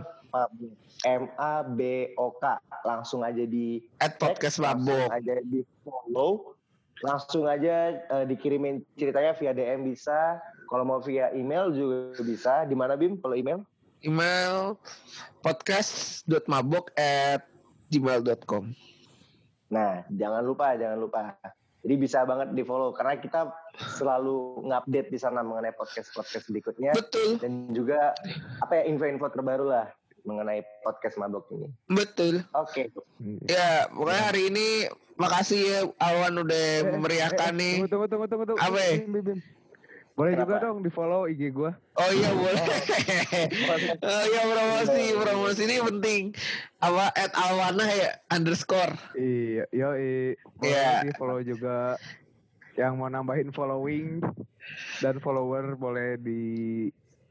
M 1.08 1.32
A 1.38 1.64
B 1.64 2.12
O 2.20 2.36
K. 2.36 2.60
Langsung 2.84 3.24
aja 3.24 3.40
di 3.42 3.80
At 3.98 4.20
podcast 4.20 4.60
mabok. 4.60 5.08
aja 5.08 5.40
di 5.42 5.64
follow. 5.82 6.60
Langsung 7.00 7.48
aja 7.48 7.96
eh, 7.96 8.26
dikirimin 8.26 8.84
ceritanya 8.94 9.32
via 9.32 9.56
DM 9.56 9.88
bisa. 9.88 10.42
Kalau 10.66 10.84
mau 10.84 11.00
via 11.00 11.32
email 11.32 11.72
juga 11.72 12.20
bisa. 12.20 12.68
Di 12.68 12.76
mana 12.76 13.00
Bim 13.00 13.16
kalau 13.16 13.32
email? 13.32 13.64
Email 14.02 14.76
podcast.mabok 15.40 16.92
at 16.94 17.48
gmail.com. 17.88 18.76
Nah, 19.68 20.04
jangan 20.10 20.42
lupa, 20.42 20.76
jangan 20.76 21.00
lupa. 21.00 21.20
Jadi 21.80 21.96
bisa 21.96 22.26
banget 22.26 22.52
di 22.52 22.66
follow 22.66 22.92
karena 22.92 23.16
kita 23.16 23.46
selalu 23.94 24.36
ngupdate 24.64 25.10
di 25.10 25.20
sana 25.20 25.42
mengenai 25.42 25.72
podcast 25.72 26.12
podcast 26.12 26.48
berikutnya 26.48 26.92
Betul, 26.92 27.38
dan 27.40 27.70
juga 27.70 28.12
apa 28.60 28.80
ya 28.80 28.84
info-info 28.88 29.28
terbaru 29.30 29.68
lah 29.68 29.88
mengenai 30.26 30.66
podcast 30.82 31.22
mabok 31.22 31.46
ini. 31.54 31.70
betul. 31.86 32.42
Oke, 32.52 32.90
Ya, 33.46 33.86
pokoknya 33.94 34.24
hari 34.26 34.50
ini 34.50 34.68
makasih 35.16 35.62
ya 35.62 35.80
Awan 36.02 36.42
udah 36.42 36.66
memeriahkan 36.98 37.54
nih. 37.54 37.86
Tunggu, 37.86 38.10
tunggu, 38.10 38.26
tunggu, 38.26 38.46
tunggu. 38.50 38.58
Apa? 38.58 39.06
Bim, 39.06 39.14
Bim, 39.14 39.22
Bim. 39.22 39.40
Boleh 40.16 40.32
juga 40.34 40.48
Kenapa? 40.58 40.66
dong 40.66 40.80
di 40.82 40.90
follow 40.90 41.28
IG 41.28 41.52
gua. 41.52 41.76
Oh 42.00 42.10
iya 42.10 42.32
boleh. 42.32 42.56
oh 44.08 44.24
iya 44.26 44.42
promosi, 44.48 45.04
promosi 45.14 45.62
ini 45.68 45.76
penting. 45.84 46.24
Apa 46.80 47.12
at 47.14 47.32
Alwana 47.36 47.86
ya 47.86 48.10
underscore. 48.32 48.96
Iya, 49.14 49.68
yo 49.70 49.90
Boleh 49.92 50.36
Iya. 50.64 51.04
di 51.04 51.12
follow 51.20 51.40
juga. 51.44 52.00
Yang 52.76 52.94
mau 52.96 53.08
nambahin 53.08 53.56
following 53.56 54.20
dan 55.00 55.20
follower 55.24 55.80
boleh 55.80 56.20
di 56.20 56.42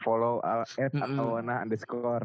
follow 0.01 0.41
al- 0.45 0.69
at 0.77 0.93
Mm-mm. 0.93 1.21
awana 1.21 1.65
underscore. 1.65 2.25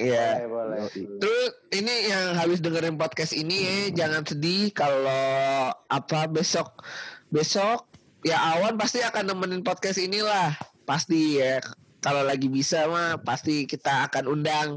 Iya. 0.00 0.48
boleh, 0.48 0.88
boleh. 0.88 1.18
Terus 1.20 1.50
ini 1.76 1.94
yang 2.08 2.32
habis 2.34 2.64
dengerin 2.64 2.96
podcast 2.96 3.36
ini 3.36 3.56
ya 3.60 3.76
jangan 4.04 4.24
sedih 4.24 4.72
kalau 4.72 5.68
apa 5.86 6.26
besok 6.32 6.80
besok 7.28 7.86
ya 8.24 8.40
Awan 8.56 8.80
pasti 8.80 9.04
akan 9.04 9.32
nemenin 9.32 9.60
podcast 9.60 10.00
inilah 10.00 10.56
pasti 10.88 11.38
ya 11.38 11.60
kalau 12.02 12.26
lagi 12.26 12.50
bisa 12.50 12.88
mah 12.90 13.20
pasti 13.22 13.62
kita 13.68 14.10
akan 14.10 14.32
undang 14.32 14.68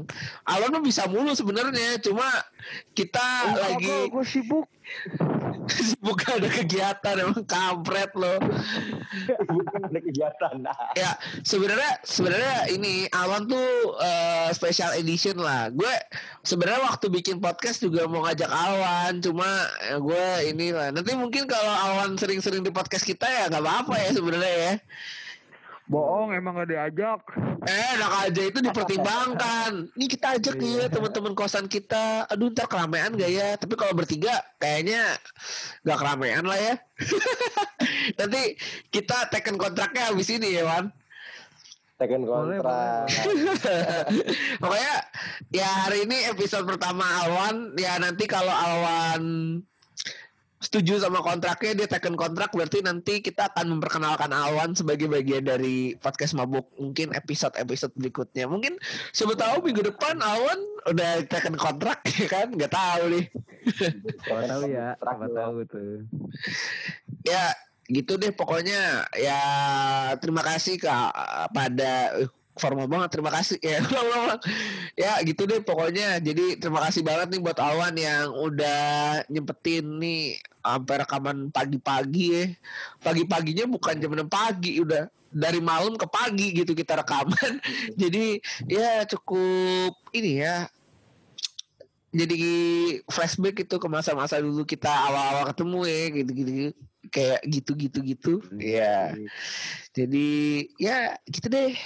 Awan 0.46 0.78
mah 0.78 0.84
bisa 0.84 1.08
mulu 1.10 1.32
sebenarnya 1.34 1.98
cuma 2.04 2.28
kita 2.92 3.56
lagi 3.56 4.12
gue 4.12 4.24
sibuk. 4.26 4.68
sibuk 5.86 6.22
ada 6.26 6.48
kegiatan 6.48 7.14
emang 7.22 7.44
kampret 7.44 8.10
loh 8.14 8.38
Bukan 9.26 9.80
ada 9.86 10.00
kegiatan. 10.00 10.54
Nah, 10.60 10.76
ya 11.00 11.14
sebenarnya 11.42 12.00
sebenarnya 12.02 12.56
ini 12.72 13.06
Awan 13.12 13.46
tuh 13.48 13.96
eh, 14.00 14.48
special 14.52 14.96
edition 14.98 15.38
lah. 15.40 15.70
Gue 15.72 15.90
sebenarnya 16.42 16.84
waktu 16.86 17.06
bikin 17.10 17.38
podcast 17.38 17.82
juga 17.82 18.04
mau 18.10 18.24
ngajak 18.26 18.50
Awan, 18.50 19.22
cuma 19.22 19.46
eh, 19.88 19.98
gue 19.98 20.26
ini 20.52 20.74
lah. 20.74 20.92
Nanti 20.92 21.14
mungkin 21.14 21.48
kalau 21.48 21.72
Awan 21.72 22.18
sering-sering 22.18 22.62
di 22.62 22.72
podcast 22.72 23.06
kita 23.06 23.26
ya 23.26 23.44
nggak 23.50 23.62
apa-apa 23.62 23.94
ya 24.00 24.10
sebenarnya 24.14 24.54
ya. 24.56 24.74
Bohong 25.86 26.34
emang 26.34 26.58
gak 26.58 26.70
diajak. 26.70 27.20
Eh, 27.62 27.86
enak 27.94 28.12
aja 28.26 28.42
itu 28.42 28.58
dipertimbangkan. 28.58 29.94
Ini 29.94 30.06
kita 30.10 30.34
ajak 30.34 30.58
ya 30.58 30.90
teman-teman 30.90 31.30
kosan 31.38 31.70
kita. 31.70 32.26
Aduh, 32.26 32.50
ntar 32.50 32.66
keramaian 32.66 33.14
gak 33.14 33.30
ya? 33.30 33.54
Tapi 33.54 33.74
kalau 33.78 33.94
bertiga, 33.94 34.34
kayaknya 34.58 35.14
gak 35.86 35.98
keramaian 36.02 36.42
lah 36.42 36.58
ya. 36.58 36.74
Nanti 38.18 38.58
kita 38.90 39.30
teken 39.30 39.54
kontraknya 39.54 40.10
habis 40.10 40.26
ini 40.34 40.58
ya, 40.58 40.66
Wan. 40.66 40.90
Boleh, 41.96 42.60
kontrak. 42.60 43.06
Pokoknya 44.62 44.94
ya 45.48 45.68
hari 45.86 46.04
ini 46.04 46.28
episode 46.28 46.68
pertama 46.68 47.08
Alwan 47.24 47.72
ya 47.80 47.96
nanti 47.96 48.28
kalau 48.28 48.52
Alwan 48.52 49.22
setuju 50.66 50.98
sama 50.98 51.22
kontraknya 51.22 51.78
dia 51.78 51.86
teken 51.86 52.18
kontrak 52.18 52.50
berarti 52.50 52.82
nanti 52.82 53.22
kita 53.22 53.54
akan 53.54 53.78
memperkenalkan 53.78 54.34
Alwan 54.34 54.74
sebagai 54.74 55.06
bagian 55.06 55.46
dari 55.46 55.94
podcast 55.94 56.34
mabuk 56.34 56.66
mungkin 56.74 57.14
episode-episode 57.14 57.94
berikutnya 57.94 58.50
mungkin 58.50 58.74
siapa 59.14 59.38
tahu 59.38 59.62
minggu 59.62 59.86
depan 59.94 60.18
Alwan 60.18 60.58
udah 60.90 61.22
teken 61.30 61.54
kontrak 61.54 62.02
ya 62.18 62.26
kan 62.26 62.50
nggak 62.50 62.74
tahu 62.74 63.02
nih 63.14 63.26
Siapa 64.26 64.42
tahu 64.46 64.62
ya, 64.70 64.94
dong. 64.98 65.34
tahu 65.34 65.56
tuh. 65.66 65.98
ya 67.26 67.54
gitu 67.86 68.18
deh 68.18 68.34
pokoknya 68.34 69.06
ya 69.14 69.40
terima 70.18 70.42
kasih 70.42 70.82
ke 70.82 70.90
pada 71.54 72.10
formal 72.56 72.88
banget 72.88 73.08
terima 73.12 73.30
kasih 73.32 73.60
ya 73.64 73.80
ya 74.96 75.12
gitu 75.22 75.44
deh 75.44 75.60
pokoknya 75.60 76.18
jadi 76.24 76.56
terima 76.56 76.80
kasih 76.88 77.04
banget 77.04 77.36
nih 77.36 77.40
buat 77.44 77.58
Awan 77.60 77.94
yang 77.96 78.32
udah 78.32 79.22
nyempetin 79.28 79.84
nih 80.00 80.40
sampai 80.66 80.94
rekaman 81.06 81.36
pagi-pagi 81.54 82.24
ya. 82.34 82.44
Pagi-paginya 82.98 83.64
bukan 83.70 83.94
jam 84.02 84.10
6 84.10 84.26
pagi 84.26 84.82
udah 84.82 85.06
dari 85.30 85.62
malam 85.62 85.94
ke 85.94 86.06
pagi 86.10 86.50
gitu 86.50 86.74
kita 86.74 86.98
rekaman. 86.98 87.62
Jadi 88.00 88.42
ya 88.66 89.06
cukup 89.06 89.94
ini 90.10 90.42
ya. 90.42 90.66
Jadi 92.16 92.36
flashback 93.12 93.68
itu 93.68 93.76
ke 93.76 93.88
masa-masa 93.92 94.40
dulu 94.40 94.64
kita 94.64 94.88
awal-awal 94.88 95.52
ketemu 95.52 95.80
ya 95.84 96.02
gitu-gitu 96.10 96.52
kayak 97.12 97.40
gitu-gitu 97.46 97.98
gitu. 98.02 98.34
Iya. 98.56 99.14
Jadi 99.94 100.28
ya 100.80 101.14
gitu 101.30 101.46
deh. 101.46 101.76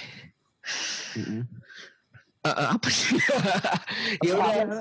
Eh, 2.41 2.49
eh, 2.49 2.69
apa 2.73 2.89
sih? 2.89 3.21
ya 4.25 4.33
udah. 4.33 4.65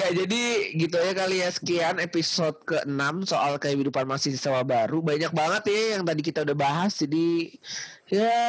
ya 0.00 0.06
jadi 0.16 0.42
gitu 0.80 0.96
ya 0.96 1.12
kali 1.12 1.44
ya 1.44 1.52
sekian 1.52 2.00
episode 2.00 2.56
ke-6 2.64 3.36
soal 3.36 3.60
kehidupan 3.60 4.08
mahasiswa 4.08 4.64
baru. 4.64 5.04
Banyak 5.04 5.36
banget 5.36 5.62
ya 5.68 6.00
yang 6.00 6.08
tadi 6.08 6.24
kita 6.24 6.40
udah 6.40 6.56
bahas. 6.56 6.96
Jadi 6.96 7.52
ya 8.08 8.40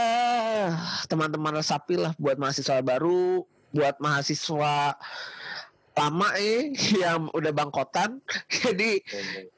teman-teman 1.12 1.60
resapi 1.60 2.00
lah 2.00 2.16
buat 2.16 2.40
mahasiswa 2.40 2.80
baru, 2.80 3.44
buat 3.76 4.00
mahasiswa 4.00 4.96
lama 5.92 6.30
eh 6.40 6.72
yang 7.04 7.28
udah 7.36 7.52
bangkotan. 7.52 8.24
Jadi 8.48 9.04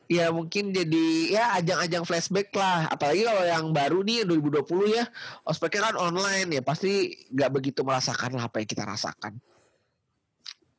ya 0.09 0.33
mungkin 0.33 0.73
jadi 0.73 1.05
ya 1.29 1.61
ajang-ajang 1.61 2.01
flashback 2.01 2.49
lah 2.51 2.89
apalagi 2.89 3.21
kalau 3.21 3.45
yang 3.45 3.69
baru 3.69 4.01
nih 4.01 4.25
2020 4.25 4.65
ya 4.89 5.05
ospeknya 5.45 5.93
kan 5.93 5.95
online 6.01 6.49
ya 6.49 6.61
pasti 6.61 6.89
nggak 7.29 7.51
begitu 7.53 7.85
merasakan 7.85 8.33
lah 8.33 8.49
apa 8.49 8.57
yang 8.57 8.67
kita 8.67 8.83
rasakan 8.83 9.37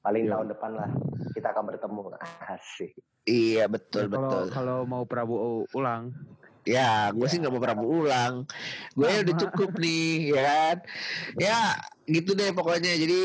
Paling 0.01 0.25
Iya. 0.27 0.33
tahun 0.33 0.47
depan 0.49 0.71
lah 0.73 0.91
kita 1.31 1.49
akan 1.53 1.65
bertemu. 1.69 2.01
Asik. 2.41 2.93
iya 3.23 3.69
betul 3.69 4.03
Ya, 4.03 4.09
kalau 4.09 4.27
betul 4.27 4.43
kalau 4.51 4.79
mau 4.83 5.05
Prabowo 5.05 5.69
ulang 5.71 6.11
ya 6.65 7.11
gue 7.15 7.27
sih 7.27 7.39
nggak 7.41 7.53
mau 7.53 7.63
Prabu 7.63 7.85
ulang. 8.05 8.45
Gue 8.97 9.11
udah 9.25 9.35
cukup 9.49 9.71
nih 9.81 10.35
ya 10.35 10.43
kan? 10.45 10.77
Ya. 11.39 11.61
Gitu 12.11 12.35
deh 12.35 12.51
pokoknya. 12.51 12.91
Jadi 12.99 13.23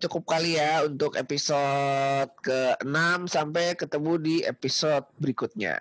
cukup 0.00 0.24
kali 0.24 0.56
ya 0.56 0.88
untuk 0.88 1.20
episode 1.20 2.32
ke-6 2.40 3.28
sampai 3.28 3.76
ketemu 3.76 4.12
di 4.16 4.36
episode 4.40 5.04
berikutnya 5.20 5.76